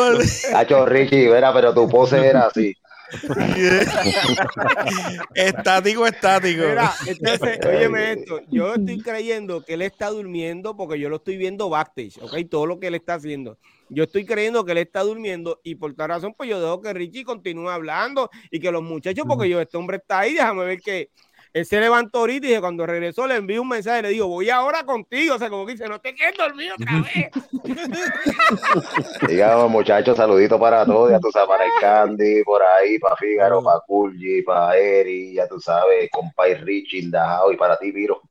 [0.51, 2.75] Cacho Ricky, era, pero tu pose era así.
[5.35, 6.63] estático, estático.
[6.69, 11.37] Mira, entonces, óyeme esto, yo estoy creyendo que él está durmiendo porque yo lo estoy
[11.37, 12.37] viendo backstage, ¿ok?
[12.51, 13.59] Todo lo que él está haciendo.
[13.89, 16.93] Yo estoy creyendo que él está durmiendo y por tal razón, pues yo dejo que
[16.93, 20.81] Richie continúe hablando y que los muchachos, porque yo, este hombre está ahí, déjame ver
[20.81, 21.11] que
[21.53, 24.85] él se levantó ahorita y cuando regresó le envió un mensaje, le digo, voy ahora
[24.85, 27.31] contigo, o sea, como que dice, no te quedes dormido otra vez.
[29.29, 33.63] Digamos, muchachos, saluditos para todos, ya tú sabes, para el Candy, por ahí, para Fígaro,
[33.63, 37.11] para Kulji, para Eri, ya tú sabes, compa y Richie,
[37.53, 38.23] y para ti, Viro.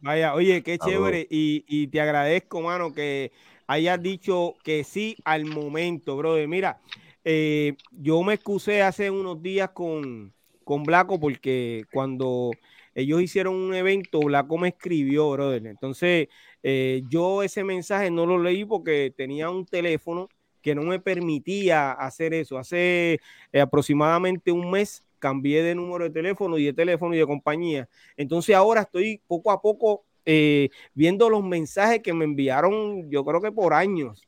[0.00, 3.32] Vaya, oye, qué chévere, y, y te agradezco, mano, que
[3.66, 6.46] hayas dicho que sí al momento, brother.
[6.46, 6.80] Mira,
[7.24, 10.32] eh, yo me excusé hace unos días con,
[10.66, 12.50] con Blaco porque cuando
[12.92, 15.64] ellos hicieron un evento, Blaco me escribió, brother.
[15.64, 16.26] Entonces,
[16.60, 20.28] eh, yo ese mensaje no lo leí porque tenía un teléfono
[20.60, 22.58] que no me permitía hacer eso.
[22.58, 23.20] Hace
[23.52, 27.88] eh, aproximadamente un mes cambié de número de teléfono y de teléfono y de compañía.
[28.16, 33.40] Entonces ahora estoy poco a poco eh, viendo los mensajes que me enviaron, yo creo
[33.40, 34.26] que por años.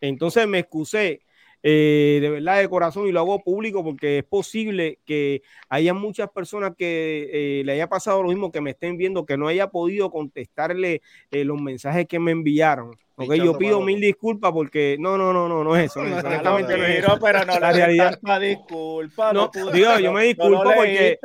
[0.00, 1.22] Entonces me excusé
[1.62, 6.30] eh, de verdad de corazón y lo hago público porque es posible que haya muchas
[6.30, 9.68] personas que eh, le haya pasado lo mismo que me estén viendo, que no haya
[9.70, 12.96] podido contestarle eh, los mensajes que me enviaron.
[13.22, 16.02] Ok, yo pido mil disculpas porque no, no, no, no, no es eso.
[16.02, 17.18] No, honestamente no, es eso.
[17.20, 18.18] Pero no la realidad.
[18.40, 21.18] Disculpa, no, digo, yo me disculpo porque.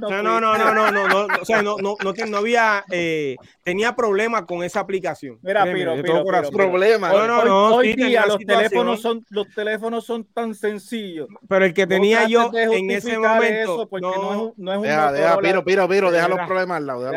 [0.00, 3.36] no, no, no, no, no, no, no, o sea, no, no, no, no había, eh,
[3.62, 5.38] tenía problemas con esa aplicación.
[5.42, 7.12] Mira, Piro, Piro, problemas.
[7.12, 7.76] No, no, no.
[7.76, 11.28] Hoy día los teléfonos son, los teléfonos son tan sencillos.
[11.48, 13.88] Pero el que tenía yo en ese momento.
[14.00, 14.84] no, no es un.
[14.84, 17.10] Deja, deja, Piro, Piro, Piro, deja los problemas al lado.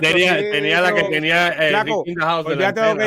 [0.00, 1.52] Tenía la que tenía.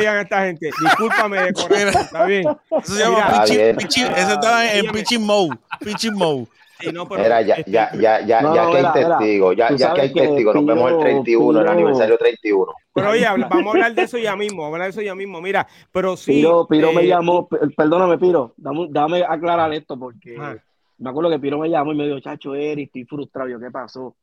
[0.06, 0.70] A esta gente.
[0.80, 2.46] Discúlpame de correr, está bien.
[2.70, 5.56] Eso se llama pitching, pitching, eso está en pitching mode.
[5.80, 6.46] Pitching mode.
[6.78, 9.74] Sí, no, pero, era, ya, este, ya, ya, ya, no, ya que hay testigos, ya,
[9.74, 12.72] ya que hay testigos, nos vemos el 31, el aniversario 31.
[12.92, 15.14] Pero oye, vamos a hablar de eso ya mismo, vamos a hablar de eso ya
[15.14, 15.40] mismo.
[15.40, 16.32] Mira, pero sí.
[16.32, 20.54] Piro, Piro me eh, llamó, perdóname, Piro, dame, dame aclarar esto porque ah.
[20.98, 23.48] me acuerdo que Piro me llamó y me dijo, chacho, Eri, estoy frustrado.
[23.48, 24.14] Yo, ¿qué pasó?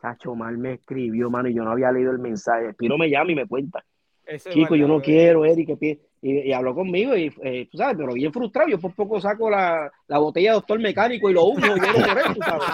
[0.00, 2.72] Chacho, mal me escribió, mano, y yo no había leído el mensaje.
[2.74, 3.84] Piro me llama y me cuenta.
[4.50, 8.32] Chico, yo no quiero, Eric, y, y, habló conmigo y, eh, tú sabes, pero bien
[8.32, 8.68] frustrado.
[8.68, 11.82] Yo por poco saco la, la botella de doctor mecánico y lo uso, yo lo
[11.82, 12.68] por tú sabes.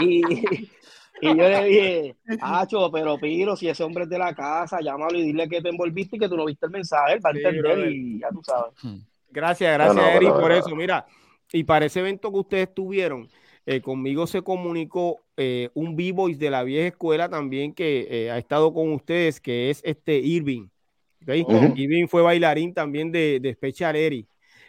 [0.00, 0.22] Y,
[1.20, 5.16] y yo le dije, Hacho, pero Piro, si ese hombre es de la casa, llámalo
[5.18, 7.32] y dile que te envolviste y que tú no viste el mensaje, él va a
[7.32, 8.74] entender y ya tú sabes.
[9.30, 10.74] Gracias, gracias, Eric, por eso.
[10.74, 11.06] Mira,
[11.52, 13.28] y para ese evento que ustedes tuvieron,
[13.66, 18.38] eh, conmigo se comunicó eh, un B-Boys de la vieja escuela también que eh, ha
[18.38, 20.68] estado con ustedes, que es este Irving.
[21.26, 24.26] Irving fue bailarín también de, de Special Eri.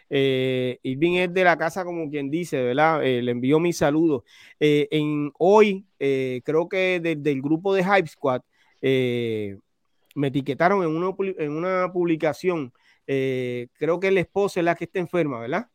[0.08, 3.02] Irving es de la casa, como quien dice, ¿verdad?
[3.02, 4.22] le envío mis saludos.
[4.58, 8.40] en hoy, creo que desde el grupo de Hype Squad,
[8.80, 12.72] me etiquetaron en una, en una publicación.
[13.04, 15.68] creo que la esposa es la que está enferma, ¿verdad?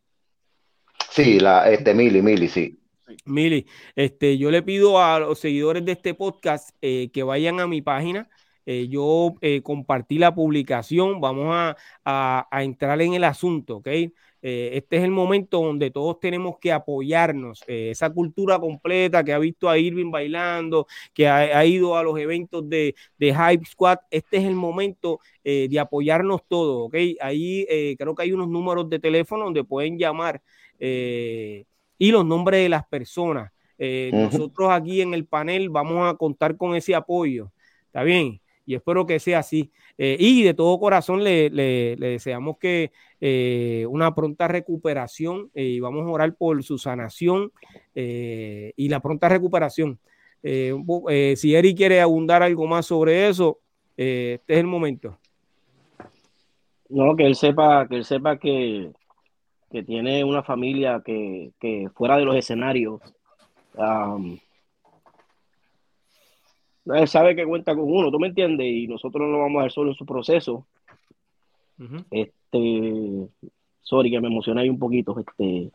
[1.10, 2.81] Sí, la, este, Mili, Mili, sí.
[3.24, 3.66] Mili,
[3.96, 7.82] este, yo le pido a los seguidores de este podcast eh, que vayan a mi
[7.82, 8.28] página.
[8.66, 11.48] Eh, yo eh, compartí la publicación, vamos
[12.04, 13.88] a, entrar en el asunto, ¿ok?
[14.42, 17.62] este es el momento donde todos tenemos que apoyarnos.
[17.68, 22.68] esa cultura completa que ha visto a Irving bailando, que ha, ido a los eventos
[22.68, 26.94] de, de, Hype Squad, este es el momento de apoyarnos todos, ¿ok?
[27.20, 27.66] Ahí
[27.96, 30.42] creo que hay unos números de teléfono donde pueden llamar
[31.98, 33.52] y los nombres de las personas.
[33.78, 37.50] Eh, nosotros aquí en el panel vamos a contar con ese apoyo.
[37.86, 38.40] ¿Está bien?
[38.64, 39.72] Y espero que sea así.
[39.98, 46.10] Eh, y de todo corazón le, deseamos que eh, una pronta recuperación y vamos a
[46.10, 47.50] orar por su sanación
[47.94, 49.98] y la pronta recuperación.
[50.42, 53.58] si Eri quiere abundar algo más sobre eso,
[53.96, 55.18] este es el momento.
[56.88, 58.92] No, que él sepa, que él sepa que,
[59.72, 61.52] que tiene una familia que,
[61.94, 63.00] fuera de los escenarios
[66.86, 68.66] Él sabe que cuenta con uno, ¿tú me entiendes?
[68.66, 70.66] Y nosotros no lo vamos a dejar solo en su proceso.
[72.10, 73.28] Este,
[73.80, 75.18] sorry que me emocioné ahí un poquito.
[75.18, 75.70] Este,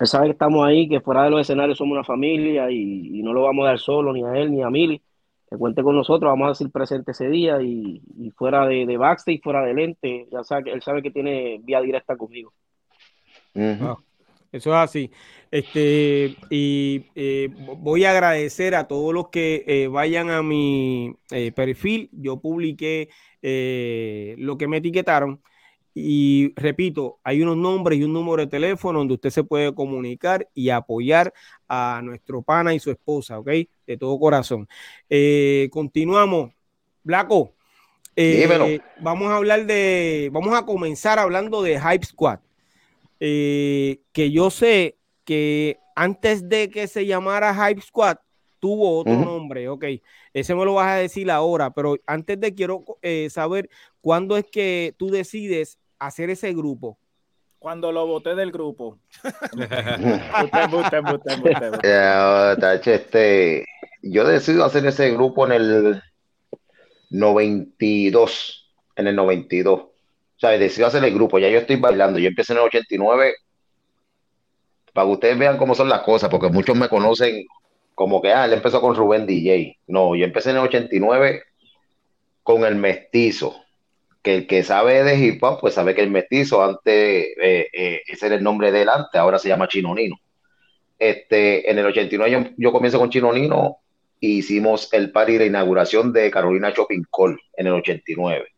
[0.00, 3.32] él sabe que estamos ahí, que fuera de los escenarios somos una familia y, no
[3.32, 5.00] lo vamos a dar solo, ni a él, ni a Mili.
[5.48, 9.42] Que cuente con nosotros, vamos a decir presente ese día y, fuera de, de backstage,
[9.42, 12.52] fuera de lente, ya sabe, él sabe que tiene vía directa conmigo.
[14.52, 15.10] Eso es así.
[15.50, 17.48] Este, y eh,
[17.78, 22.10] voy a agradecer a todos los que eh, vayan a mi eh, perfil.
[22.12, 23.08] Yo publiqué
[24.38, 25.42] lo que me etiquetaron.
[25.94, 30.48] Y repito, hay unos nombres y un número de teléfono donde usted se puede comunicar
[30.54, 31.34] y apoyar
[31.68, 33.50] a nuestro pana y su esposa, ¿ok?
[33.86, 34.68] De todo corazón.
[35.70, 36.52] continuamos.
[37.02, 37.54] Blanco,
[39.00, 42.38] vamos a hablar de, vamos a comenzar hablando de Hype Squad.
[43.22, 48.16] Que yo sé que antes de que se llamara Hype Squad,
[48.58, 49.84] tuvo otro nombre, ok.
[50.32, 53.68] Ese me lo vas a decir ahora, pero antes de quiero eh, saber
[54.00, 56.98] cuándo es que tú decides hacer ese grupo.
[57.58, 58.98] Cuando lo voté del grupo.
[62.92, 63.64] este,
[64.02, 66.02] yo decido hacer ese grupo en el
[67.10, 69.91] 92, en el 92.
[70.42, 73.34] Sea, decido hacer el grupo, ya yo estoy bailando, yo empecé en el 89
[74.92, 77.46] para que ustedes vean cómo son las cosas, porque muchos me conocen
[77.94, 79.78] como que, ah, él empezó con Rubén DJ.
[79.86, 81.44] No, yo empecé en el 89
[82.42, 83.54] con el mestizo,
[84.20, 86.92] que el que sabe de hip hop, pues sabe que el mestizo antes,
[87.40, 90.16] eh, eh, ese era el nombre de él antes, ahora se llama Chino Nino.
[90.98, 93.76] Este, en el 89 yo, yo comienzo con Chino Nino
[94.20, 98.51] e hicimos el party de inauguración de Carolina Shopping Call en el 89.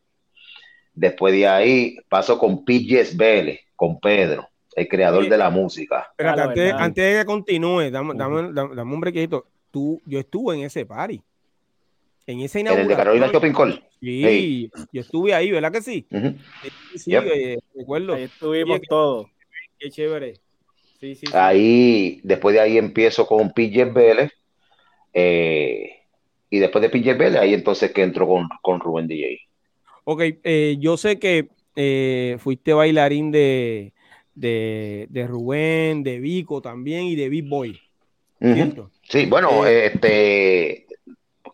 [0.94, 6.12] Después de ahí paso con PJs Vélez, con Pedro el creador de la música.
[6.16, 9.46] Pero antes, de que continúe, dame, dame, un brequito.
[9.70, 11.20] Tú, yo estuve en ese party.
[12.26, 12.86] En ese inauguración.
[12.86, 13.84] En el de Carolina Shopping Call.
[14.00, 16.06] Sí, yo estuve ahí, ¿verdad que sí?
[16.96, 18.14] Sí, eh, recuerdo.
[18.14, 19.26] Ahí estuvimos todos.
[19.78, 20.34] Qué chévere.
[21.00, 24.32] Sí, sí, ahí, después de ahí empiezo con PJ Vélez.
[25.12, 25.90] Eh,
[26.50, 29.40] y después de PJ Vélez, ahí entonces que entro con, con Rubén DJ.
[30.04, 31.48] Ok, eh, yo sé que
[32.38, 33.92] fuiste bailarín de,
[34.34, 37.80] de, de Rubén, de Vico también y de Big Boy.
[39.08, 40.86] Sí, bueno, eh, este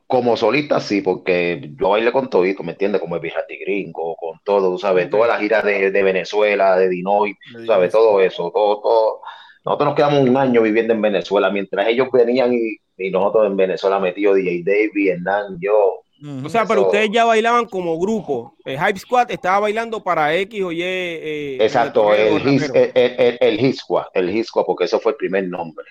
[0.06, 3.00] como solista sí, porque yo bailé con todito, ¿me entiendes?
[3.00, 5.08] Como el Bijati Gringo, con todo, ¿sabes?
[5.08, 7.92] Toda la gira de, de Venezuela, de Dinoy, ¿sabes?
[7.92, 9.20] Todo eso, todo, todo.
[9.64, 13.56] Nosotros nos quedamos un año viviendo en Venezuela, mientras ellos venían y, y nosotros en
[13.56, 18.54] Venezuela metidos DJ Dave, Vietnam, yo, o sea, pero ustedes ya bailaban como grupo.
[18.64, 20.82] El Hype Squad estaba bailando para X o Y.
[20.82, 25.86] Eh, Exacto, el, his, el, el, Squad, el Squad, porque eso fue el primer nombre.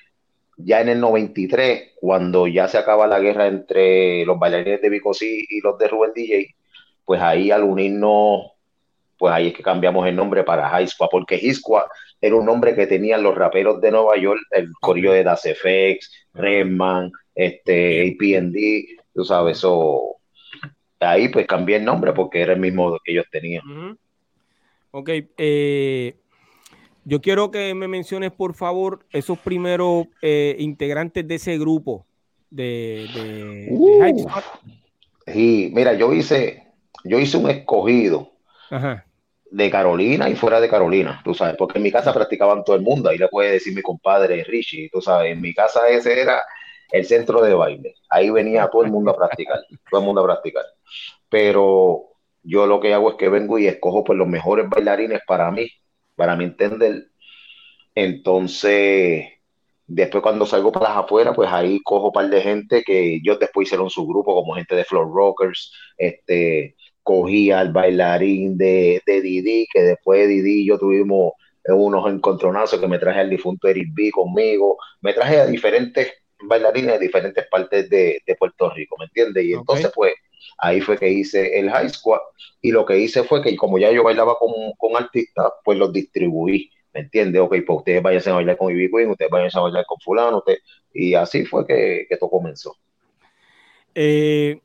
[0.58, 5.46] Ya en el 93, cuando ya se acaba la guerra entre los bailarines de Bicosí
[5.50, 6.54] y los de Rubén DJ,
[7.06, 8.52] pues ahí al unirnos,
[9.18, 11.86] pues ahí es que cambiamos el nombre para High Squad, porque High Squad
[12.22, 16.12] era un nombre que tenían los raperos de Nueva York, el corillo de Das FX,
[16.34, 20.19] Redman, este, APD, tú sabes, eso
[21.00, 23.98] ahí pues cambié el nombre porque era el mismo que ellos tenían.
[24.92, 26.16] Ok, eh,
[27.06, 32.06] yo quiero que me menciones por favor esos primeros eh, integrantes de ese grupo
[32.50, 34.42] de, de, uh.
[35.28, 36.68] Sí, mira, yo hice,
[37.04, 38.32] yo hice un escogido
[39.52, 42.82] de Carolina y fuera de Carolina, tú sabes, porque en mi casa practicaban todo el
[42.82, 46.42] mundo, ahí le puede decir mi compadre Richie, tú sabes, en mi casa ese era
[46.92, 47.96] el centro de baile.
[48.10, 49.60] Ahí venía todo el mundo a practicar,
[49.90, 50.66] todo el mundo a practicar.
[51.30, 52.10] Pero
[52.44, 55.70] yo lo que hago es que vengo y escojo pues los mejores bailarines para mí,
[56.16, 57.10] para mi entender.
[57.96, 59.26] Entonces,
[59.88, 63.40] después cuando salgo para las afueras, pues ahí cojo un par de gente que ellos
[63.40, 69.22] después hicieron su grupo, como gente de Floor Rockers, este, cogí al bailarín de, de
[69.22, 71.34] Didi, que después de Didi yo tuvimos
[71.68, 76.14] unos encontronazos que me traje al difunto Eric B conmigo, me traje a diferentes
[76.44, 79.44] bailarines de diferentes partes de, Puerto Rico, ¿me entiendes?
[79.46, 80.14] Y entonces, pues,
[80.58, 82.20] ahí fue que hice el High Squad
[82.62, 85.92] y lo que hice fue que como ya yo bailaba con, con artistas, pues los
[85.92, 87.42] distribuí, ¿me entiendes?
[87.42, 90.38] Ok, pues ustedes vayan a bailar con Ivy Queen, ustedes vayan a bailar con fulano,
[90.38, 90.58] usted,
[90.94, 92.76] y así fue que, que todo comenzó.
[93.96, 94.60] Eh,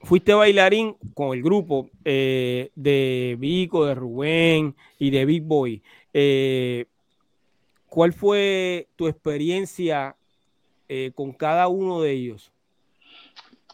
[0.00, 5.82] fuiste bailarín con el grupo eh, de Vico, de Rubén y de Big Boy.
[6.12, 6.86] Eh,
[7.88, 10.16] ¿Cuál fue tu experiencia
[10.88, 12.50] eh, con cada uno de ellos?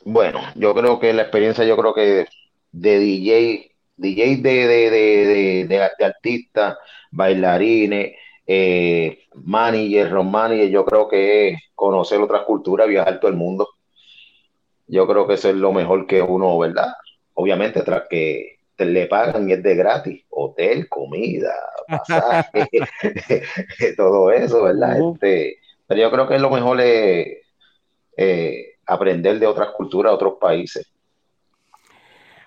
[0.05, 2.27] Bueno, yo creo que la experiencia, yo creo que
[2.73, 6.77] de DJ, DJ de, de, de, de, artistas,
[7.11, 8.13] bailarines,
[8.47, 13.69] eh, manager, manager, yo creo que es conocer otras culturas, viajar todo el mundo.
[14.87, 16.93] yo creo que eso es lo mejor que uno, ¿verdad?
[17.35, 21.55] Obviamente, tras que te le pagan y es de gratis, hotel, comida,
[21.89, 22.69] pasaje,
[23.97, 24.99] todo eso, ¿verdad?
[25.01, 27.39] Este, pero yo creo que es lo mejor es,
[28.17, 30.91] eh, aprender de otras culturas, otros países.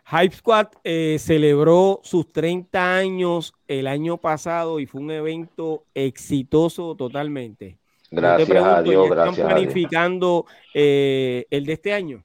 [0.10, 6.96] Hype Squad eh, celebró sus 30 años el año pasado y fue un evento exitoso
[6.96, 7.78] totalmente.
[8.10, 9.54] Gracias a pregunto, Dios, ¿ya están gracias a Dios.
[9.54, 12.24] planificando eh, el de este año?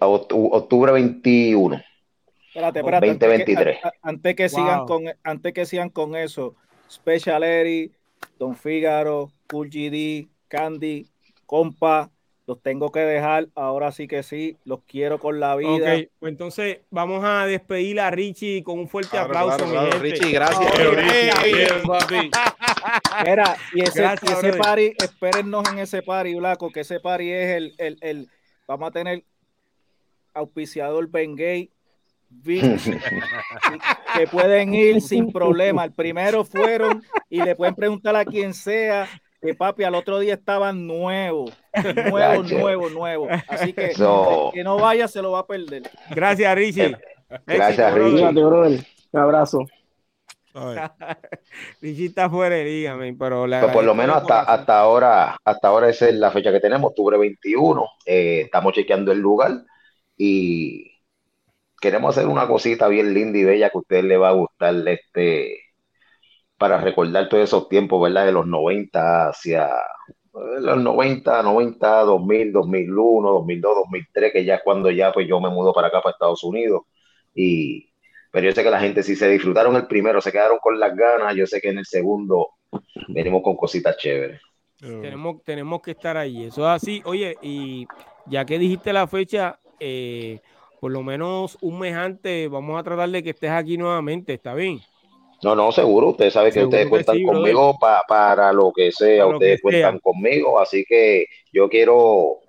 [0.00, 1.82] Octubre 21.
[2.48, 3.10] Espérate, espérate.
[3.10, 3.84] antes que- 2023.
[3.84, 4.86] a- a- Antes que, sigan Wow.
[4.86, 6.54] con, antes que sigan con eso,
[6.90, 7.92] Special Eri,
[8.38, 11.06] Don Fígaro, Cool GD, Candy,
[11.46, 12.10] Compa,
[12.46, 13.48] los tengo que dejar.
[13.54, 15.94] Ahora sí que sí, los quiero con la vida.
[15.96, 19.72] Ok, pues entonces vamos a despedir a Richie con un fuerte Claro, aplauso, claro, mi
[19.72, 19.90] claro.
[19.92, 20.10] gente.
[20.10, 20.72] Richie, gracias.
[20.74, 22.30] Oye, Richie, oye, bien, papi.
[23.24, 24.58] Mira, y ese, Gracias, y ese brother.
[24.60, 28.28] party, espérennos en ese party, Blanco, que ese party es el, el, el
[28.66, 29.24] vamos a tener
[30.34, 31.70] auspiciador Ben Gay,
[32.44, 35.84] que pueden ir sin problema.
[35.84, 39.08] El primero fueron y le pueden preguntar a quien sea
[39.40, 41.52] que papi al otro día estaban nuevos,
[41.84, 42.60] nuevos, Gracias.
[42.60, 43.28] nuevos, nuevos.
[43.48, 45.82] Así que So- el que no vaya se lo va a perder.
[46.10, 46.96] Gracias, Richie.
[47.46, 48.70] Gracias, Éxito, brother.
[48.72, 48.86] Richie.
[49.12, 49.66] Un abrazo.
[51.80, 55.68] Richie está fuera de liga, pero le Pues por lo menos hasta, hasta ahora, hasta
[55.68, 57.84] ahora esa es la fecha que tenemos, octubre 21.
[58.06, 59.52] Eh, estamos chequeando el lugar
[60.16, 60.90] y
[61.80, 64.74] queremos hacer una cosita bien linda y bella que a ustedes les va a gustar,
[64.88, 65.58] este,
[66.58, 68.26] para recordar todos esos tiempos, ¿verdad?
[68.26, 74.62] De los 90 hacia eh, los 90, 90, 2000, 2001, 2002, 2003, que ya es
[74.64, 76.82] cuando ya pues yo me mudo para acá, para Estados Unidos.
[77.34, 77.88] Y,
[78.32, 80.94] pero yo sé que la gente si se disfrutaron el primero, se quedaron con las
[80.96, 82.48] ganas, yo sé que en el segundo
[83.08, 84.40] venimos con cositas chéveres.
[84.80, 86.44] Tenemos, tenemos que estar ahí.
[86.44, 87.02] Eso es así.
[87.04, 87.86] Oye, y
[88.26, 90.40] ya que dijiste la fecha, eh,
[90.80, 94.34] por lo menos un mes antes, vamos a tratar de que estés aquí nuevamente.
[94.34, 94.80] ¿Está bien?
[95.42, 98.72] No, no, seguro, ustedes saben que Seguro ustedes que cuentan sí, conmigo pa- para lo
[98.72, 100.00] que sea, Para ustedes que cuentan sea.
[100.00, 102.40] conmigo, así que yo quiero,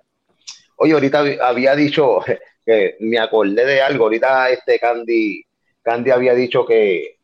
[0.76, 2.20] oye, ahorita hab- había dicho
[2.66, 5.42] que me acordé de algo, ahorita este Candy,
[5.82, 7.16] Candy había dicho que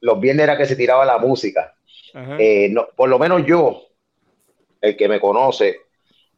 [0.00, 1.74] los viernes era que se tiraba la música.
[2.38, 3.82] Eh, no, por lo menos yo,
[4.80, 5.80] el que me conoce,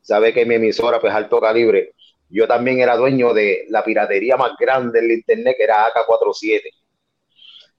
[0.01, 1.93] sabe que mi emisora, pues alto calibre,
[2.29, 6.71] yo también era dueño de la piratería más grande del internet, que era AK-47.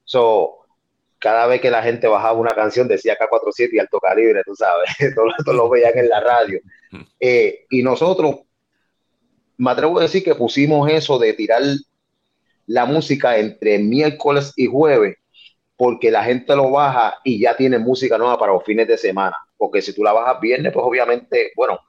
[0.04, 0.61] So,
[1.22, 4.90] cada vez que la gente bajaba una canción decía AK-47 y alto calibre, tú sabes,
[5.16, 6.60] todos esto lo veían en la radio.
[7.20, 8.38] Eh, y nosotros,
[9.56, 11.62] me atrevo a decir que pusimos eso de tirar
[12.66, 15.18] la música entre miércoles y jueves,
[15.78, 19.36] porque la gente lo baja y ya tiene música nueva para los fines de semana.
[19.58, 21.80] Porque si tú la bajas viernes, pues obviamente, bueno,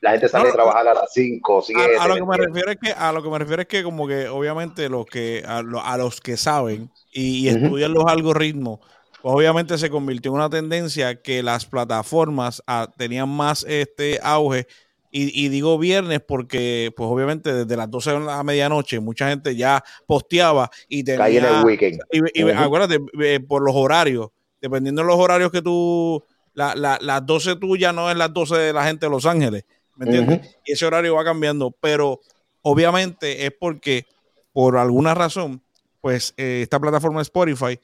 [0.00, 1.96] la gente sale No, a trabajar a las 5, 7.
[1.98, 3.82] a, a lo que me refiero es que a lo que me refiero es que
[3.82, 8.78] como que obviamente los que a, lo- a los que saben y, estudian los algoritmos
[9.22, 14.66] pues obviamente se convirtió en una tendencia que las plataformas ah, tenían más este auge
[15.12, 19.54] y, y digo viernes porque pues obviamente desde las 12 de la medianoche mucha gente
[19.56, 22.00] ya posteaba y tenía en el weekend.
[22.10, 22.58] y, y Ujú.
[22.58, 24.28] acuérdate, eh, por los horarios,
[24.60, 26.24] dependiendo de los horarios que tú,
[26.54, 29.64] la, la, las 12 tuyas no es las 12 de la gente de Los Ángeles,
[30.00, 30.40] ¿me entiendes?
[30.64, 32.20] Y ese horario va cambiando, pero
[32.62, 34.06] obviamente es porque
[34.52, 35.62] por alguna razón,
[36.00, 37.78] pues eh, esta plataforma Spotify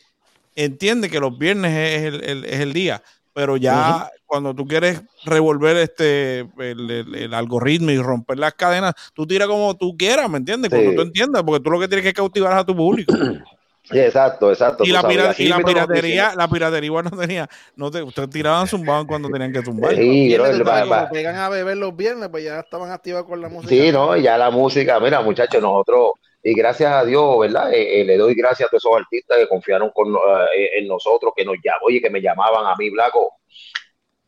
[0.55, 3.03] entiende que los viernes es el, el- es el día,
[3.35, 9.49] pero ya cuando tú quieres revolver este el, algoritmo y romper las cadenas, tú tiras
[9.49, 10.71] como tú quieras, ¿me entiendes?
[10.71, 13.15] Cuando tú entiendas, porque tú lo que tienes que cautivar es a tu público.
[13.91, 14.83] Sí, exacto, exacto.
[14.85, 19.07] Y la, pira- y piratería, la piratería igual no tenía, no te, ustedes tiraban zumbaban
[19.07, 19.95] cuando tenían que zumbar.
[19.95, 23.41] Sí, Viernes, va- va- como pegan a beber los viernes, pues ya estaban activados con
[23.41, 23.71] la música.
[23.71, 26.11] Sí, no, y ya la música, mira, muchachos, nosotros,
[26.43, 27.73] y gracias a Dios, ¿verdad?
[27.73, 30.13] Eh, eh, le doy gracias a todos esos artistas que confiaron con,
[30.57, 33.35] eh, en nosotros, que nos llamó y que me llamaban a mí, Blanco,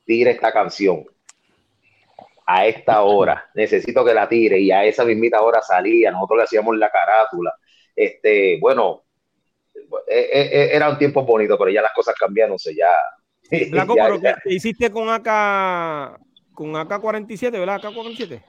[0.04, 1.04] tira esta canción
[2.46, 6.44] a esta hora, necesito que la tire, y a esa mismita hora salía, nosotros le
[6.44, 7.52] hacíamos la carátula,
[7.96, 9.02] este, bueno,
[10.06, 12.88] era un tiempo bonito, pero ya las cosas cambiaron, o sea, ya,
[13.70, 16.18] Blanco, ya- pero ya- ¿qué, hiciste con AK,
[16.54, 17.76] con AK-47, ¿verdad?
[17.76, 18.42] AK-47.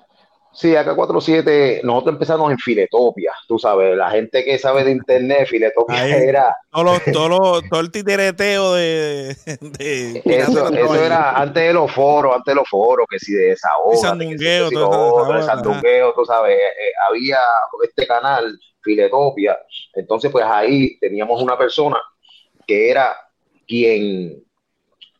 [0.51, 5.47] Sí, acá 47, nosotros empezamos en Filetopia, tú sabes, la gente que sabe de internet,
[5.47, 6.11] Filetopia Ahí.
[6.11, 11.63] era, Todo, lo- todo, lo- todo el titereteo de, de- eso, de- eso era antes
[11.63, 15.41] de los foros, antes de los foros, que si de desahogo, Y sandungueo, todo todo
[15.43, 17.37] sandungueo, tú sabes, eh, eh, había
[17.83, 18.59] este canal,
[18.89, 19.57] Filetopia,
[19.93, 21.97] entonces pues ahí teníamos una persona
[22.65, 23.15] que era
[23.67, 24.43] quien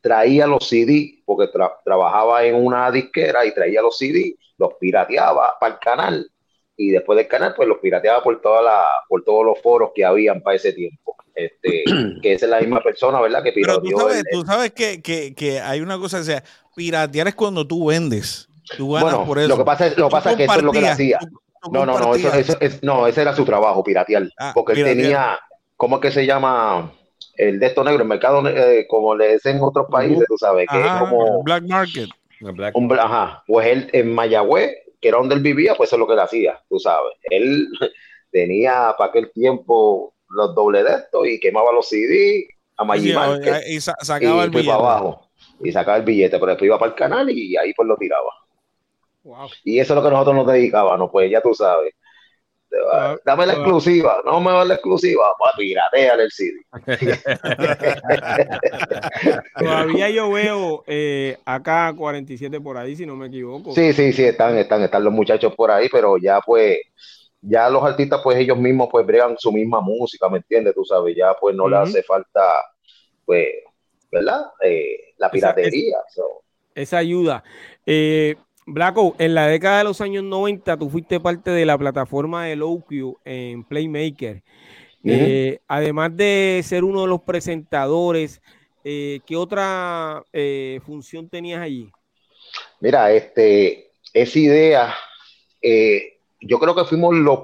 [0.02, 5.58] traía los CD, porque tra- trabajaba en una disquera y traía los CD los pirateaba
[5.60, 6.32] para el canal
[6.76, 10.04] y después del canal pues los pirateaba por toda la por todos los foros que
[10.06, 11.84] habían para ese tiempo este
[12.22, 14.72] que esa es la misma persona verdad que Pero tú pirateó sabes, el- tú sabes
[14.72, 16.44] que, que, que hay una cosa, o sea,
[16.76, 18.48] piratear es cuando tú vendes.
[18.78, 19.48] Tú ganas bueno por eso.
[19.50, 21.20] lo que pasa es lo que pasa es que eso es lo que él hacía
[21.20, 21.28] tú
[21.72, 24.84] no no no eso, eso es, no ese era su trabajo piratear Ah, porque él
[24.84, 25.40] tenía
[25.76, 26.92] cómo es que se llama
[27.36, 30.68] el de estos negros el mercado eh, como le dicen en otros países tú sabes
[30.72, 32.10] que Ajá, es como Black Market.
[32.42, 34.72] Black un ajá, pues él en Mayagüez,
[35.02, 37.14] que era donde él vivía, pues eso es lo que él hacía, tú sabes.
[37.24, 37.68] Él
[38.32, 43.64] tenía para aquel tiempo los doble de estos y quemaba los CD a Sí, Market
[43.68, 44.68] y sa- y sacaba el billete.
[44.70, 45.30] para abajo
[45.62, 48.32] y sacaba el billete, pero después iba para el canal y ahí pues lo tiraba.
[49.24, 49.50] Wow.
[49.64, 51.94] Y eso es lo que nosotros nos dedicábamos, pues ya tú sabes.
[52.72, 56.54] Va- Dame la exclusiva, no me va la exclusiva, pues pirateale el CD.
[59.60, 63.74] Todavía yo veo eh, acá 47 por ahí, si no me equivoco.
[63.74, 66.78] Sí, sí, sí, están, están, están los muchachos por ahí, pero ya pues,
[67.42, 70.76] ya los artistas pues ellos mismos pues bregan su misma música, ¿me entiendes?
[70.76, 72.42] Tú sabes, ya pues no le hace falta,
[73.26, 73.48] pues,
[74.12, 74.46] ¿verdad?
[74.64, 75.98] Eh, la Esa- piratería.
[76.14, 76.24] so.
[76.76, 77.44] Esa ayuda.
[77.86, 78.36] Eh,
[78.74, 82.56] Blacko, en la década de los años 90 tú fuiste parte de la plataforma de
[82.56, 84.44] LowQ en Playmaker.
[85.04, 88.42] Eh, además de ser uno de los presentadores,
[88.84, 91.90] eh, ¿qué otra eh, función tenías allí?
[92.80, 94.96] Mira, este, esa idea,
[96.42, 97.40] yo creo que fuimos los,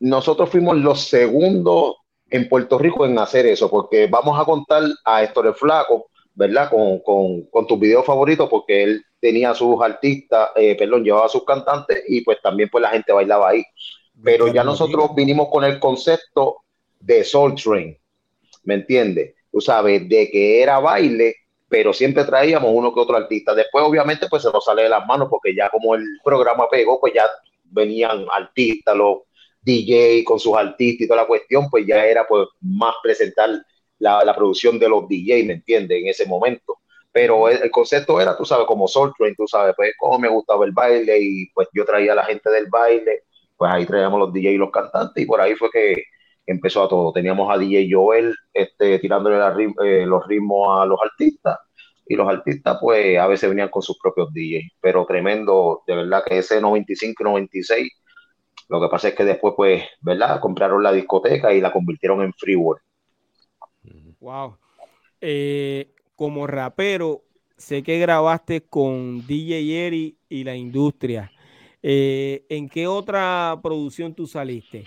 [0.00, 1.96] nosotros fuimos los segundos
[2.30, 6.70] en Puerto Rico en hacer eso, porque vamos a contar a Héctor el Flaco, ¿verdad?
[6.70, 11.44] Con, con, con tus videos favoritos, porque él tenía sus artistas, eh, perdón, llevaba sus
[11.44, 13.64] cantantes y pues también pues la gente bailaba ahí.
[14.22, 16.58] Pero ya nosotros vinimos con el concepto
[17.00, 17.98] de Soul Train,
[18.64, 19.34] ¿me entiendes?
[19.50, 21.34] Tú sabes, de que era baile,
[21.68, 23.54] pero siempre traíamos uno que otro artista.
[23.54, 27.00] Después, obviamente, pues se nos sale de las manos, porque ya como el programa pegó,
[27.00, 27.24] pues ya
[27.64, 29.18] venían artistas, los
[29.62, 33.50] DJ con sus artistas y toda la cuestión, pues ya era pues más presentar
[33.98, 36.00] la, la producción de los DJ, ¿me entiendes?
[36.00, 36.78] En ese momento.
[37.12, 40.28] Pero el, el concepto era, tú sabes, como Soul Train, tú sabes, pues como me
[40.28, 43.22] gustaba el baile y pues yo traía a la gente del baile,
[43.56, 46.04] pues ahí traíamos los DJ y los cantantes y por ahí fue que
[46.46, 47.12] empezó a todo.
[47.12, 51.58] Teníamos a DJ Joel este, tirándole la eh, los ritmos a los artistas
[52.06, 56.22] y los artistas pues a veces venían con sus propios DJ, pero tremendo, de verdad
[56.24, 57.92] que ese 95 y 96,
[58.68, 60.40] lo que pasa es que después pues, ¿verdad?
[60.40, 62.82] Compraron la discoteca y la convirtieron en Freeworld.
[64.20, 64.56] Wow.
[65.20, 67.22] Eh, como rapero,
[67.56, 71.32] sé que grabaste con DJ Eri y la industria.
[71.82, 74.84] Eh, ¿En qué otra producción tú saliste?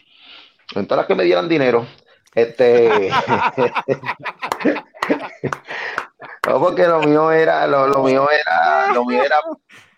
[0.76, 1.86] En todas las que me dieran dinero,
[2.36, 3.10] este...
[6.48, 9.38] no, porque lo mío era, lo, lo mío era, lo mío era,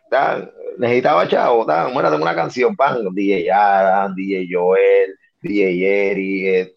[0.09, 3.49] tan, necesitaba chavo, tan, bueno, tengo una canción, pan, DJ
[4.15, 6.73] DJ Joel, DJ Eri, eh,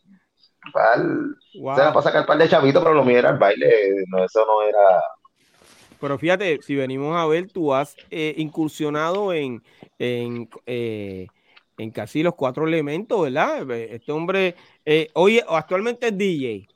[0.73, 1.73] pal, Wow.
[1.73, 3.69] o sea, para sacar un par de chavitos, pero lo mío era el baile,
[4.09, 5.03] no, eso no era,
[6.01, 9.63] Pero fíjate, si venimos a ver, tú has eh, incursionado en,
[9.99, 11.27] en, eh,
[11.79, 13.71] en casi los cuatro elementos, ¿verdad?
[13.71, 14.55] Este hombre,
[14.85, 16.67] eh, hoy actualmente es DJ.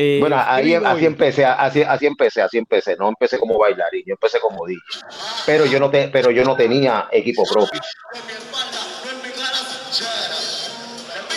[0.00, 4.12] Eh, bueno, ahí, así empecé, así, así empecé, así empecé, no empecé como bailarín, yo
[4.12, 4.80] empecé como DJ,
[5.44, 7.80] pero yo no, te, pero yo no tenía equipo propio.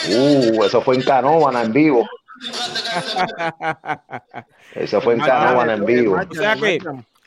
[0.10, 2.07] Uh, eso fue en Canóvana en vivo.
[4.73, 6.15] Eso fue en Canóvana en vivo.
[6.15, 6.80] O sea que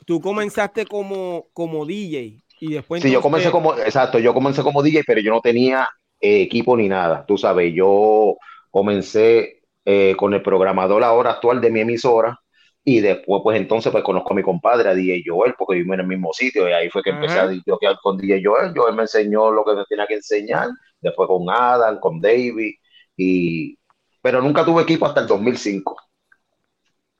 [0.04, 3.02] tú comenzaste como, como DJ y después.
[3.02, 5.88] Sí, yo comencé como, exacto, yo comencé como DJ, pero yo no tenía
[6.20, 7.24] eh, equipo ni nada.
[7.26, 8.36] Tú sabes, yo
[8.70, 12.38] comencé eh, con el programador ahora actual de mi emisora
[12.86, 16.00] y después, pues entonces, pues conozco a mi compadre, a DJ Joel, porque vivimos en
[16.00, 17.44] el mismo sitio y ahí fue que empecé Ajá.
[17.44, 17.62] a DJ
[18.02, 18.72] con DJ Joel.
[18.76, 20.68] Joel me enseñó lo que me tenía que enseñar,
[21.04, 22.74] después con Adam, con David,
[23.16, 23.78] y,
[24.20, 25.96] pero nunca tuve equipo hasta el 2005.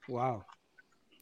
[0.09, 0.44] Wow.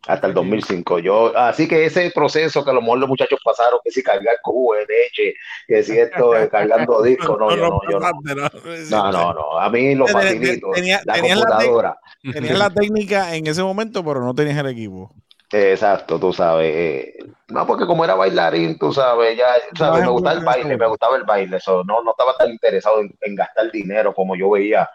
[0.08, 0.98] hasta el 2005.
[0.98, 4.36] Yo, así que ese proceso que a lo mejor los muchachos pasaron, que si cargar
[4.42, 5.34] cubo de leche,
[5.68, 8.10] que si esto eh, cargando discos, no, yo no, yo no.
[8.90, 10.70] No, no, no, a mí lo Tenía- facilito.
[10.72, 11.98] tenía- la la tec- computadora.
[12.32, 15.14] Tenías la técnica en ese momento, pero no tenías el equipo.
[15.52, 16.72] Exacto, tú sabes.
[16.74, 17.14] eh,
[17.48, 21.16] no, porque como era bailarín, tú sabes, ya, sabes, me gustaba el baile, me gustaba
[21.16, 24.88] el baile, eso, no, no estaba tan interesado en, en gastar dinero como yo veía,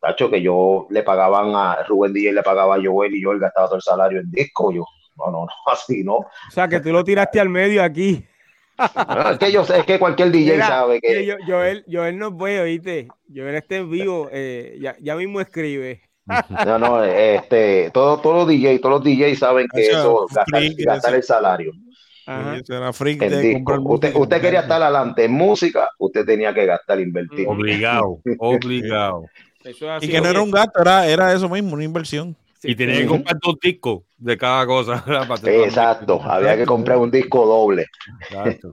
[0.00, 3.40] tacho, que yo le pagaban a Rubén DJ, le pagaba a Joel y yo él
[3.40, 4.84] gastaba todo el salario en disco, yo,
[5.16, 6.14] no, no, no, así, ¿no?
[6.18, 8.24] O sea que tú lo tiraste al medio aquí.
[8.78, 11.26] No, es que yo sé, es que cualquier DJ Mira, sabe que...
[11.26, 13.08] yo- Joel, Joel nos ve, oíste.
[13.34, 16.07] Joel está en vivo, eh, ya, ya mismo escribe.
[16.66, 20.62] No, no, este, todos, todos los DJ, todos los DJ saben que Eso, eso, gastar,
[20.76, 21.72] gastar el salario.
[22.26, 22.54] Ajá.
[22.56, 23.80] Sí, ese era freak de disco.
[24.14, 27.48] Usted, quería estar adelante en música, usted tenía que gastar, invertir.
[27.48, 29.24] Obligado, obligado.
[29.64, 32.36] Eso es así, Y que no era un gasto, era, era eso mismo, una inversión.
[32.60, 35.04] Sí, Y tenía que comprar dos discos de cada cosa.
[35.44, 37.86] Exacto, había que comprar un disco doble.
[38.20, 38.72] Exacto.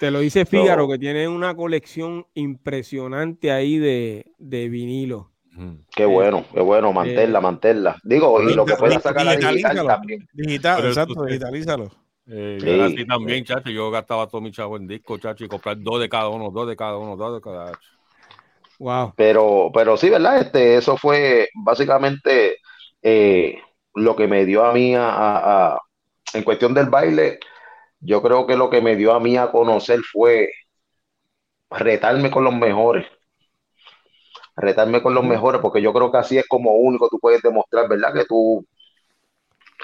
[0.00, 0.88] Te lo dice Fígaro, No.
[0.88, 5.30] que tiene una colección impresionante ahí de, de vinilo.
[5.94, 7.96] Qué bueno, qué bueno, mantenerla, mantenerla.
[8.02, 10.28] Digo, y lo que pueda sacar la digital también.
[10.32, 11.90] Digital, Pero exacto, digitalízalo.
[12.26, 13.06] Eh, Sí, yo era así sí.
[13.06, 13.70] también, chacho.
[13.70, 16.68] Yo gastaba todo mi chavo en disco, chacho, y comprar dos de cada uno, dos
[16.68, 17.72] de cada uno, dos de cada
[18.78, 19.14] Wow.
[19.16, 20.38] Pero, pero sí, ¿verdad?
[20.40, 22.58] Este, eso fue básicamente
[23.02, 23.58] eh,
[23.94, 25.80] lo que me dio a mí a, a- a-
[26.34, 27.38] en cuestión del baile.
[28.00, 30.50] Yo creo que lo que me dio a mí a conocer fue
[31.70, 33.06] retarme con los mejores.
[34.56, 37.88] Retarme con los mejores, porque yo creo que así es como único tú puedes demostrar,
[37.88, 38.14] ¿verdad?
[38.14, 38.64] Que tú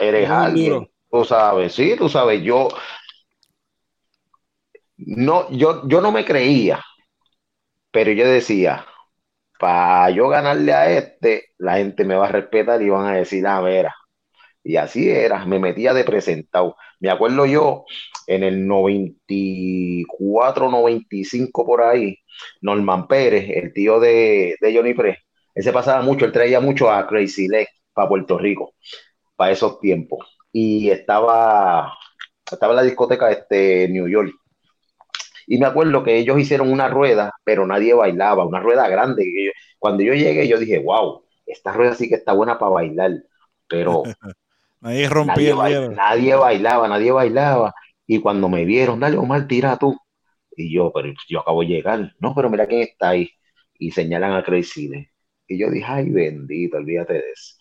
[0.01, 0.89] eres alguien.
[1.11, 2.69] Tú sabes, sí, tú sabes, yo
[4.97, 6.82] no, yo, yo no me creía,
[7.90, 8.86] pero yo decía,
[9.59, 13.47] para yo ganarle a este, la gente me va a respetar y van a decir,
[13.47, 13.94] ah, vera.
[14.65, 16.77] Y así era, me metía de presentado.
[17.01, 17.85] Me acuerdo yo,
[18.27, 22.16] en el 94, 95 por ahí,
[22.62, 25.19] Norman Pérez, el tío de, de Johnny Pre,
[25.55, 28.74] él se pasaba mucho, él traía mucho a Crazy Leg para Puerto Rico,
[29.36, 30.27] para esos tiempos.
[30.53, 31.93] Y estaba,
[32.51, 34.32] estaba en la discoteca este, New York.
[35.47, 39.24] Y me acuerdo que ellos hicieron una rueda, pero nadie bailaba, una rueda grande.
[39.78, 43.11] cuando yo llegué, yo dije, wow, esta rueda sí que está buena para bailar,
[43.69, 44.03] pero
[45.20, 45.89] nadie, bail- hielo.
[45.89, 47.74] nadie bailaba, nadie bailaba.
[48.12, 49.97] Y cuando me vieron, dale, Omar, tira tú.
[50.56, 52.14] Y yo, pero yo acabo de llegar.
[52.20, 53.30] No, pero mira quién está ahí.
[53.78, 54.90] Y señalan a Crazy.
[55.48, 57.56] Y yo dije, ay, bendito, olvídate de eso.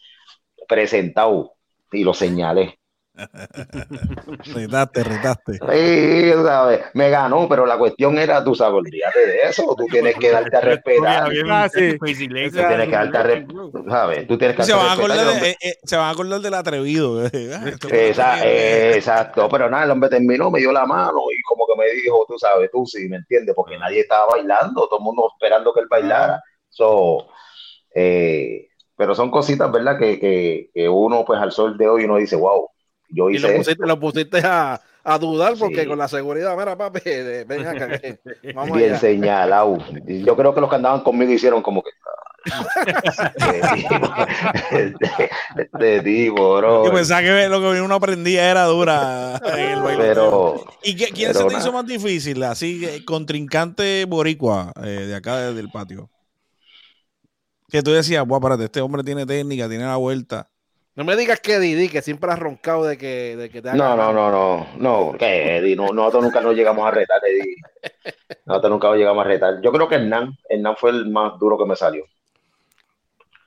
[0.70, 1.54] Presentado.
[1.94, 2.81] Y lo señalé.
[4.54, 5.54] Retaste, retaste.
[5.54, 9.86] Sí, tú sabes, me ganó, pero la cuestión era, tú sabes, olvídate de eso, tú
[9.88, 11.80] tienes que darte a respetar, tú Ah, sí.
[11.80, 12.54] Legs.
[12.54, 14.28] tienes que darte a respetar, ¿sabes?
[14.28, 15.42] Tú tienes que Se van, a acordar respetar.
[15.42, 17.22] de, eh, eh, se van a acordar del atrevido.
[17.54, 21.66] Ah, Esa- eh, exacto, pero nada, el hombre terminó, me dio la mano y como
[21.68, 23.54] que me dijo, tú sabes, tú sí, ¿me entiendes?
[23.56, 26.42] Porque nadie estaba bailando, todo el mundo esperando que él bailara.
[26.70, 27.28] So,
[27.94, 29.98] eh, pero son cositas, ¿verdad?
[29.98, 32.70] Que, que, que uno, pues al sol de hoy, uno dice, wow,
[33.12, 35.88] yo Y lo pusiste, lo pusiste a, a dudar porque Sí.
[35.88, 37.00] con la seguridad, mira, papi,
[37.48, 38.00] ven acá,
[38.56, 39.00] vamos bien allá.
[39.00, 39.78] señalado.
[40.08, 41.90] Yo creo que los que andaban conmigo hicieron como que.
[45.58, 46.86] este, tipo, bro.
[46.86, 50.04] Yo pensaba que lo que uno aprendía era dura en el baile.
[50.04, 52.42] Pero ¿Y qué- quién pero se te hizo más difícil?
[52.44, 56.10] Así, contrincante boricua eh, de acá de- del patio.
[57.70, 60.50] Que tú decías, guau, espérate, este hombre tiene técnica, tiene la vuelta.
[60.96, 63.84] No me digas que Didi, que siempre has roncado de que, de que te no,
[63.86, 64.68] haga- no, no, no,
[65.12, 67.56] no, que Eddie, no, nosotros nunca nos llegamos a retar, Eddie.
[68.46, 69.62] Nosotros nunca nos llegamos a retar.
[69.62, 72.04] Yo creo que Hernán, Hernán fue el más duro que me salió.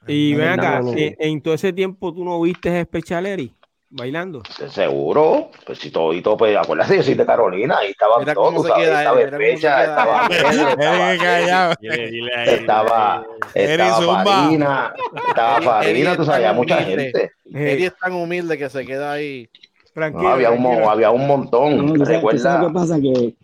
[0.06, 3.52] Y ven acá, en, en todo ese tiempo tú no viste a Specialeri
[3.94, 4.42] bailando.
[4.68, 8.64] Seguro, pues si todo y todo, pues acuérdate, yo soy de Carolina, ahí Mira tú
[8.64, 14.24] sabes, estaba cómo se Especha, estaba estaba Eh, estaba, estaba.
[14.24, 14.94] Farina,
[15.28, 17.30] estaba Farina, tú es sabes, tan mucha gente.
[17.46, 19.48] Eddie es tan humilde que se queda ahí.
[19.92, 20.24] Tranquilo.
[20.24, 20.90] No, había, un, tranquilo.
[20.90, 21.86] había un montón.
[21.86, 23.00] No, ¿tú sabes, tú sabes Recuerda, qué pasa?
[23.00, 23.34] Que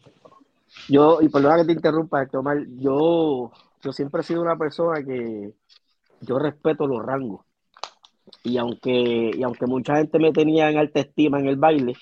[0.89, 3.53] yo, y perdona que te interrumpa, este, Omar, yo,
[3.83, 5.53] yo siempre he sido una persona que
[6.23, 7.43] yo respeto los rangos.
[8.43, 11.95] Y aunque, y aunque mucha gente me tenía en alta estima en el baile,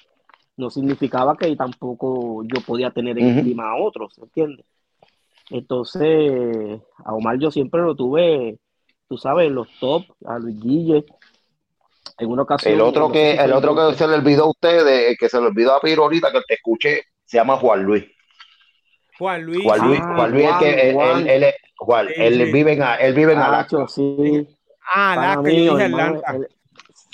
[0.57, 3.39] no significaba que tampoco yo podía tener en Ujú.
[3.41, 4.67] estima a otros, ¿entiendes?
[5.51, 8.59] Entonces, a Omar yo siempre lo tuve,
[9.09, 11.05] tú sabes, en los top, a Luis Guille.
[12.19, 12.75] En una ocasión.
[12.75, 15.47] el otro que, el otro que se le olvidó a ustedes, el que se le
[15.47, 18.05] olvidó a Piro ahorita, que te escuché, se llama Juan Luis.
[19.19, 19.63] Juan Luis.
[19.65, 21.29] Juan Luis, Ah, Juan Luis, el que él, Juan.
[21.29, 22.53] él- Juan, Sí, él sí.
[22.53, 23.79] vive en, él vive en Alaska.
[23.79, 24.49] Nacho, sí.
[24.95, 26.37] Ah, Pana la que yo mío, dije hermano, Atlanta.
[26.37, 26.49] el-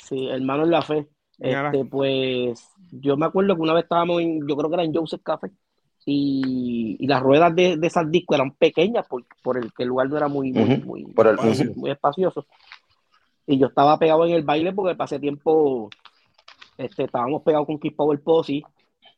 [0.04, 1.08] sí, hermano en la fe.
[1.42, 1.70] Alaska.
[1.70, 4.94] Este, pues, yo me acuerdo que una vez estábamos en, yo creo que era en
[4.94, 5.50] Joseph Café,
[6.06, 9.88] y, y las ruedas de, de esas discos eran pequeñas por, por el que el
[9.88, 11.72] lugar no era muy, muy, Ujú, muy, por el- muy- ujú.
[11.80, 12.46] muy espacioso.
[13.46, 15.90] Y yo estaba pegado en el baile porque pasé tiempo,
[16.78, 18.62] este, estábamos pegados con Keep Power Posse,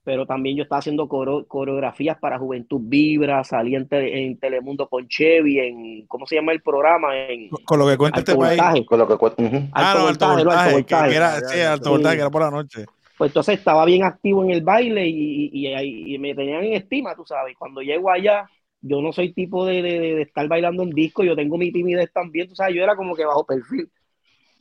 [0.06, 4.88] pero también yo estaba haciendo coro- coreografías para Juventud Vibra, salí en, Tele- en Telemundo
[4.88, 7.18] con Chevy, en, ¿cómo se llama el programa?
[7.18, 8.62] En Con lo que cuenta este país.
[8.86, 9.42] Con lo que cuesta.
[9.42, 9.56] ujú.
[9.72, 10.68] Ah, Alto no, alto voltaje, alto voltaje.
[10.68, 11.10] que- voltaje.
[11.10, 11.90] que era, sí, alto Sí.
[11.90, 12.84] voltaje, que era por la noche.
[13.18, 16.74] Pues entonces estaba bien activo en el baile y, y- y- y me tenían en
[16.74, 17.56] estima, tú sabes.
[17.58, 18.48] Cuando llego allá,
[18.80, 22.12] yo no soy tipo de, de- de estar bailando en disco, yo tengo mi timidez
[22.12, 23.90] también, tú sabes, yo era como que bajo perfil.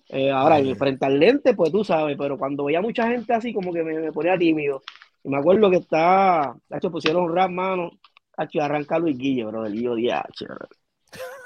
[0.10, 3.54] Eh, ahora, en frente al lente, pues tú sabes, pero cuando veía mucha gente así,
[3.54, 4.82] como que me, me ponía tímido.
[5.26, 7.90] Y me acuerdo que está, hecho, pusieron rap, mano,
[8.38, 10.46] hecho, arranca Luis Guille, bro, el hijo de H,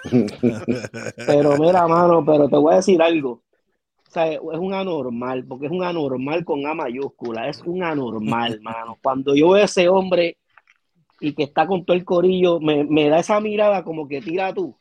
[1.28, 3.32] Pero mira, mano, pero te voy a decir algo.
[3.32, 8.60] O sea, es un anormal, porque es un anormal con A mayúscula, es un anormal,
[8.64, 8.98] mano.
[9.02, 10.38] Cuando yo veo a ese hombre
[11.22, 14.54] y que está con todo el corillo, me, me da esa mirada como que tira
[14.54, 14.76] tú.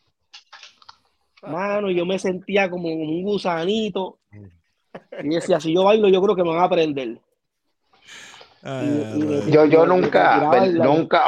[1.43, 4.19] Mano, yo me sentía como un gusanito.
[5.23, 7.21] Y decía, si yo bailo, yo creo que me van a aprender.
[9.47, 10.49] Yo, yo nunca,
[10.81, 11.25] nunca,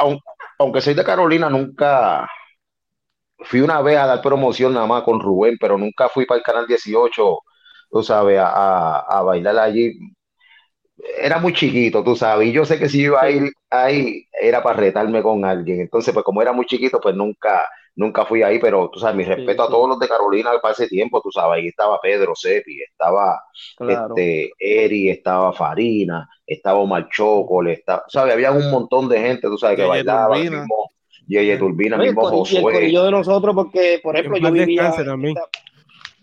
[0.59, 2.27] aunque soy de Carolina, nunca
[3.39, 6.43] fui una vez a dar promoción nada más con Rubén, pero nunca fui para el
[6.43, 7.39] canal 18,
[7.89, 9.93] tú sabes, a, a bailar allí.
[11.19, 14.61] Era muy chiquito, tú sabes, y yo sé que si iba a ir ahí era
[14.61, 15.81] para retarme con alguien.
[15.81, 17.67] Entonces, pues como era muy chiquito, pues nunca,
[18.01, 20.87] nunca fui ahí, pero tú sabes, mi respeto a todos los de Carolina para ese
[20.87, 23.41] tiempo, tú sabes, ahí estaba Pedro Sepi, estaba
[23.79, 29.57] este, Eri, estaba Farina, estaba Omar Chocole, estaba, sabes, había un montón de gente, tú
[29.57, 30.37] sabes, que bailaba.
[30.39, 32.87] y ella Turbina, mismo Josué.
[32.87, 34.93] Y yo de nosotros, porque, por ejemplo, yo vivía.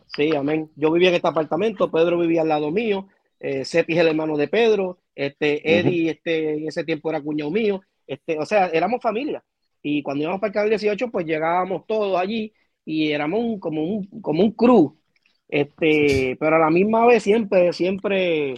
[0.06, 0.70] sí, amén.
[0.76, 3.06] Yo vivía en este apartamento, Pedro vivía al lado mío
[3.40, 7.50] eh, Sepi es el hermano de Pedro, este, Eddie este, en ese tiempo era cuñado
[7.50, 9.42] mío, este, o sea, éramos familia.
[9.82, 12.52] Y cuando íbamos para el canal 18, pues llegábamos todos allí
[12.84, 14.96] y éramos como un, como un crew.
[15.48, 18.54] Este, pero a la misma vez siempre, siempre,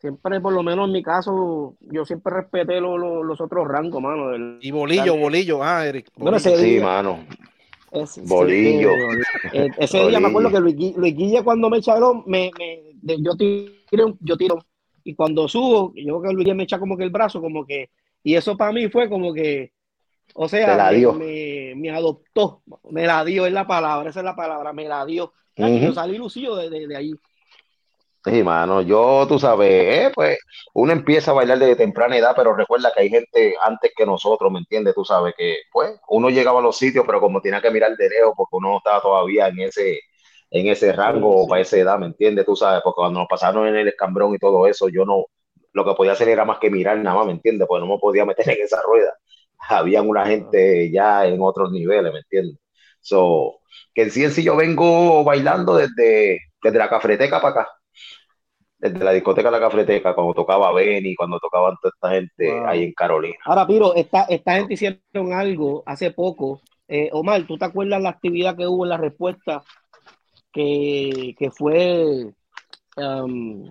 [0.00, 4.58] siempre, por lo menos en mi caso, yo siempre respeté los otros rangos, mano.
[4.60, 6.10] y bolillo, bolillo, ah, Eric.
[6.38, 7.24] sí, mano.
[8.24, 8.90] bolillo.
[9.52, 14.16] Eh, ese día me acuerdo que Luis, Guille cuando me echaron, me, me, yo tiro,
[14.20, 14.58] yo tiro.
[15.04, 17.90] Y cuando subo, yo creo que Luis me echa como que el brazo, como que,
[18.24, 19.72] y eso para mí fue como que,
[20.38, 24.72] o sea, me, me, adoptó, me la dio, es la palabra, esa es la palabra,
[24.74, 25.32] me la dio.
[25.56, 27.14] Yo salí lucido de, de, de, ahí.
[28.22, 30.38] Sí, mano, yo, tú sabes, eh, pues
[30.74, 34.52] uno empieza a bailar desde temprana edad, pero recuerda que hay gente antes que nosotros,
[34.52, 34.94] ¿me entiendes?
[34.94, 38.08] Tú sabes que, pues, uno llegaba a los sitios, pero como tenía que mirar de
[38.10, 40.00] lejos, porque uno no estaba todavía en ese,
[40.50, 42.44] en ese rango o para esa edad, ¿me entiendes?
[42.44, 45.24] Tú sabes, porque cuando nos pasaron en el escambrón y todo eso, yo no,
[45.72, 47.66] lo que podía hacer era más que mirar nada más, ¿me entiendes?
[47.66, 49.14] Porque no me podía meter en esa rueda.
[49.68, 52.58] Habían una gente ya en otros niveles, ¿me entiendes?
[53.00, 53.60] So,
[53.94, 57.70] que en sí en sí yo vengo bailando desde, desde la cafreteca para acá.
[58.78, 62.92] Desde la discoteca La Cafreteca, cuando tocaba Benny, cuando tocaban toda esta gente ahí en
[62.92, 63.36] Carolina.
[63.46, 66.60] Ahora, Piro, esta, esta gente hicieron algo hace poco.
[66.86, 69.62] Eh, Omar, ¿tú te acuerdas la actividad que hubo en la respuesta
[70.52, 72.32] que, fue
[72.96, 73.70] um,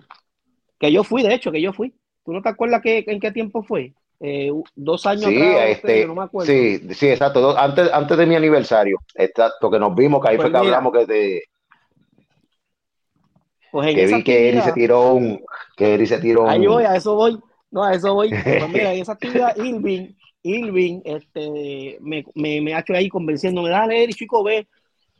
[0.78, 1.94] que yo fui, de hecho, que yo fui.
[2.24, 3.94] ¿Tú no te acuerdas que, en qué tiempo fue?
[4.20, 6.50] Eh, dos años sí, este, no me acuerdo.
[6.50, 7.56] Sí, sí, exacto.
[7.56, 10.92] antes, antes de mi aniversario, exacto, que nos vimos, que ahí fue pues que hablamos
[10.92, 11.42] que de.
[13.70, 15.44] Pues que vi que Eri se tiró un.
[15.76, 17.38] Que Eri se tiró Ahí voy, a eso voy.
[17.70, 18.30] No, a eso voy.
[18.30, 23.68] Pues mira, en esa actividad, Irving, Irving, este, me, me, me ha hecho ahí convenciéndome,
[23.68, 24.66] dale, Eri, chico, ve,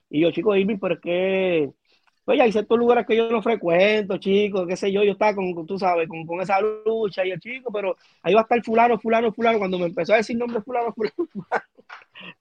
[0.09, 1.71] y yo, chico, Irving, es que,
[2.27, 5.67] oye, hay ciertos lugares que yo no frecuento, chicos, qué sé yo, yo estaba con,
[5.67, 8.99] tú sabes, con, con, esa lucha y el chico, pero ahí va a estar fulano,
[8.99, 11.65] fulano, fulano, cuando me empezó a decir nombre fulano, fulano, fulano,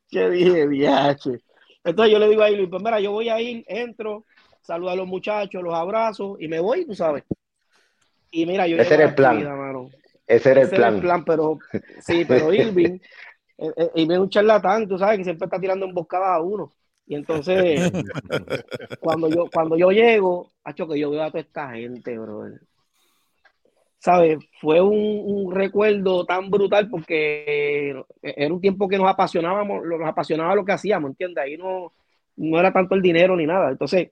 [0.10, 1.40] que dije, viaje.
[1.84, 4.26] Entonces yo le digo a Irving, pues mira, yo voy a ir, entro,
[4.62, 7.24] saludo a los muchachos, los abrazo y me voy, tú sabes.
[8.32, 8.78] Y mira, yo...
[8.78, 9.38] Ese era el plan.
[10.26, 10.82] Ese era el Ese plan.
[10.82, 11.60] Era el plan, pero
[12.02, 13.00] sí, pero Irving,
[13.58, 16.74] eh, eh, y me un charlatán, tú sabes, que siempre está tirando emboscadas a uno.
[17.08, 17.92] Y entonces,
[19.00, 22.46] cuando yo, cuando yo llego, hecho que yo veo a toda esta gente, bro.
[24.00, 24.40] ¿Sabes?
[24.60, 30.66] Fue un, recuerdo tan brutal porque era un tiempo que nos apasionábamos, nos apasionaba lo
[30.66, 31.44] que hacíamos, ¿entiendes?
[31.44, 31.92] Ahí no,
[32.36, 33.72] no era tanto el dinero ni nada.
[33.72, 34.12] Entonces,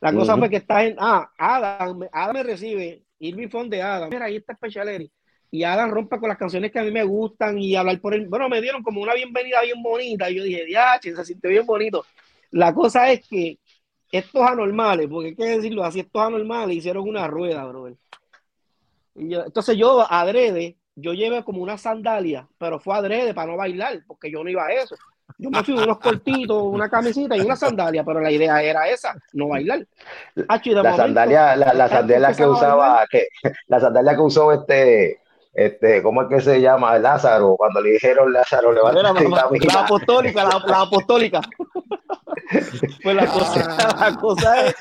[0.00, 0.96] la cosa fue que está en.
[0.98, 4.10] Ah, Adam, Adam me recibe, Irving Fond de Adam.
[4.10, 5.10] Mira, ahí está Specialeri
[5.52, 8.26] y Adam rompe con las canciones que a mí me gustan y hablar por él.
[8.26, 10.30] Bueno, me dieron como una bienvenida bien bonita.
[10.30, 12.06] Y yo dije, diache, se sintió bien bonito.
[12.52, 13.58] La cosa es que
[14.10, 17.94] estos anormales, porque hay que decirlo así, estos anormales hicieron una rueda, bro.
[19.14, 24.30] entonces yo, adrede, yo llevé como una sandalia, pero fue adrede para no bailar, porque
[24.30, 24.96] yo no iba a eso.
[25.36, 29.14] Yo me fui unos cortitos, una camisita y una sandalia, pero la idea era esa,
[29.34, 29.86] no bailar.
[30.34, 33.26] la, sandalia, la, la sandalia que usaba, que,
[33.66, 35.21] la sandalia que usó este
[35.52, 36.98] este, ¿cómo es que se llama?
[36.98, 41.40] Lázaro, cuando le dijeron Lázaro, levanta la, la, apostólica, la, apostólica.
[43.02, 44.74] pues la cosa, la cosa es,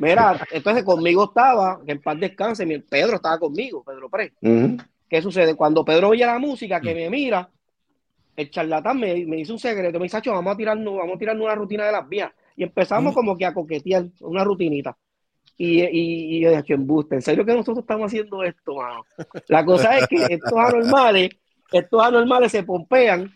[0.00, 4.32] mira, entonces conmigo estaba, que en paz descanse, mi Pedro estaba conmigo, Pedro Pre.
[5.08, 5.54] ¿Qué sucede?
[5.54, 7.48] Cuando Pedro oye la música, que me mira,
[8.36, 11.44] el charlatán me, me hizo un secreto, me dice, vamos a tirarnos, vamos a tirarnos
[11.44, 12.30] una rutina de las vías.
[12.54, 14.96] Y empezamos como que a coquetear, una rutinita.
[15.58, 19.04] Y, y, y yo dije, embuste, ¿en serio que nosotros estamos haciendo esto, mano?
[19.48, 21.30] La cosa es que estos anormales,
[21.72, 23.32] estos anormales se pompean,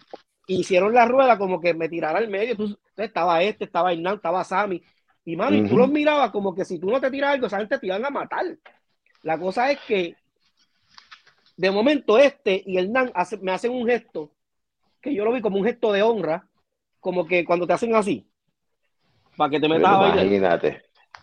[0.46, 2.52] hicieron la rueda como que me tirara al medio.
[2.52, 4.82] Entonces, estaba este, estaba Hernán, estaba Sammy.
[5.24, 7.58] Y, mano, y tú los mirabas como que si tú no te tiras algo, esa
[7.58, 8.44] gente te iban a matar.
[9.22, 10.16] La cosa es que,
[11.56, 14.32] de momento, este y Hernán hace, me hacen un gesto
[15.00, 16.46] que yo lo vi como un gesto de honra,
[17.00, 18.26] como que cuando te hacen así,
[19.36, 20.26] para que te metas a bailar.
[20.26, 20.82] Imagínate.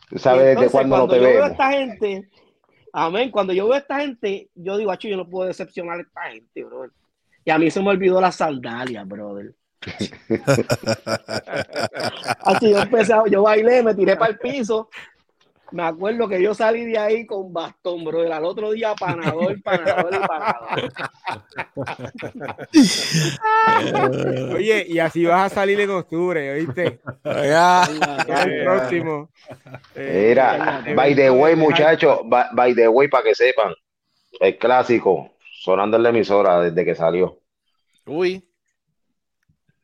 [0.10, 2.30] Tú sabes desde Entonces, cuándo no cuando te yo veo a esta gente,
[2.94, 6.02] amén, cuando yo veo a esta gente, yo digo, acho, yo no puedo decepcionar a
[6.02, 6.92] esta gente, brother.
[7.44, 9.54] Y a mí se me olvidó las sandalias, brother.
[12.40, 14.90] Así yo empecé, yo bailé, me tiré para el piso.
[15.72, 18.32] Me acuerdo que yo salí de ahí con bastón, brother.
[18.32, 20.94] Al otro día, panador, panador y panador.
[24.56, 27.02] Oye, y así vas a salir en octubre, ¿oíste?
[27.24, 27.84] Ya.
[28.46, 29.30] El próximo.
[29.96, 33.74] Eh, Mira, el by the way, muchachos, by, by the way, para que sepan,
[34.40, 35.32] el clásico,
[35.62, 37.40] sonando en la emisora desde que salió.
[38.06, 38.48] Uy,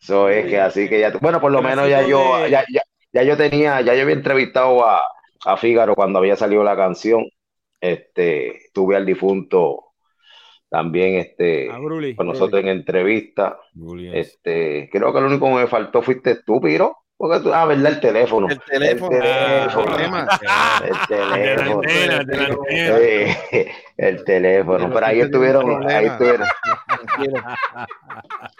[0.01, 3.23] Eso es que así que ya, bueno, por lo menos ya yo, ya, ya, ya
[3.23, 5.01] yo tenía, ya yo había entrevistado a,
[5.45, 7.25] a Fígaro cuando había salido la canción.
[7.79, 9.93] Este, tuve al difunto
[10.69, 12.15] también, este, Bruli.
[12.15, 13.59] con nosotros en entrevista.
[14.13, 16.97] Este, creo que lo único que me faltó fuiste tú, Piro.
[17.15, 17.93] Porque tú, ah, ¿verdad?
[17.93, 18.47] El teléfono.
[18.49, 19.15] el teléfono.
[19.15, 19.91] El teléfono.
[19.91, 20.27] el tema.
[20.83, 21.81] El teléfono.
[22.19, 22.25] antena.
[22.69, 24.91] Eh, el teléfono.
[24.91, 26.47] Pero ahí estuvieron, ahí estuvieron,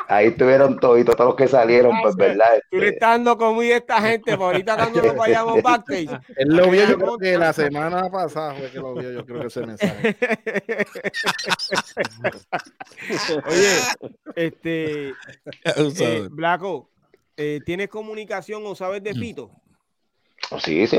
[0.08, 2.62] ahí estuvieron toditos, todos los que salieron, pues, ¿verdad?
[2.70, 6.10] Tú le Este, estás dando comida a esta gente, por ahorita cuando nos vayamos backstage.
[6.36, 9.42] Él lo vio, yo creo que la semana pasada fue que lo vio, yo creo
[9.42, 10.16] que ese mensaje.
[13.46, 13.70] Oye,
[14.36, 15.14] este,
[15.66, 16.28] eh.
[16.30, 16.90] Blanco,
[17.36, 19.52] eh, ¿tienes comunicación o sabes de Fito?
[20.60, 20.98] Sí, sí,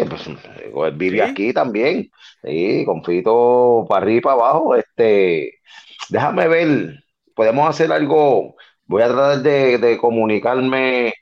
[0.72, 1.30] pues vive ¿Sí?
[1.30, 2.10] aquí también.
[2.42, 4.74] Sí, con Fito para arriba y para abajo.
[4.76, 5.60] Este,
[6.10, 7.04] déjame ver,
[7.34, 8.56] podemos hacer algo.
[8.86, 11.14] Voy a tratar de, de comunicarme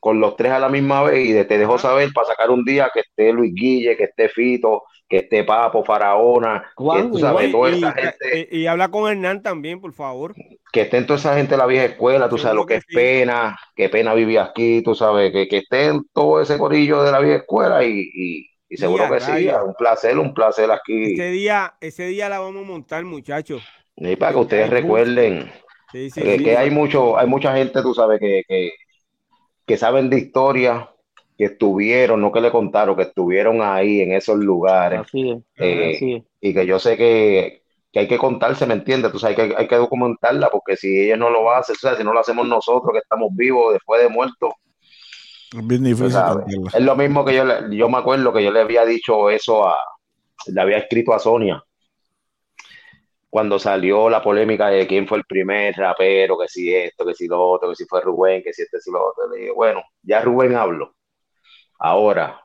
[0.00, 2.64] con los tres a la misma vez y de- te dejo saber para sacar un
[2.64, 7.18] día que esté Luis Guille, que esté Fito, que esté Papo, Faraona, que Juan, tú
[7.18, 10.36] sabes, Y, toda y- esa gente, eh, y habla con Hernán también, por favor.
[10.72, 12.84] que estén toda esa gente de la vieja escuela, tú sabes lo que que es
[12.88, 12.94] sí.
[12.94, 17.18] pena, que pena vivir aquí, tú sabes, que, que estén todo ese corillo de la
[17.20, 21.14] vieja escuela y, y, y seguro que sí, un placer, un placer aquí.
[21.14, 23.62] Ese día, ese día la vamos a montar, muchachos.
[23.96, 25.50] Y para que ustedes recuerden
[25.92, 26.44] Sí, sí, que, sí.
[26.44, 28.72] que hay mucho, hay mucha gente, tú sabes, que, que,
[29.66, 30.90] que saben de historia,
[31.40, 35.00] que estuvieron, no que le contaron, que estuvieron ahí en esos lugares.
[35.00, 36.22] Así es, Eh, así es.
[36.38, 39.10] y que yo sé que, que hay que contarse, ¿me entiendes?
[39.10, 41.96] Tú sabes que hay, hay que documentarla, porque si ellos no lo hacen, o sea,
[41.96, 44.50] si no lo hacemos nosotros, que estamos vivos después de muertos,
[45.54, 46.70] Es bien difícil.
[46.72, 49.66] Es lo mismo que yo, le- yo me acuerdo que yo le había dicho eso
[49.66, 49.76] a,
[50.48, 51.62] le había escrito a Sonia
[53.28, 57.28] cuando salió la polémica de quién fue el primer rapero, que si esto, que si
[57.28, 59.28] lo otro, que si fue Rubén, que si este, si lo otro.
[59.30, 60.94] Le dije, bueno, ya Rubén habló.
[61.80, 62.42] Ahora,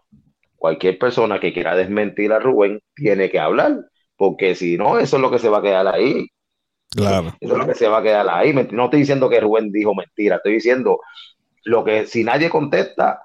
[0.56, 3.82] cualquier persona que quiera desmentir a Rubén tiene que hablar,
[4.16, 6.28] porque si no, eso es lo que se va a quedar ahí.
[6.90, 7.34] Claro.
[7.42, 8.54] Eso es lo que se va a quedar ahí.
[8.54, 11.00] No estoy diciendo que Rubén dijo mentira, estoy diciendo
[11.66, 13.22] lo que si nadie contesta,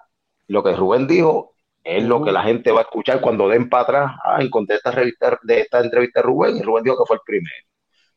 [0.48, 1.54] lo que Rubén dijo
[1.84, 4.12] es lo que la gente va a escuchar cuando den para atrás.
[4.24, 7.22] Ah, encontré esta revista de esta entrevista de Rubén y Rubén dijo que fue el
[7.24, 7.66] primero.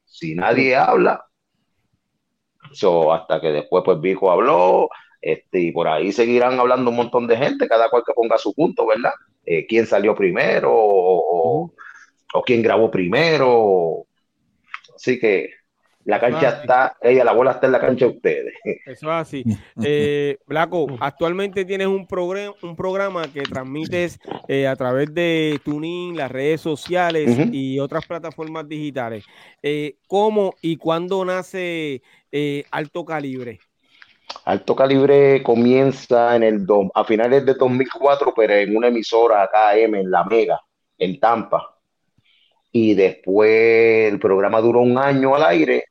[0.04, 1.24] Si nadie habla,
[2.72, 4.90] so, hasta que después pues Vico habló,
[5.24, 8.54] este, y por ahí seguirán hablando un montón de gente, cada cual que ponga su
[8.54, 9.14] punto, ¿verdad?
[9.46, 11.74] Eh, quién salió primero o, o-
[12.36, 14.06] o quién grabó primero.
[14.96, 15.50] Así que
[16.06, 18.54] la cancha Ah, está, ella, la bola está en la cancha de ustedes.
[18.64, 19.46] Eso es así.
[19.86, 26.18] Eh, Blanco, actualmente tienes un, programa un programa que transmites eh, a través de Tuning,
[26.18, 29.26] las redes sociales y otras plataformas digitales.
[29.62, 32.02] Eh, ¿Cómo y cuándo nace
[32.32, 33.60] eh, Alto Calibre?
[34.46, 40.00] Alto Calibre comienza en el do- a finales de 2004, pero en una emisora KM
[40.02, 40.60] en La Mega,
[40.98, 41.78] en Tampa.
[42.72, 45.86] Y después el programa duró un año al aire.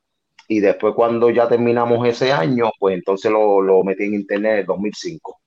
[0.47, 4.65] Y después, cuando ya terminamos ese año, pues entonces lo, lo metí en internet en
[4.67, 5.39] 2005.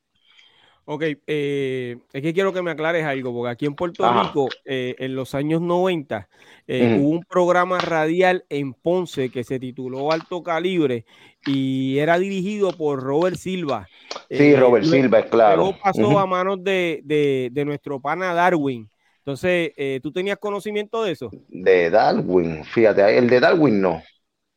[0.88, 4.22] Ok, eh, es que quiero que me aclares algo, porque aquí en Puerto Ajá.
[4.22, 6.28] Rico, eh, en los años 90,
[6.68, 11.04] eh, hubo un programa radial en Ponce que se tituló Alto Calibre
[11.46, 13.88] y era dirigido por Robert Silva.
[14.30, 15.62] Sí, Eh, Robert lue- Silva, es claro.
[15.62, 18.90] Luego pasó a manos de, de- de nuestro pana Darwin.
[19.18, 21.36] Entonces, eh, ¿tú tenías conocimiento de eso?
[21.48, 24.02] De Darwin, fíjate, el de Darwin no.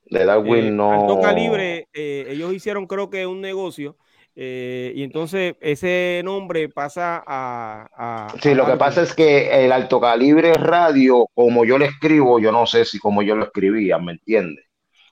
[0.09, 0.89] De Darwin Eh, no.
[0.89, 3.97] Alto Calibre, eh, ellos hicieron creo que un negocio
[4.35, 7.89] eh, y entonces ese nombre pasa a...
[7.97, 11.85] a sí, a lo que pasa es que el alto calibre radio, como yo lo
[11.85, 14.65] escribo, yo no sé si como yo lo escribía, ¿me entiendes?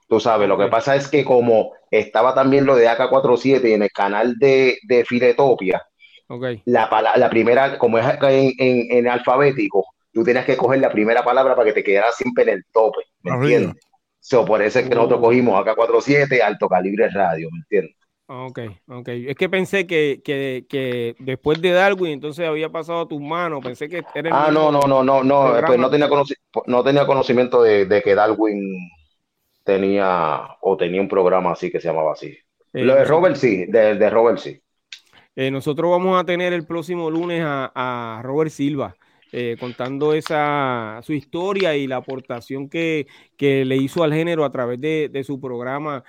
[0.08, 3.84] Tú sabes, lo que pasa es que como estaba también lo de AK-47 y en
[3.84, 5.84] el canal de, de Filetopia,
[6.30, 6.46] Ok.
[6.66, 11.24] la, la primera, como es en, en, en alfabético, tú tienes que coger la primera
[11.24, 13.44] palabra para que te quedara siempre en el tope, ¿me Arriba.
[13.58, 13.84] entiendes?
[14.20, 15.24] So, por eso es que nosotros Oh.
[15.24, 17.96] cogimos AK-47, alto calibre radio, ¿me entiendes?
[18.30, 19.08] Ok, ok.
[19.08, 23.62] Es que pensé que, que, que después de Darwin entonces había pasado a tus manos.
[23.64, 25.68] Pensé que era el Ah, no, no, no, no, no, programa.
[25.68, 26.36] pues no tenía, conoci-
[26.66, 28.76] no tenía conocimiento de, de que Darwin
[29.68, 32.35] tenía o tenía un programa así que se llamaba así.
[32.73, 34.60] Eh, Lo de Robert sí, de, de Robert sí.
[35.35, 38.95] Eh, nosotros vamos a tener el próximo lunes a, a Robert Silva
[39.31, 43.06] eh, contando esa su historia y la aportación que,
[43.38, 46.03] que le hizo al género a través de, de su programa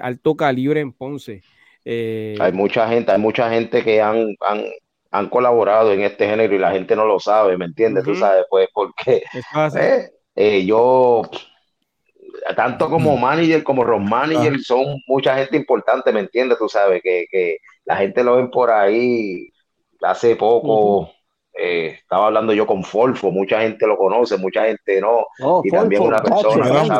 [0.00, 1.42] Alto Calibre en Ponce.
[1.84, 4.64] Hay mucha gente, hay mucha gente que han, han,
[5.12, 8.04] han colaborado en este género y la gente no lo sabe, ¿me entiendes?
[8.04, 9.22] Tú sabes, pues, porque
[9.76, 11.22] eh, eh, yo,
[12.56, 16.58] tanto como manager como rock manager, son mucha gente importante, ¿me entiendes?
[16.58, 19.48] Tú sabes, que, que la gente lo ven por ahí.
[20.02, 21.10] Hace poco
[21.54, 25.70] eh, estaba hablando yo con Folfo, mucha gente lo conoce, mucha gente no, Oh, y
[25.70, 26.98] también una persona.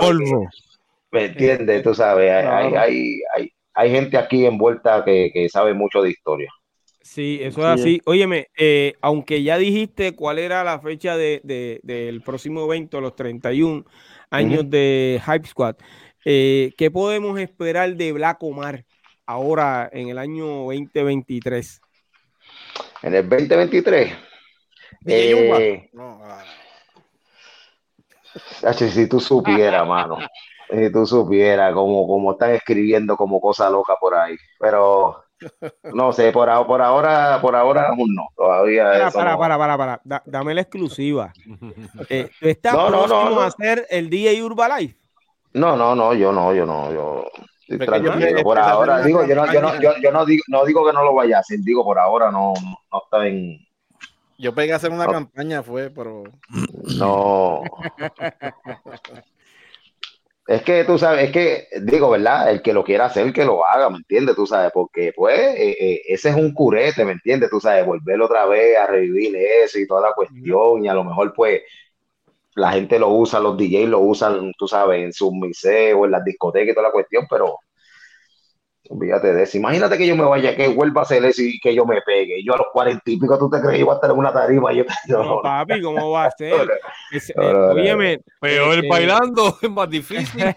[1.10, 1.82] ¿Me entiendes?
[1.82, 2.78] Tú sabes, hay, hay, Claro.
[2.84, 6.50] hay, hay, hay gente aquí envuelta que, que sabe mucho de historia.
[7.02, 8.00] Sí, eso es Así.
[8.06, 13.16] Óyeme, eh, aunque ya dijiste cuál era la fecha de, de- del próximo evento, los
[13.16, 13.84] 31
[14.30, 14.70] años Ujú.
[14.70, 15.76] de Hype Squad,
[16.24, 18.84] eh, ¿qué podemos esperar de Black Omar
[19.26, 21.80] ahora en el año 2023?
[23.02, 24.12] En el 2023,
[25.00, 25.58] DJ Yumba.
[25.60, 26.44] eh, No, ah.
[28.74, 30.18] Si tú supieras, mano,
[30.70, 35.24] si tú supieras cómo, cómo están escribiendo como cosa loca por ahí, pero
[35.92, 39.38] no sé, por, ahora- por ahora, por ahora aún no, todavía Para, eso para, no.
[39.38, 40.00] para, para, para.
[40.04, 41.32] Da- dame la exclusiva.
[42.08, 44.96] Eh, ¿Tú estás No, no, no, a hacer el DJ Urbalife?
[45.54, 47.26] No, no, no, yo no, yo no, yo
[47.68, 48.42] estoy tranquilo.
[48.42, 51.04] Por ahora, digo, yo no, yo no, yo, yo no digo, no digo que no
[51.04, 53.58] lo vaya a hacer, digo, por ahora no, no, no está en,
[54.38, 55.12] Yo pegué a hacer una Ah.
[55.12, 56.24] campaña, fue, pero
[56.98, 57.62] no.
[60.52, 62.50] Es que tú sabes, es que digo, ¿verdad?
[62.50, 64.36] El que lo quiera hacer, que lo haga, ¿me entiendes?
[64.36, 67.48] Tú sabes, porque pues eh, eh, ese es un curete, ¿me entiendes?
[67.48, 71.04] Tú sabes, volver otra vez a revivir eso y toda la cuestión, y a lo
[71.04, 71.62] mejor pues
[72.54, 76.24] la gente lo usa, los DJs lo usan, tú sabes, en sus museos, en las
[76.24, 77.56] discotecas y toda la cuestión, pero
[78.88, 79.56] olvídate de eso.
[79.56, 82.42] Imagínate que yo me vaya, que vuelva a hacer eso y que yo me pegue.
[82.44, 84.32] Yo a los cuarenta y pico, ¿tú te crees que iba a estar en una
[84.32, 84.72] tarima?
[84.72, 86.68] Yo, No, no, papi, ¿cómo va a ser?
[87.36, 90.42] Óyeme, Peor eh, bailando, es más difícil.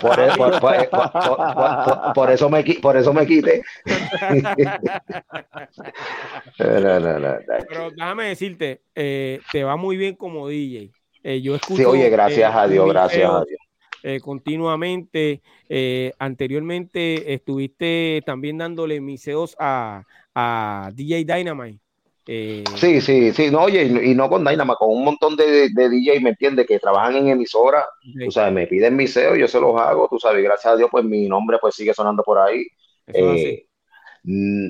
[0.00, 3.62] Por, e- por- por- por- por- por- por eso me, por eso me quité.
[6.58, 7.34] No, no, no, no.
[7.68, 10.90] Pero déjame decirte, eh, te va muy bien como DJ.
[11.22, 11.76] Eh, yo escucho.
[11.78, 13.60] Sí, oye, gracias eh, a Dios, gracias a Dios.
[14.02, 15.42] Eh, continuamente.
[15.68, 20.04] Eh, anteriormente estuviste también dándole miseos a,
[20.34, 21.80] a DJ Dynamite.
[22.26, 25.68] Eh, Sí, sí, sí, no, oye, y y no con Dynama, con un montón de,
[25.72, 26.66] de DJ, ¿me entiendes?
[26.66, 30.08] Que trabajan en emisora, ok, tú sabes, me piden mi SEO, yo se los hago,
[30.08, 32.64] tú sabes, y gracias a Dios, pues mi nombre pues sigue sonando por ahí.
[33.12, 33.56] Eh,
[34.24, 34.68] mm,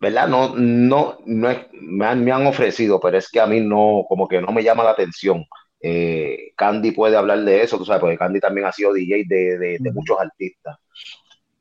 [0.00, 0.28] ¿verdad?
[0.28, 4.04] No, no, no es, me han, me han ofrecido, pero es que a mí no,
[4.08, 5.44] como que no me llama la atención.
[5.80, 9.78] Eh, Candy puede hablar de eso, tú sabes, porque Candy también ha sido DJ de,
[9.78, 10.76] de, muchos artistas.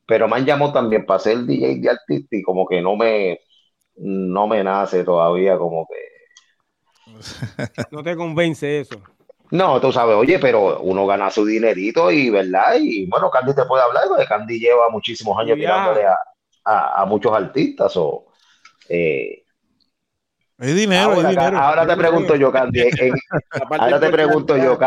[0.05, 3.39] Pero me han llamado también para ser DJ de artista y como que no me,
[3.95, 5.97] no me nace todavía, como que.
[7.91, 9.01] No te convence eso.
[9.51, 12.75] No, tú sabes, oye, pero uno gana su dinerito y, ¿verdad?
[12.81, 16.17] Y bueno, Candy te puede hablar, porque Candy lleva muchísimos años tirándole a,
[16.65, 17.95] a, a muchos artistas.
[17.95, 18.25] O,
[18.89, 19.43] eh,
[20.59, 21.57] Hay dinero, ahora, hay dinero.
[21.59, 23.13] ahora te pregunto yo, Candy, en-
[23.79, 24.77] ahora te pregunto yo,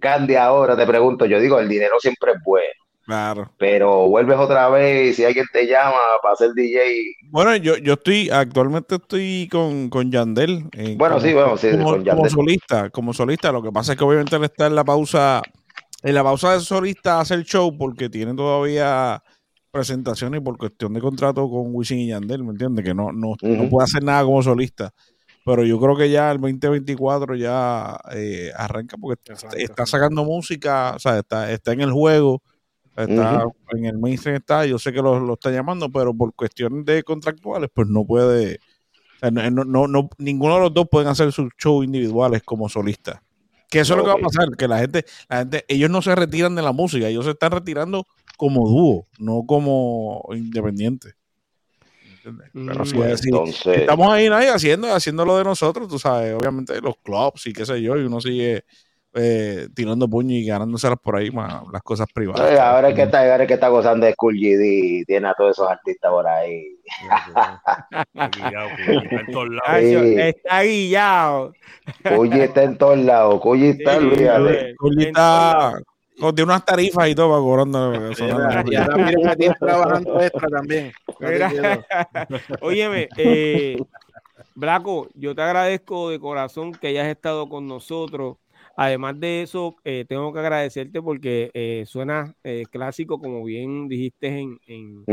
[0.00, 2.66] Candy, ahora te pregunto yo, digo, el dinero siempre es bueno,
[3.06, 3.52] Claro.
[3.58, 6.80] pero vuelves otra vez y si alguien te llama para ser DJ,
[7.28, 10.64] Bueno, yo, yo estoy, actualmente estoy con, con Yandel.
[10.72, 12.30] eh, Bueno, como- sí, bueno, sí, como, con como Yandel.
[12.30, 13.52] solista, como solista.
[13.52, 15.42] Lo que pasa es que obviamente él está en la pausa,
[16.02, 19.22] en la pausa de solista hace el show porque tiene todavía
[19.74, 22.84] presentaciones por cuestión de contrato con Wisin y Yandel, ¿me entiendes?
[22.84, 24.92] Que no, no, no puede hacer nada como solista.
[25.44, 29.20] Pero yo creo que ya el 2024 ya eh, arranca porque
[29.58, 32.40] está sacando música, o sea, está, está en el juego,
[32.96, 33.42] está
[33.76, 37.02] en el mainstream está, yo sé que lo, lo está llamando, pero por cuestiones de
[37.02, 38.54] contractuales, pues no puede,
[39.16, 42.42] o sea, no, no, no- no- ninguno de los dos pueden hacer sus shows individuales
[42.42, 43.20] como solistas.
[43.70, 46.00] Que eso es lo que va a pasar, que la gente, la gente, ellos no
[46.00, 51.12] se retiran de la música, ellos se están retirando como dúo, no como independiente.
[52.22, 52.84] Pero Mm.
[52.86, 56.96] sí, Pues entonces, estamos ahí, ahí haciendo, haciendo lo de nosotros, tú sabes, obviamente los
[57.02, 58.64] clubs y qué sé yo, y uno sigue
[59.16, 62.58] eh, tirando puños y ganándoselas por ahí, más las cosas privadas.
[62.58, 65.34] ahora es que está, ahora es que está gozando de Cool GD y tiene a
[65.34, 66.78] todos esos artistas por ahí.
[68.14, 69.62] Está en todos lados.
[69.66, 70.14] Ay, yo- Sí.
[70.18, 71.52] Está guillado.
[72.16, 74.70] Cuyi está en todos lados, Cuyi está, Sí, olvídate.
[74.70, 75.72] En está
[76.18, 77.94] tiene unas tarifas y todo para cobrando.
[77.94, 80.92] Y ahora- y ahora miren a ti trabajando extra también.
[81.20, 81.50] Mira.
[82.60, 83.76] Óyeme, eh,
[84.54, 88.36] Blaco, yo te agradezco de corazón que hayas estado con nosotros.
[88.76, 94.26] Además de eso, eh, tengo que agradecerte porque eh, suena eh, clásico, como bien dijiste
[94.66, 95.04] en,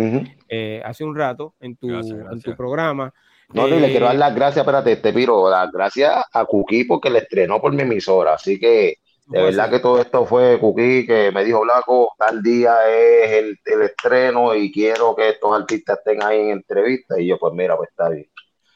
[0.49, 3.13] eh, hace un rato en tu, Gracias, en tu programa.
[3.53, 7.19] No, le quiero dar las gracias, espérate, te piro, las gracias a Cuki porque le
[7.19, 8.95] estrenó por mi emisora, así que
[9.31, 13.59] de verdad que todo esto fue Cuki que me dijo, Blanco, tal día es el,
[13.65, 17.75] el estreno y quiero que estos artistas estén ahí en entrevista, y yo, pues mira,
[17.77, 18.29] pues está bien.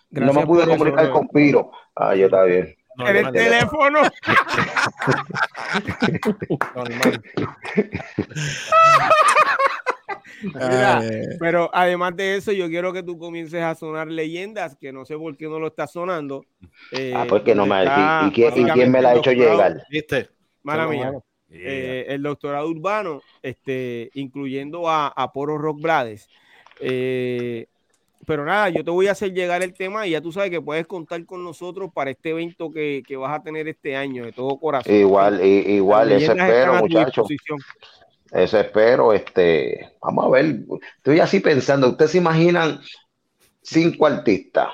[0.09, 2.75] No me pude comunicar con Piro, ah, yo está bien.
[2.97, 3.99] En el teléfono.
[10.53, 11.01] Mira,
[11.39, 15.17] Pero además de eso, yo quiero que tú comiences a sonar leyendas, que no sé
[15.17, 16.45] por qué no lo está sonando.
[16.91, 17.83] eh, Ah, pues no me...
[17.83, 19.83] ¿Y, y quién, y quién me la ha hecho llegar?
[19.89, 20.29] ¿Viste?
[20.65, 21.11] Mala mía.
[21.49, 21.59] Yeah.
[21.61, 26.27] eh, el doctorado urbano, este, incluyendo a, a Poro Rock Blades.
[26.79, 27.67] Eh,
[28.25, 30.59] pero nada, yo te voy a hacer llegar el tema y ya tú sabes que
[30.59, 34.31] puedes contar con nosotros para este evento que, que vas a tener este año, de
[34.31, 34.93] todo corazón.
[34.93, 37.27] Igual, igual, eso leyendas espero, muchachos.
[38.31, 40.59] Eso espero, este, vamos a ver,
[40.97, 42.81] estoy así pensando, ¿ustedes se imaginan
[43.61, 44.69] cinco artistas?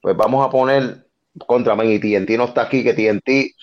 [0.00, 1.06] Pues vamos a poner
[1.46, 3.54] contra mí y TNT no está aquí, que TNT,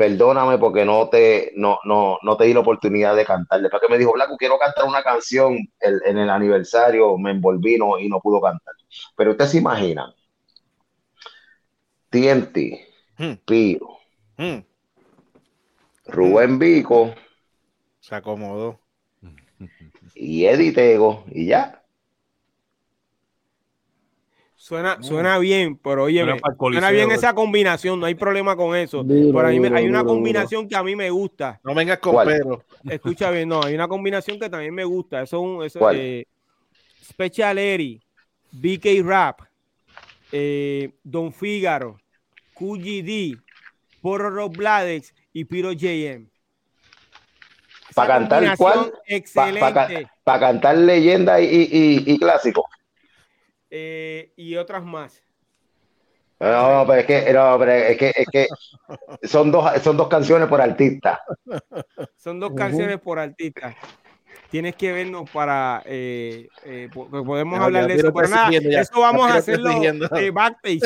[0.00, 3.60] perdóname porque no te, no, no, no te di la oportunidad de cantar.
[3.60, 7.76] Después que me dijo, Blanco, quiero cantar una canción el- en el aniversario, me envolví
[7.76, 8.72] no- y no pudo cantar.
[9.14, 10.10] Pero ustedes se imaginan,
[12.08, 12.80] TNT,
[13.18, 13.34] Hmm.
[13.44, 13.98] Piro,
[14.38, 14.60] hmm,
[16.06, 17.14] Rubén Vico
[17.98, 18.80] se acomodó.
[20.14, 21.79] y Eddie Tego, y ya.
[24.70, 26.24] Suena, suena bien, pero oye,
[26.60, 27.14] Suena bien eh.
[27.14, 29.02] esa combinación, no hay problema con eso.
[29.02, 31.58] Duro, pero a mí me- duro, hay una duro, combinación que a mí me gusta.
[31.64, 32.28] No vengas con ¿Cuál?
[32.28, 32.62] pero.
[32.88, 35.22] Escucha bien, no, hay una combinación que también me gusta.
[35.22, 35.96] Eso es un eso, ¿Cuál?
[35.98, 36.24] eh,
[37.02, 38.00] Special Eri,
[38.52, 39.40] BK Rap,
[40.30, 41.98] eh, Don Fígaro,
[42.54, 43.38] QGD,
[44.00, 46.28] Poro Rock Blades y Piro JM.
[47.88, 48.92] Esa Pa' cantar, ¿cuál?
[49.34, 49.48] Para
[49.88, 50.10] Excelente.
[50.24, 52.64] cantar leyenda y, y, y- y clásico.
[53.70, 55.22] Eh, y otras más.
[56.40, 58.46] No, pero es que, no, pero es que, es que
[59.28, 61.22] son dos, son dos canciones por artista.
[62.16, 63.76] Son dos canciones por artista.
[64.50, 68.12] Tienes que vernos para eh, eh, po- po- podemos hablar ya de eso.
[68.12, 68.80] Pero nada, ya.
[68.80, 69.70] eso vamos a hacerlo
[70.16, 70.80] eh, backstage.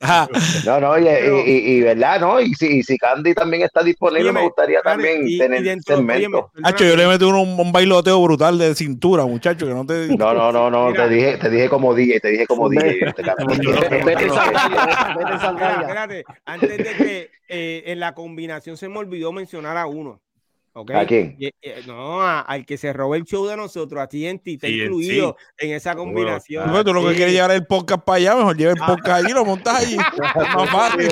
[0.00, 0.28] ah,
[0.64, 2.40] No, no, oye, y, y, y verdad, ¿no?
[2.40, 5.96] Y si, y si Candy también está disponible, me gustaría también y- y tener dentro-
[5.96, 6.50] segmento.
[6.64, 10.08] Hacho, yo le metí un, un bailoteo brutal de cintura, muchacho, que no te.
[10.16, 11.04] No, no, no, no, Mira.
[11.08, 12.98] te dije, te dije como DJ, te dije como DJ.
[13.10, 13.22] este
[15.80, 20.20] espérate, antes de que eh, en la combinación se me olvidó mencionar a uno.
[20.76, 20.90] ¿Ok?
[20.92, 21.36] ¿A quién?
[21.38, 24.66] Y, eh, no, a- al que se robó el show de nosotros, a TNT, está
[24.66, 24.84] TNT.
[24.84, 26.84] incluido en esa combinación.
[26.84, 27.16] Tú lo que Sí.
[27.16, 29.96] quieres llevar el podcast para allá, mejor lleva el podcast allí, lo montas allí.
[30.56, 31.08] Más fácil.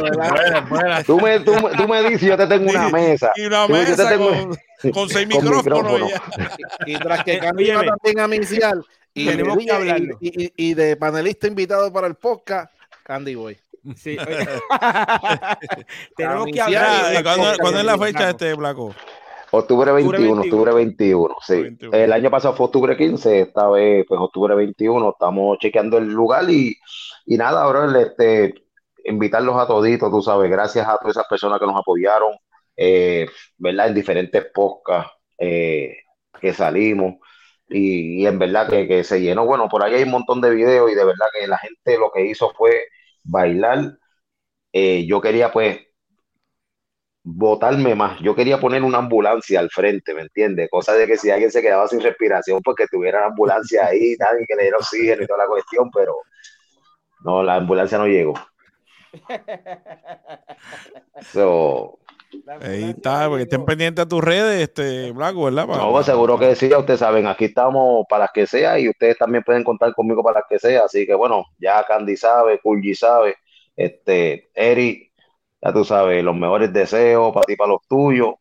[1.07, 3.32] Tú me, tú, me- tú me dices, yo te tengo una mesa.
[3.36, 5.65] Y una Tú mesa yo te tengo- con, con seis con micrófonos.
[5.82, 6.07] micrófono.
[6.07, 6.23] y ya.
[6.86, 7.86] Y tras que Eh, óyeme.
[7.86, 8.85] también a inicial.
[9.15, 10.16] Y, Tenemos que y- hablarlo.
[10.20, 12.73] y, de panelista invitado para el podcast,
[13.05, 13.57] Candy Boy.
[13.97, 14.16] Sí.
[16.16, 16.86] Tenemos que hablar.
[16.86, 18.95] Ah, ¿y ¿Cuándo, es la fecha de este Blanco?
[19.56, 20.43] Octubre 21, 21.
[20.43, 21.62] octubre 21, sí.
[21.62, 21.97] 21.
[21.97, 26.48] El año pasado fue octubre 15, esta vez pues octubre 21, estamos chequeando el lugar
[26.51, 26.76] y,
[27.26, 28.55] y nada, bro, este,
[29.05, 32.32] invitarlos a toditos, tú sabes, gracias a todas esas personas que nos apoyaron,
[32.76, 33.28] eh,
[33.59, 33.89] ¿verdad?
[33.89, 35.97] En diferentes podcasts eh,
[36.40, 37.14] que salimos
[37.68, 40.51] y, y en verdad que, que se llenó, bueno, por ahí hay un montón de
[40.51, 42.86] videos y de verdad que la gente lo que hizo fue
[43.22, 43.98] bailar.
[44.72, 45.78] Eh, yo quería pues
[47.25, 48.21] botarme más.
[48.21, 50.69] Yo quería poner una ambulancia al frente, ¿me entiendes?
[50.71, 54.13] Cosa de que si alguien se quedaba sin respiración, pues que tuviera la ambulancia ahí
[54.13, 56.15] y tal, y que le diera oxígeno y toda la cuestión, pero
[57.25, 58.35] no, la ambulancia no llegó.
[61.33, 62.01] So,
[62.61, 65.67] Ahí está, porque estén pendientes a tus redes, este Blanco, ¿verdad?
[65.67, 69.17] No, seguro que sí, ya ustedes saben, aquí estamos para las que sea y ustedes
[69.17, 72.95] también pueden contar conmigo para las que sea, así que bueno, ya Candy sabe, Kulji
[72.95, 73.37] sabe,
[73.77, 75.13] este, Eric,
[75.65, 78.35] ya tú sabes, los mejores deseos para ti, para los tuyos,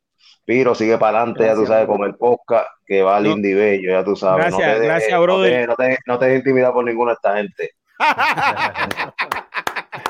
[0.45, 3.29] Piro, sigue para adelante, ya tú sabes, con el podcast, que va No.
[3.29, 4.51] lindo y bello, ya tú sabes.
[4.51, 5.67] no Gracias, te dejes- gracias, no te brother.
[5.69, 7.69] No te, no te intimidar por ninguna de esta gente.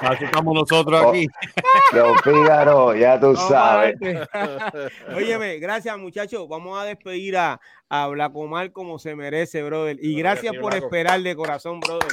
[0.02, 1.28] Así estamos nosotros Oh, aquí.
[1.94, 3.96] Don Fígaro, ya tú sabes.
[5.16, 6.48] Óyeme, gracias muchachos.
[6.50, 7.60] Vamos a despedir a,
[7.90, 9.98] a Blacomar como se merece, brother.
[10.02, 12.08] Y gracias por esperar de corazón, brother.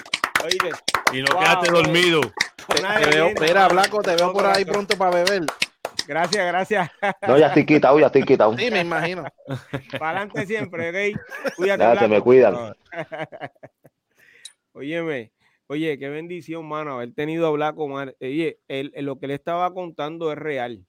[0.45, 0.71] Oíste,
[1.13, 1.83] Y no Wow, quedaste bro.
[1.83, 2.21] dormido.
[2.69, 3.69] Te veo, mano.
[3.71, 5.43] Blanco, te veo por ahí pronto para beber.
[6.07, 6.91] Gracias, gracias.
[7.27, 8.57] No, ya estoy quitado, ya estoy quitado.
[8.57, 9.25] Sí, me imagino.
[9.99, 11.21] Para adelante siempre, ¿ok?
[11.57, 12.75] Cuídate, Ya, se me cuidan.
[14.73, 15.33] Óyeme,
[15.67, 18.15] oye, qué bendición, mano, haber tenido a Blanco, man.
[18.21, 20.85] Oye, él- él- lo que le estaba contando es real.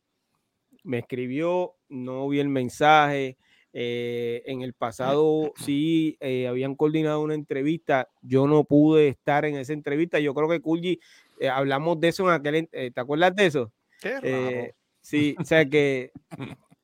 [0.83, 3.37] Me escribió, no vi el mensaje.
[3.73, 8.09] Eh, en el pasado sí eh, habían coordinado una entrevista.
[8.21, 10.19] Yo no pude estar en esa entrevista.
[10.19, 10.99] Yo creo que Kulji,
[11.39, 12.69] eh, hablamos de eso en aquel.
[12.69, 13.71] ¿Te acuerdas de eso?
[14.01, 14.73] Qué raro.
[15.01, 16.11] Sí, o sea que,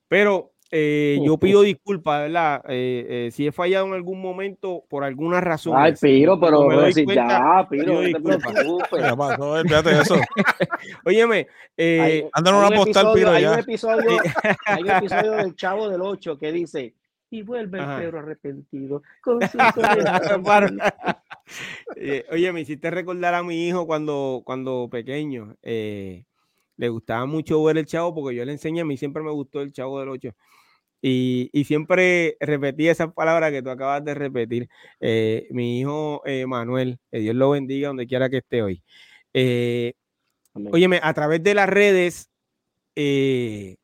[0.07, 2.61] pero eh, yo pido disculpas, ¿verdad?
[2.67, 5.73] Eh, eh, si he fallado en algún momento por alguna razón.
[5.75, 10.01] Ay, Piro, pero me doy si cuenta, ya, Piro, pido no te preocupes.
[10.01, 10.15] Eso.
[11.05, 13.51] Óyeme, eh, Hay- Andan hay una un postal, episodio- Piro, hay ya.
[13.53, 14.09] un episodio,
[14.65, 16.93] hay un episodio del Chavo del 8 que dice
[17.29, 17.97] y vuelve Ajá.
[17.97, 20.67] el Pedro arrepentido con sus orejas Para.
[20.67, 20.93] amarillas".
[21.95, 25.55] Eh, oye, me hiciste recordar a mi hijo cuando, cuando pequeño.
[25.63, 26.25] eh,
[26.79, 29.61] le gustaba mucho ver el chavo porque yo le enseñé, a mí siempre me gustó
[29.61, 30.29] el chavo del 8.
[31.01, 34.69] Y, y siempre repetía esas palabras que tú acabas de repetir.
[34.99, 38.83] Eh, mi hijo eh, Manuel, que Dios lo bendiga donde quiera que esté hoy.
[39.33, 39.93] Eh,
[40.71, 42.29] óyeme, a través de las redes
[42.95, 43.77] eh,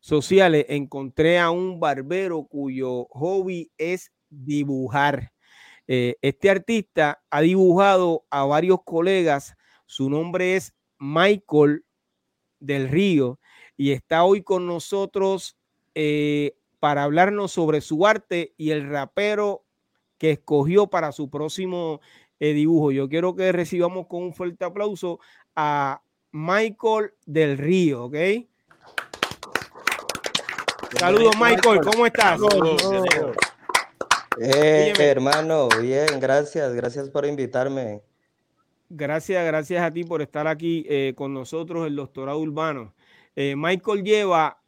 [0.00, 5.32] sociales encontré a un barbero cuyo hobby es dibujar.
[5.86, 9.54] Eh, este artista ha dibujado a varios colegas.
[9.86, 11.84] Su nombre es Michael
[12.58, 13.38] del Río
[13.76, 15.56] y está hoy con nosotros
[15.94, 19.64] eh, para hablarnos sobre su arte y el rapero
[20.18, 22.00] que escogió para su próximo
[22.40, 22.92] eh, dibujo.
[22.92, 25.20] Yo quiero que recibamos con un fuerte aplauso
[25.54, 26.02] a
[26.32, 28.16] Michael del Río, ¿ok?
[30.98, 32.40] Saludos, Michael, ¿cómo estás?
[34.40, 38.02] Eh, hermano, bien, gracias, gracias por invitarme.
[38.88, 42.94] Gracias, gracias a ti por estar aquí eh, con nosotros, el doctorado urbano.
[43.36, 44.62] Eh, Michael lleva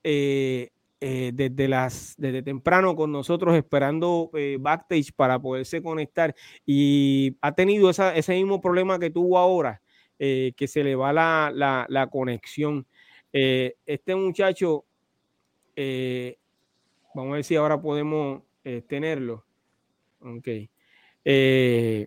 [1.06, 7.52] eh, desde, las, desde temprano con nosotros esperando eh, backstage para poderse conectar y ha
[7.54, 9.82] tenido esa- ese mismo problema que tuvo ahora,
[10.18, 12.86] eh, que se le va la, la- la conexión.
[13.34, 14.86] Eh, este muchacho,
[15.76, 16.38] eh,
[17.14, 19.44] vamos a ver si ahora podemos eh, tenerlo.
[20.20, 20.48] Ok.
[21.22, 22.06] Eh,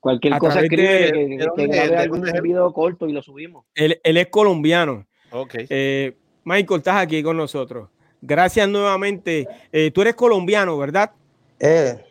[0.00, 3.22] Cualquier A cosa través escribe de- que, ¿de que grabe algún video corto y lo
[3.22, 3.66] subimos.
[3.76, 5.06] él, él es colombiano.
[5.30, 5.54] Ok.
[5.68, 7.88] Eh, Michael, estás aquí con nosotros.
[8.20, 9.48] Gracias nuevamente.
[9.72, 11.12] Eh, tú eres colombiano, ¿verdad?
[11.58, 12.04] Eh,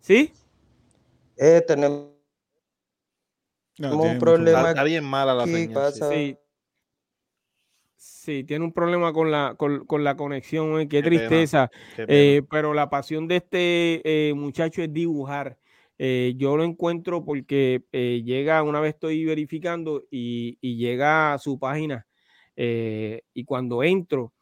[0.00, 0.32] Sí.
[1.36, 2.08] eh, tenemos
[3.78, 5.92] No, un problema Está, bien mala la señal.
[7.96, 8.44] sí.
[8.44, 10.80] tiene un problema con la, con, con la conexión.
[10.80, 11.70] eh, Qué, pena, tristeza.
[11.96, 12.18] Qué pena.
[12.18, 15.58] Eh, pero la pasión de este eh, muchacho es dibujar.
[15.98, 21.38] Eh, yo lo encuentro porque eh, llega, una vez estoy verificando y, y llega a
[21.38, 22.06] su página
[22.56, 24.32] eh, y cuando entro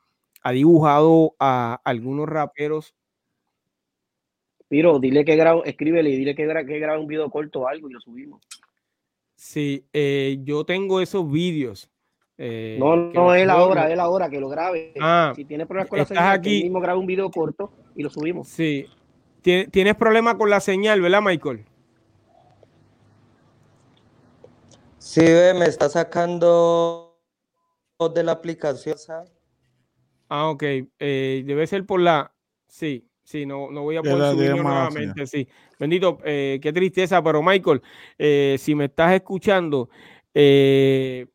[0.42, 2.94] ha dibujado a algunos raperos.
[4.68, 7.68] Piro, dile que graba, escríbele y dile que, gra- que grabe un video corto o
[7.68, 8.42] algo y lo subimos.
[9.34, 11.90] Sí, eh, yo tengo esos vídeos.
[12.36, 14.92] eh, No, no, él puedo- ahora, él ahora, que lo grabe.
[15.00, 16.62] Ah, si tiene problemas con la estás señal, aquí.
[16.64, 18.46] mismo grabe un video corto y lo subimos.
[18.48, 18.86] Sí.
[19.42, 21.64] Tien- Tienes problema con la señal, ¿verdad, Michael?
[24.98, 27.18] Sí, ve, me está sacando
[28.14, 28.98] de la aplicación.
[28.98, 29.32] ¿sabes?
[30.28, 30.62] Ah, ok.
[30.98, 32.32] eh, debe ser por la.
[32.66, 35.26] Sí, sí, no, no voy a poder subirlo nuevamente.
[35.26, 35.48] Sí.
[35.78, 37.80] Bendito, eh, qué tristeza, pero Michael,
[38.18, 39.88] eh, si me estás escuchando,
[40.34, 41.26] eh,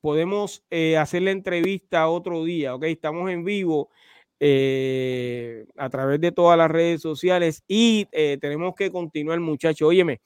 [0.00, 0.64] podemos
[0.98, 2.84] hacer la entrevista otro día, ¿ok?
[2.84, 3.90] Estamos en vivo
[4.38, 8.06] a través de todas las redes sociales y
[8.40, 9.88] tenemos que continuar, muchachos.
[9.88, 10.20] Óyeme,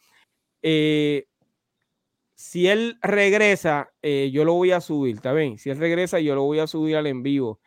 [2.40, 5.58] si él regresa, eh, yo lo voy a subir, ¿está bien?
[5.58, 7.60] Si él regresa, yo lo voy a subir al en vivo.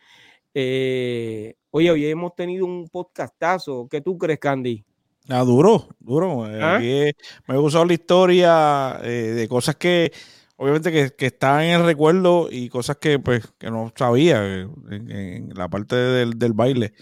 [0.53, 3.87] Eh, oye, hoy hemos tenido un podcastazo.
[3.89, 4.83] ¿Qué tú crees, Candy?
[5.29, 6.47] Ah, duro, duro.
[6.49, 6.79] Eh, ¿Ah?
[6.81, 7.13] eh,
[7.47, 10.11] me ha gustado la historia eh, de cosas que,
[10.57, 15.09] obviamente, que, que estaban en el recuerdo y cosas que, pues, que no sabía en,
[15.11, 16.93] en la parte del, del baile.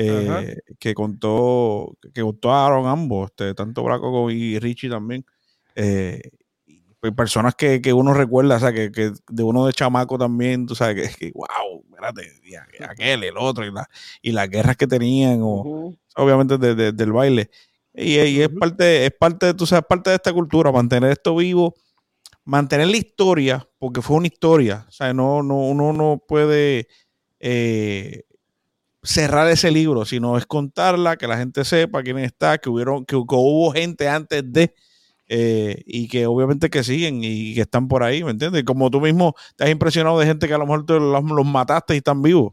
[0.00, 5.24] eh, que contó que contaron ambos, este, tanto Braco como- y Richie también.
[5.74, 6.20] Eh,
[7.16, 10.74] personas que, que uno recuerda, o sea, que, que de uno de chamaco también, tú
[10.74, 12.22] sabes, que, que wow, espérate,
[12.88, 13.88] aquel, el otro, y, la-
[14.22, 17.50] y las guerras que tenían, o obviamente de- de- del baile.
[17.94, 21.74] Y, y es parte, es parte, tú sabes, parte de esta cultura, mantener esto vivo,
[22.44, 26.88] mantener la historia, porque fue una historia, o sea, no, no, uno no puede
[27.40, 28.24] eh,
[29.02, 33.14] cerrar ese libro, sino es contarla, que la gente sepa quién está, que hubieron, que,
[33.16, 34.74] que hubo gente antes de,
[35.28, 38.64] eh, y que obviamente que siguen y que están por ahí, ¿me entiendes?
[38.64, 41.46] Como tú mismo te has impresionado de gente que a lo mejor tú los, los
[41.46, 42.52] mataste y están vivos,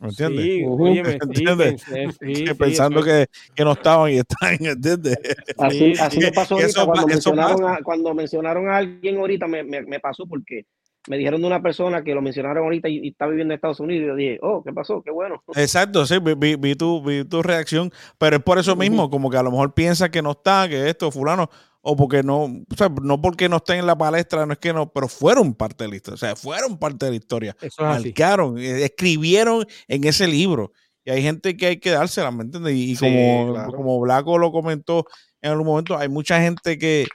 [0.00, 0.46] ¿me entiendes?
[0.46, 1.82] Sí, sí, ¿Entiendes?
[1.86, 2.08] sí,
[2.44, 5.18] Que sí, pensando que, que no estaban y están, ¿entiendes?
[5.58, 6.26] Así, Sí, así sí.
[6.26, 7.74] me pasó ahorita eso cuando eso mencionaron, pasa.
[7.76, 10.66] a, cuando mencionaron a alguien ahorita me, me, me pasó porque
[11.06, 13.80] me dijeron de una persona que lo mencionaron ahorita y, y está viviendo en Estados
[13.80, 15.02] Unidos y yo dije, oh, ¿qué pasó?
[15.02, 15.42] Qué bueno.
[15.54, 19.30] Exacto, sí, vi, vi- vi tu, vi tu reacción, pero es por eso mismo, como
[19.30, 21.48] que a lo mejor piensa que no está, que esto, fulano,
[21.90, 24.74] o porque no, o sea, no porque no estén en la palestra, no es que
[24.74, 27.78] no, pero fueron parte de la historia, o sea, fueron parte de la historia, es
[27.78, 30.70] marcaron, eh, escribieron en ese libro,
[31.02, 32.74] y hay gente que hay que dársela, ¿me entiendes?
[32.74, 33.72] Y, Sí, como, claro.
[33.72, 35.06] como Blanco lo comentó
[35.40, 37.06] en algún momento, hay mucha gente que,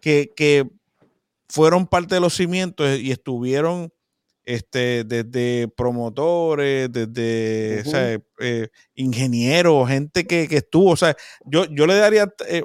[0.00, 0.66] que, que
[1.50, 3.92] fueron parte de los cimientos y estuvieron
[4.46, 7.88] este, desde promotores, desde Ujú.
[7.88, 11.14] o sea, eh, ingenieros, gente que, que estuvo, o sea,
[11.44, 12.62] yo, yo le daría eh,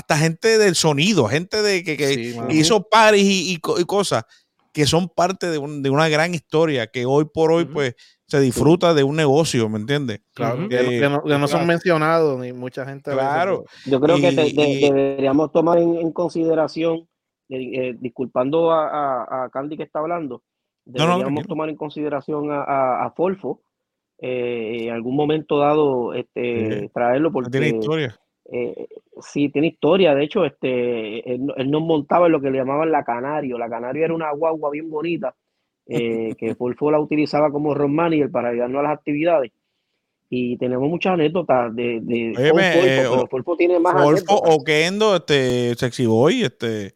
[0.00, 3.84] hasta gente del sonido, gente de que, que Sí, hizo paris y, y co- y
[3.84, 4.24] cosas
[4.72, 7.94] que son parte de, un- de una gran historia que hoy por hoy pues
[8.26, 10.20] se disfruta de un negocio, ¿me entiendes?
[10.32, 10.68] Claro, Ujú.
[10.68, 13.10] que, no- Eh, que no, que no son mencionados ni mucha gente.
[13.10, 13.64] Claro.
[13.84, 17.08] Yo creo que Y- te- de- y- deberíamos tomar en, en consideración,
[17.48, 20.42] eh, eh, disculpando a, a- a Candy que está hablando,
[20.86, 23.62] No, no, deberíamos tomar en consideración a, a, a Folfo
[24.22, 28.20] eh, en algún momento dado este, traerlo no tiene porque historia.
[28.52, 28.88] Eh,
[29.20, 30.14] sí, tiene historia.
[30.14, 33.58] De hecho, este, él, él nos montaba en lo que le llamaban la Canario.
[33.58, 35.34] La Canario era una guagua bien bonita
[35.86, 39.52] eh, que Folfo la utilizaba como road manager para ayudarnos a las actividades.
[40.28, 42.54] Y tenemos muchas anécdotas de, de Folfo,
[42.86, 44.10] eh, pero o- Folfo tiene más Wolfo
[44.44, 44.56] anécdotas.
[44.56, 46.94] Oquendo, este, Sexy Boy, este,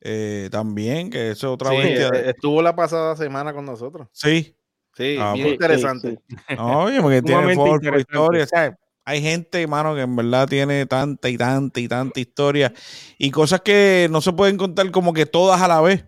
[0.00, 2.08] eh, también, que eso es otra sí, bestia.
[2.14, 4.08] eh, estuvo la pasada semana con nosotros.
[4.12, 4.54] Sí,
[4.94, 5.52] Sí, Ah, bien pues.
[5.54, 6.18] interesante.
[6.56, 8.44] No, oye, porque tiene historia.
[8.44, 8.76] o sea,
[9.08, 12.74] hay gente, mano, que en verdad tiene tanta y tanta y tanta historia
[13.16, 16.04] y cosas que no se pueden contar como que todas a la vez.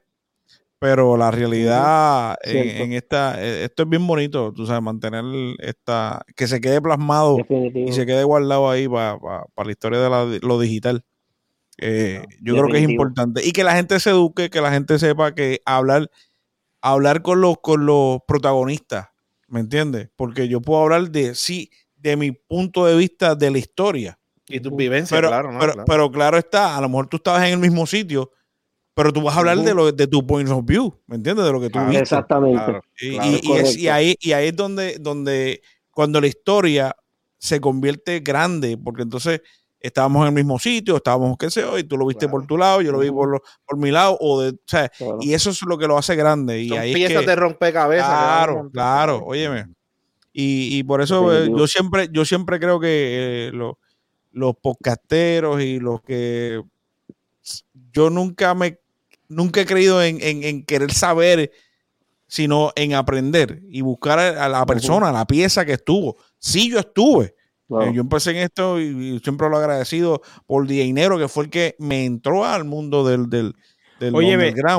[0.78, 5.24] Pero la realidad en, esta, eh, esto es bien bonito, tú sabes, mantener
[5.60, 7.88] esta, que se quede plasmado Definitivo.
[7.88, 9.18] y se quede guardado ahí para
[9.64, 11.02] la historia de la- lo digital.
[11.78, 13.46] Eh, yo creo que es importante.
[13.46, 16.10] Y que la gente se eduque, que la gente sepa que hablar,
[16.82, 19.08] hablar con los, con los protagonistas,
[19.48, 20.10] ¿me entiendes?
[20.16, 21.70] Porque yo puedo hablar de sí,
[22.00, 24.18] de mi punto de vista de la historia.
[24.48, 25.58] Y tus vivencias, Pero claro, ¿no?
[25.60, 25.84] pero, Claro.
[25.86, 28.32] pero claro está, a lo mejor tú estabas en el mismo sitio,
[28.94, 31.44] pero tú vas a hablar de lo de tu point of view, ¿me entiendes?
[31.46, 31.88] De lo que tú Claro.
[31.88, 32.02] viste.
[32.02, 32.56] Exactamente.
[32.64, 32.82] Claro.
[33.00, 36.96] Y, Claro, y- es y es- ahí, y ahí es donde, donde cuando la historia
[37.38, 39.40] se convierte grande, porque entonces
[39.78, 42.58] estábamos en el mismo sitio, estábamos, qué sé yo, y tú lo viste por tu
[42.58, 45.18] lado, yo lo vi por, lo- por mi lado, o de, o sea, Claro.
[45.20, 46.60] y eso es lo que lo hace grande.
[46.60, 48.06] Y Son ahí es piezas que- de rompecabezas.
[48.08, 49.66] Claro, claro, óyeme.
[50.32, 53.78] Y, y por eso eh, yo siempre, yo siempre creo que eh, lo-
[54.32, 56.62] los podcasteros y los que
[57.92, 58.78] yo nunca me
[59.28, 61.50] nunca he creído en, en- en querer saber,
[62.26, 66.16] sino en aprender y buscar a, la persona, a la pieza que estuvo.
[66.38, 67.34] Sí, yo estuve.
[67.68, 67.90] Claro.
[67.90, 68.84] Eh, Yo empecé en esto y,
[69.14, 73.04] y siempre lo he agradecido por Dinero, que fue el que me entró al mundo
[73.06, 73.54] del, del,
[74.00, 74.12] del.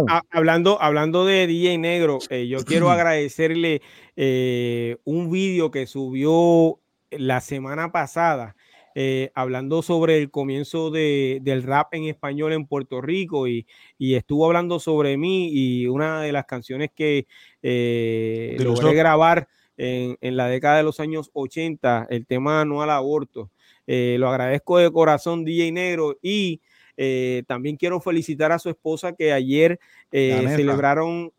[0.10, 3.82] Ha- hablando, hablando de DJ Negro, eh, yo quiero agradecerle
[4.16, 6.80] eh, un vídeo que subió
[7.12, 8.56] la semana pasada,
[8.94, 13.66] eh, hablando sobre el comienzo de- del rap en español en Puerto Rico y,
[13.98, 17.26] y estuvo hablando sobre mí y una de las canciones que
[17.64, 22.90] eh, logré grabar en, en la década de los años 80, el tema no al
[22.90, 23.50] aborto.
[23.88, 26.62] Eh, lo agradezco de corazón, DJ Negro, y
[27.48, 29.80] también quiero felicitar a su esposa que ayer
[30.56, 31.32] celebraron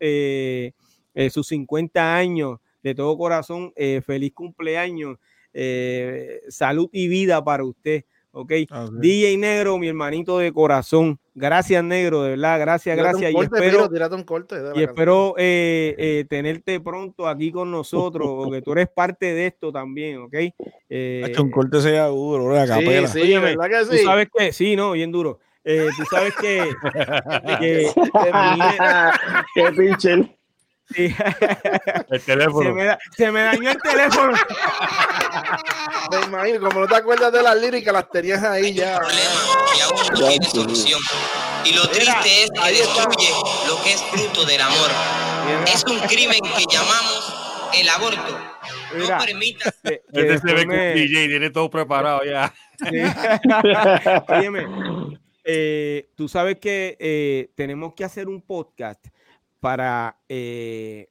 [1.29, 3.71] sus 50 años de todo corazón.
[3.75, 5.17] eh, feliz cumpleaños,
[5.53, 8.03] eh, salud y vida para usted.
[8.35, 8.87] Ok, Ah.
[8.91, 11.19] DJ Negro, mi hermanito de corazón.
[11.35, 13.31] Gracias, Negro, de verdad, gracias, Tírate gracias.
[13.31, 18.27] Y corte, espero, tírate un corte y espero eh, eh, tenerte pronto aquí con nosotros,
[18.43, 20.33] porque tú eres parte de esto también, ¿ok?
[20.89, 23.07] Eh, un corte sea duro, la capela.
[23.07, 24.03] Sí, sí, Óyeme, ¿verdad que Tú sí?
[24.03, 25.39] sabes que, sí, no, bien duro.
[25.63, 26.69] Eh, tú sabes que,
[27.59, 27.87] que-
[29.55, 30.37] Qué pinche.
[30.95, 31.15] Sí,
[32.09, 32.73] El se, teléfono.
[32.73, 34.33] me da- se me dañó el teléfono.
[36.11, 38.97] Me imagino, como no te acuerdas de las líricas, las tenías ahí ya.
[38.97, 39.21] problema
[39.77, 40.99] y aún no tiene solución.
[41.65, 43.29] Y lo triste es que destruye
[43.67, 44.89] lo que es fruto del amor.
[45.67, 48.39] Es un crimen que llamamos el aborto.
[48.93, 52.53] No Mira, permitas que- que Este se ve con me- DJ, tiene todo preparado ya.
[52.77, 52.97] Sí.
[54.27, 54.67] Óyeme,
[55.43, 59.05] eh, tú sabes que eh, tenemos que hacer un podcast
[59.63, 61.07] para eh,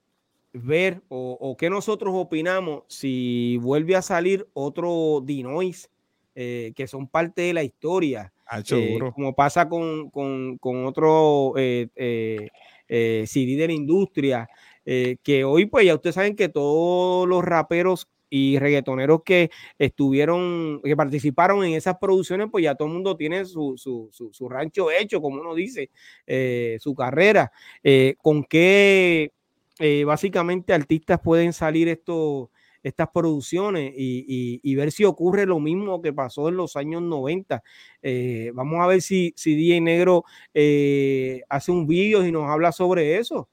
[0.53, 5.89] ver o, o qué nosotros opinamos si vuelve a salir otro Dinois
[6.35, 8.31] eh, que son parte de la historia.
[8.45, 12.43] Hacho, eh, como pasa con, con, con otro CD
[12.87, 14.47] de la industria,
[14.85, 20.97] que hoy pues ya ustedes saben que todos los raperos y reggaetoneros que estuvieron, que
[20.97, 25.21] participaron en esas producciones, pues ya todo el mundo tiene su, su, su, rancho hecho,
[25.21, 25.91] como uno dice,
[26.27, 27.53] eh, su carrera.
[27.83, 29.33] Eh, ¿Con qué
[29.79, 32.49] eh, básicamente artistas pueden salir estos,
[32.83, 37.63] estas producciones y, y- ver si ocurre lo mismo que pasó en los años 90?
[38.03, 42.73] Eh, vamos a ver si, si DJ Negro eh, hace un vídeo y nos habla
[42.73, 43.49] sobre eso.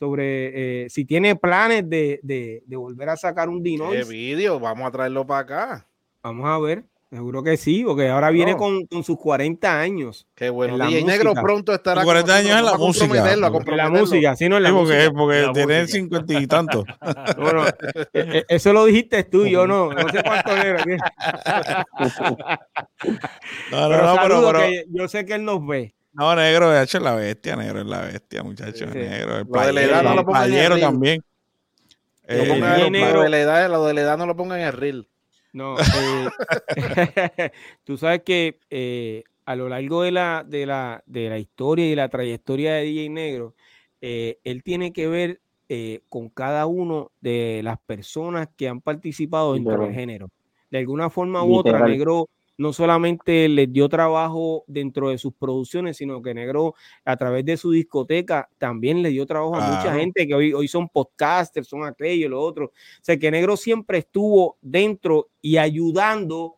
[0.00, 4.08] Sobre eh, si tiene planes de, de- de volver a sacar un ¿Qué Dinois.
[4.08, 4.58] vídeo?
[4.58, 5.86] Vamos a traerlo para acá.
[6.22, 10.26] Vamos a ver, seguro que sí, porque ahora viene con, con sus 40 años.
[10.34, 10.72] Qué bueno.
[10.72, 11.42] En la DJ Negro música.
[11.42, 11.96] pronto estará.
[12.00, 13.04] Con 40 con años en la música.
[13.06, 14.00] comprometerlo, a En la comprometerlo.
[14.00, 15.12] música, sí, no en la Sí, porque, música.
[15.18, 15.98] porque La tiene música.
[15.98, 16.84] cincuenta y tantos.
[17.38, 17.74] Bueno, eh,
[18.14, 20.82] eh, eso lo dijiste tú, yo no, no sé cuánto era.
[20.82, 20.96] ¿qué?
[23.70, 25.94] No, no, Pero no, pero, pero- que yo sé que él nos ve.
[26.12, 28.98] No, negro, de hecho es la bestia, negro es la bestia, muchacho, Sí, sí.
[28.98, 29.36] negro.
[29.38, 30.84] El Lo de la edad playero, no lo el pongan en el playero ring.
[30.84, 31.24] también.
[32.28, 34.60] Eh, pongan- lo- Negro- lo de la edad, lo de la edad no lo pongan
[34.60, 35.08] en el reel.
[35.52, 36.30] No, eh,
[37.84, 41.94] tú sabes que eh, a lo largo de la, de, la, de la historia y
[41.94, 43.54] la trayectoria de DJ Negro,
[44.00, 49.54] eh, él tiene que ver eh, con cada uno de las personas que han participado
[49.54, 50.30] dentro del género.
[50.70, 51.84] De alguna forma u otra.
[51.86, 52.28] Negro
[52.60, 56.74] no solamente les dio trabajo dentro de sus producciones, sino que Negro
[57.06, 59.98] a través de su discoteca también le dio trabajo a mucha Claro.
[60.00, 62.66] gente que hoy, hoy son podcasters, son aquello, lo otro.
[62.66, 62.72] O
[63.02, 66.56] sea, que Negro siempre estuvo dentro y ayudando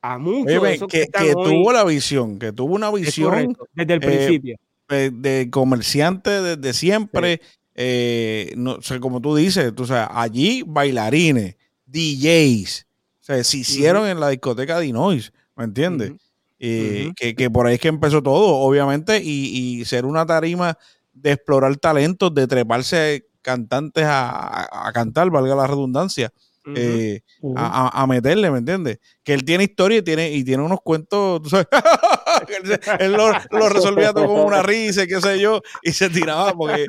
[0.00, 1.50] a muchos de Óyeme, esos que, que, están que hoy.
[1.50, 4.56] tuvo la visión, que tuvo una visión correcto, desde el eh, principio.
[4.88, 7.40] de, de comerciante desde siempre.
[7.74, 11.56] eh, no, o sea, como tú dices, tú sabes, allí bailarines,
[11.86, 12.86] DJs,
[13.34, 16.12] sea, se hicieron en la discoteca Dinois, ¿me entiendes?
[16.58, 17.14] Eh, Ujú.
[17.16, 20.76] que, que por ahí es que empezó todo, obviamente, y, y ser una tarima
[21.12, 26.30] de explorar talentos, de treparse cantantes a, a- a cantar, valga la redundancia,
[26.76, 27.20] eh,
[27.56, 28.98] a- a meterle, ¿me entiendes?
[29.24, 31.66] Que él tiene historia y tiene, y tiene unos cuentos, tú sabes,
[32.98, 36.86] él, lo, lo resolvía todo con una risa, qué sé yo, y se tiraba porque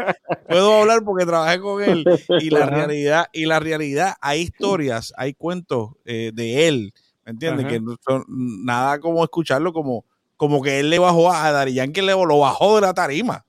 [0.48, 2.06] puedo hablar porque trabajé con él
[2.40, 6.94] y la realidad, y la realidad, hay historias, hay cuentos eh, de él,
[7.26, 7.66] ¿me entiendes?
[7.66, 7.74] Ajá.
[7.74, 10.06] Que no son nada como escucharlo como,
[10.38, 13.46] como que él le bajó a Dari Yankee, le, lo bajó de la tarima.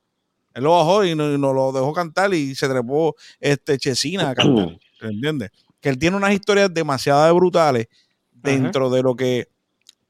[0.54, 4.34] Él lo bajó y nos no lo dejó cantar y se trepó este Chesina a
[4.34, 4.76] cantar.
[5.00, 5.50] ¿Entiendes?
[5.80, 7.88] Que él tiene unas historias demasiado brutales
[8.30, 9.48] dentro de lo que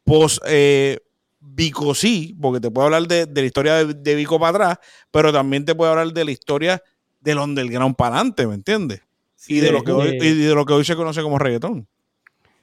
[0.05, 0.99] pos eh,
[1.45, 4.79] Vico sí, porque te puedo hablar de, de la historia de, de Vico para atrás,
[5.11, 6.83] pero también te puedo hablar de la historia
[7.21, 9.01] del underground para adelante, ¿me entiendes?
[9.49, 11.87] Y de, lo que hoy, eh, y de lo que hoy se conoce como reggaetón.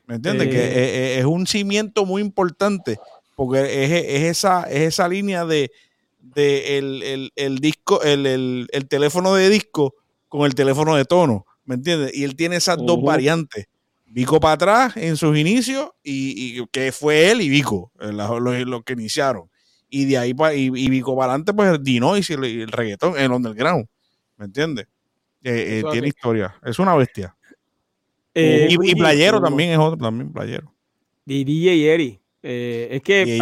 [0.08, 0.48] ¿Me entiendes?
[0.48, 0.52] Eh.
[0.52, 0.68] que
[1.14, 2.98] es, es- un cimiento muy importante,
[3.36, 5.72] porque es, es esa, es esa línea de,
[6.20, 9.94] de el, el- el disco, el, el- el teléfono de disco
[10.30, 12.16] con el teléfono de tono, ¿me entiendes?
[12.16, 13.66] Y él tiene esas dos variantes.
[14.12, 18.42] Vico para atrás en sus inicios, y, y que fue él y Vico, eh, los,
[18.42, 19.50] los que iniciaron.
[19.90, 22.68] Y de ahí para, y, y Vico para adelante, pues el Dinois y el, el
[22.72, 23.88] reggaetón, el underground,
[24.38, 24.88] ¿me entiendes?
[25.44, 27.36] Eh, eh, tiene historia, es una bestia.
[28.34, 30.74] eh, y, Playero también es otro, también Playero.
[31.26, 32.20] Y DJ Eri.
[32.42, 33.40] Es que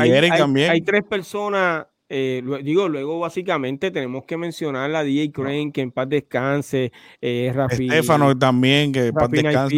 [0.70, 1.86] hay tres personas.
[2.10, 7.52] Eh, digo, luego básicamente tenemos que mencionar a DJ Crane, que en paz descanse, eh,
[7.54, 9.76] Rafi, Estefano también, que paz Rafi descanse.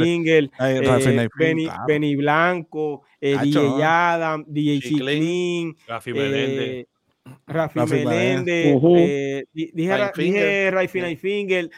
[0.60, 1.84] Eh, Rafi Benny, claro.
[1.88, 3.78] Benny Blanco, eh, DJ ¿no?
[3.84, 4.80] Adam, DJ.
[4.80, 6.68] Chiclin, Rafi Meléndez.
[6.70, 6.88] eh,
[7.48, 8.66] Rafi Rafi Meléndez,
[8.98, 11.00] eh, dije, dije Rafi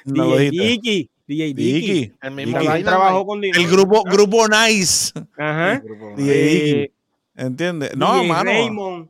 [0.06, 0.50] No lo DJ.
[0.52, 2.12] Dicky, DJ Dicky.
[2.22, 2.84] El mismo Dicky.
[2.84, 4.12] trabajó con El grupo, ¿ah?
[4.12, 5.14] grupo Nice.
[5.38, 5.80] Ajá.
[5.84, 6.92] Grupo- DJ Dicky.
[7.36, 7.96] ¿Entiendes?
[7.96, 8.44] No, DJ mano.
[8.44, 9.10] Raymond,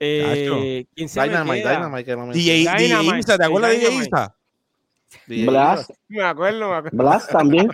[0.00, 1.72] eh, ¿quién se me Dynamite, queda?
[1.76, 4.08] Dynamite, que no DJ, Dynamite, Isa, ¿te acuerdas de DJ Dynamite.
[4.08, 4.34] Isa?
[5.26, 6.96] Blas, Me acuerdo, me acuerdo.
[6.98, 7.68] Blas también.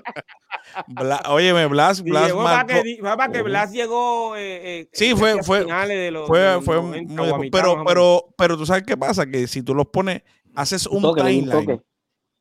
[0.89, 4.37] Bla- óyeme, Blas, Blas llegó para que, para que Blas llegó.
[4.37, 7.23] eh, eh, Sí, fue- fue- finales de los- de fue, los fue 90 muy o
[7.23, 7.41] a después.
[7.43, 10.23] mitad, pero, pero, pero tú sabes qué pasa, que si tú los pones,
[10.55, 11.83] haces un toque, timeline,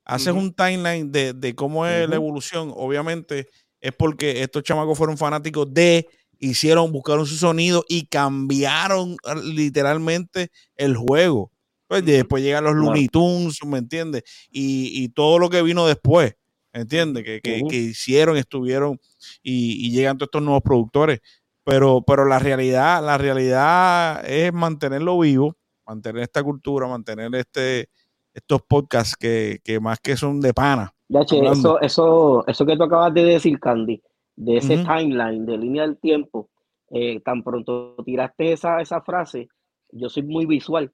[0.05, 3.47] haces un timeline de, de cómo es la evolución, obviamente
[3.81, 6.07] es porque estos chamacos fueron fanáticos de
[6.49, 11.51] hicieron, buscaron su sonido y cambiaron ah, literalmente el juego.
[11.88, 14.23] Pues después llegan los Looney Tunes, ¿me entiendes?
[14.49, 16.35] Y, y todo lo que vino después,
[16.73, 17.23] ¿entiendes?
[17.23, 18.99] Que, que, hicieron, estuvieron
[19.43, 21.19] y, y llegan todos estos nuevos productores.
[21.63, 25.55] Pero, pero la realidad, la realidad es mantenerlo vivo,
[25.85, 27.89] mantener esta cultura, mantener este,
[28.33, 30.93] estos podcasts que, que más que son de pana.
[31.09, 34.01] Eso, eso, eso que tú acabas de decir, Candy,
[34.35, 36.49] de ese timeline, de línea del tiempo,
[36.91, 39.47] eh, tan pronto tiraste esa, esa frase,
[39.91, 40.91] yo soy muy visual,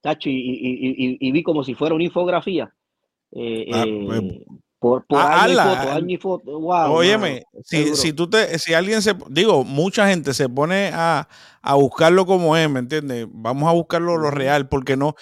[0.00, 2.72] tacho, y, y- y- vi como si fuera una infografía.
[3.34, 4.22] eh, Ah, eh, pues,
[4.78, 6.18] por por Ah, y hazla.
[6.20, 6.58] foto.
[6.60, 11.28] Wow, Óyeme, si, si tú te, si alguien se, digo, mucha gente se pone a,
[11.62, 13.26] a buscarlo como es, ¿me entiendes?
[13.30, 15.14] Vamos a buscarlo lo real, porque no,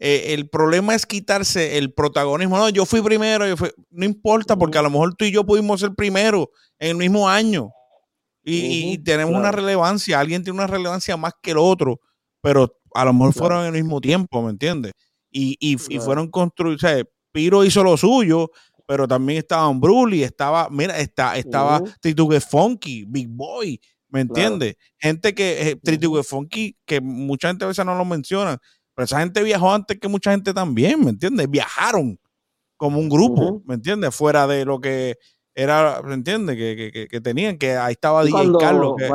[0.00, 2.56] eh, el problema es quitarse el protagonismo.
[2.56, 5.44] No, yo fui primero, yo fui- no importa, porque a lo mejor tú y yo
[5.44, 7.70] pudimos ser primero en el mismo año.
[8.44, 12.00] Y, tenemos una relevancia, alguien tiene una relevancia más que el otro,
[12.40, 13.68] pero a lo mejor fueron Claro.
[13.68, 14.92] en el mismo tiempo, ¿me entiendes?
[15.30, 18.50] Y, y, fueron construidos, o sea, Piro hizo lo suyo,
[18.86, 21.82] pero también estaban Brully, estaba, mira, está, estaba.
[22.00, 23.78] Tritugue Funky, Big Boy,
[24.08, 24.76] ¿me entiendes?
[24.96, 28.58] Gente que, eh, Tritugue Funky, que mucha gente a veces no lo menciona,
[28.98, 31.48] pero esa gente viajó antes que mucha gente también, ¿me entiendes?
[31.48, 32.18] Viajaron
[32.76, 33.62] como un grupo.
[33.64, 34.12] ¿me entiendes?
[34.12, 35.18] Fuera de lo que
[35.54, 36.56] era, ¿me entiendes?
[36.56, 38.94] Que, que, que- que tenían, que ahí estaba Y DJ cuando, Carlos.
[38.98, 39.08] que-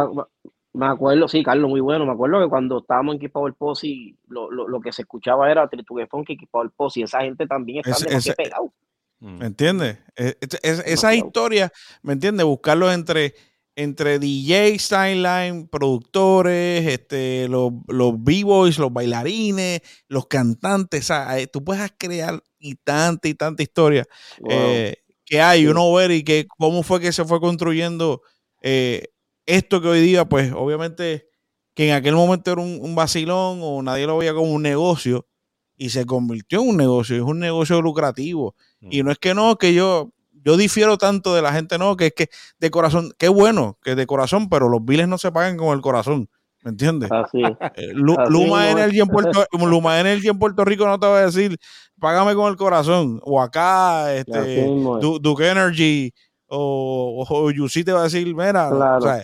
[0.72, 2.06] me acuerdo, sí, Carlos, muy bueno.
[2.06, 5.52] Me acuerdo que cuando estábamos en Keep Power Posse, lo, lo, lo que se escuchaba
[5.52, 8.74] era Tritugue Funky, Keep Power Posse, y esa gente también está Ese- pegado.
[9.20, 10.00] ¿Me entiendes?
[10.16, 11.72] Es- es- es- esas historias,
[12.02, 12.46] ¿me entiendes?
[12.46, 13.34] Buscarlos entre,
[13.76, 21.06] entre DJ, Sideline, productores, este, los, los B-Boys, los bailarines, los cantantes.
[21.06, 24.06] o sea, eh, tú puedes crear y tanta y tanta historia
[24.40, 24.52] Wow.
[24.52, 28.22] eh, que hay, uno ver y que cómo fue que se fue construyendo
[28.62, 29.08] eh,
[29.46, 31.28] esto que hoy día, pues obviamente
[31.74, 35.28] que en aquel momento era un, un vacilón o nadie lo veía como un negocio
[35.76, 38.56] y se convirtió en un negocio, es un negocio lucrativo.
[38.80, 40.13] Y no es que no, que yo,
[40.44, 43.96] yo difiero tanto de la gente, no, que es que de corazón, qué bueno, que
[43.96, 46.30] de corazón, pero los biles no se pagan con el corazón,
[46.64, 47.12] ¿me entiendes?
[47.12, 47.42] Así.
[47.76, 48.70] Eh, Lu- Así Luma.
[48.70, 51.58] Energy en Puerto Luma Energy en Puerto Rico no te va a decir
[52.00, 54.66] págame con el corazón o acá este.
[54.66, 56.14] Du- Duke Energy
[56.48, 58.98] o, o Yusi te va a decir mira no, Claro.
[58.98, 59.24] o sea,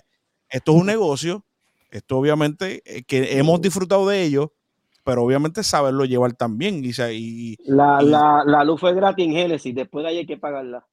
[0.50, 1.44] esto es un negocio
[1.92, 4.54] esto obviamente eh, que hemos disfrutado de ello
[5.04, 9.34] pero obviamente saberlo llevar también y, y- La, y- la, la luz fue gratis en
[9.34, 10.86] Génesis, después de ahí hay que pagarla.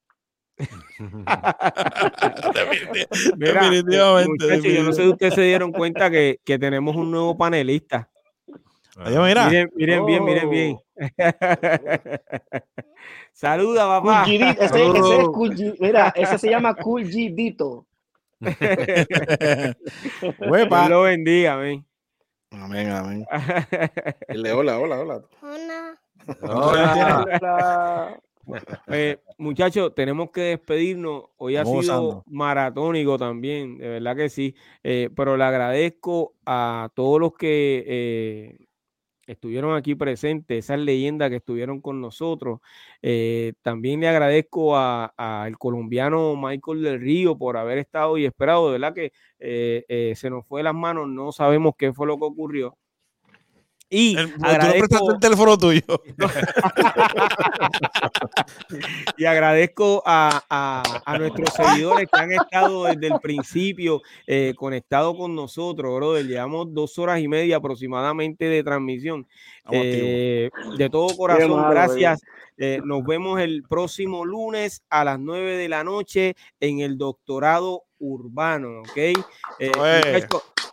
[3.37, 7.11] Mira, eh, definitivamente, yo no sé si ustedes se dieron cuenta que, que tenemos un
[7.11, 8.09] nuevo panelista.
[8.97, 9.21] Mira
[9.51, 10.79] Miren, miren bien, miren bien.
[13.33, 14.25] Saluda, papá.
[14.25, 17.87] Cool ese, ese es Cool G- mira, ese se llama Cool G Dito.
[20.81, 21.85] Dios lo bendiga, amén.
[22.51, 23.27] Amén, amén.
[24.29, 25.23] Dile hola, hola, hola.
[26.41, 28.19] Hola.
[28.89, 31.25] Eh, muchachos, tenemos que despedirnos.
[31.37, 32.25] Hoy ha Estamos sido gozando.
[32.27, 34.55] maratónico también, de verdad que sí.
[34.83, 38.67] Eh, pero le agradezco a todos los que eh,
[39.27, 42.61] estuvieron aquí presentes, esas leyendas que estuvieron con nosotros.
[43.03, 48.67] Eh, también le agradezco a- al colombiano Michael del Río por haber estado y esperado.
[48.67, 49.13] De verdad que
[50.15, 52.77] se nos fue de las manos, no sabemos qué fue lo que ocurrió.
[53.89, 56.03] Y El- tú no agradezco, prestaste el teléfono tuyo
[59.17, 65.17] y agradezco a, a- a nuestros seguidores que han estado desde el principio eh, conectados
[65.17, 66.27] con nosotros, brother.
[66.27, 69.27] Llevamos dos horas y media aproximadamente de transmisión.
[69.71, 72.21] Eh, de todo corazón, malo, gracias.
[72.59, 77.85] Eh, nos vemos el próximo lunes a las 9 de la noche en el doctorado
[77.99, 78.97] urbano, ¿ok?
[78.97, 79.15] Eh,
[79.61, 80.27] eh,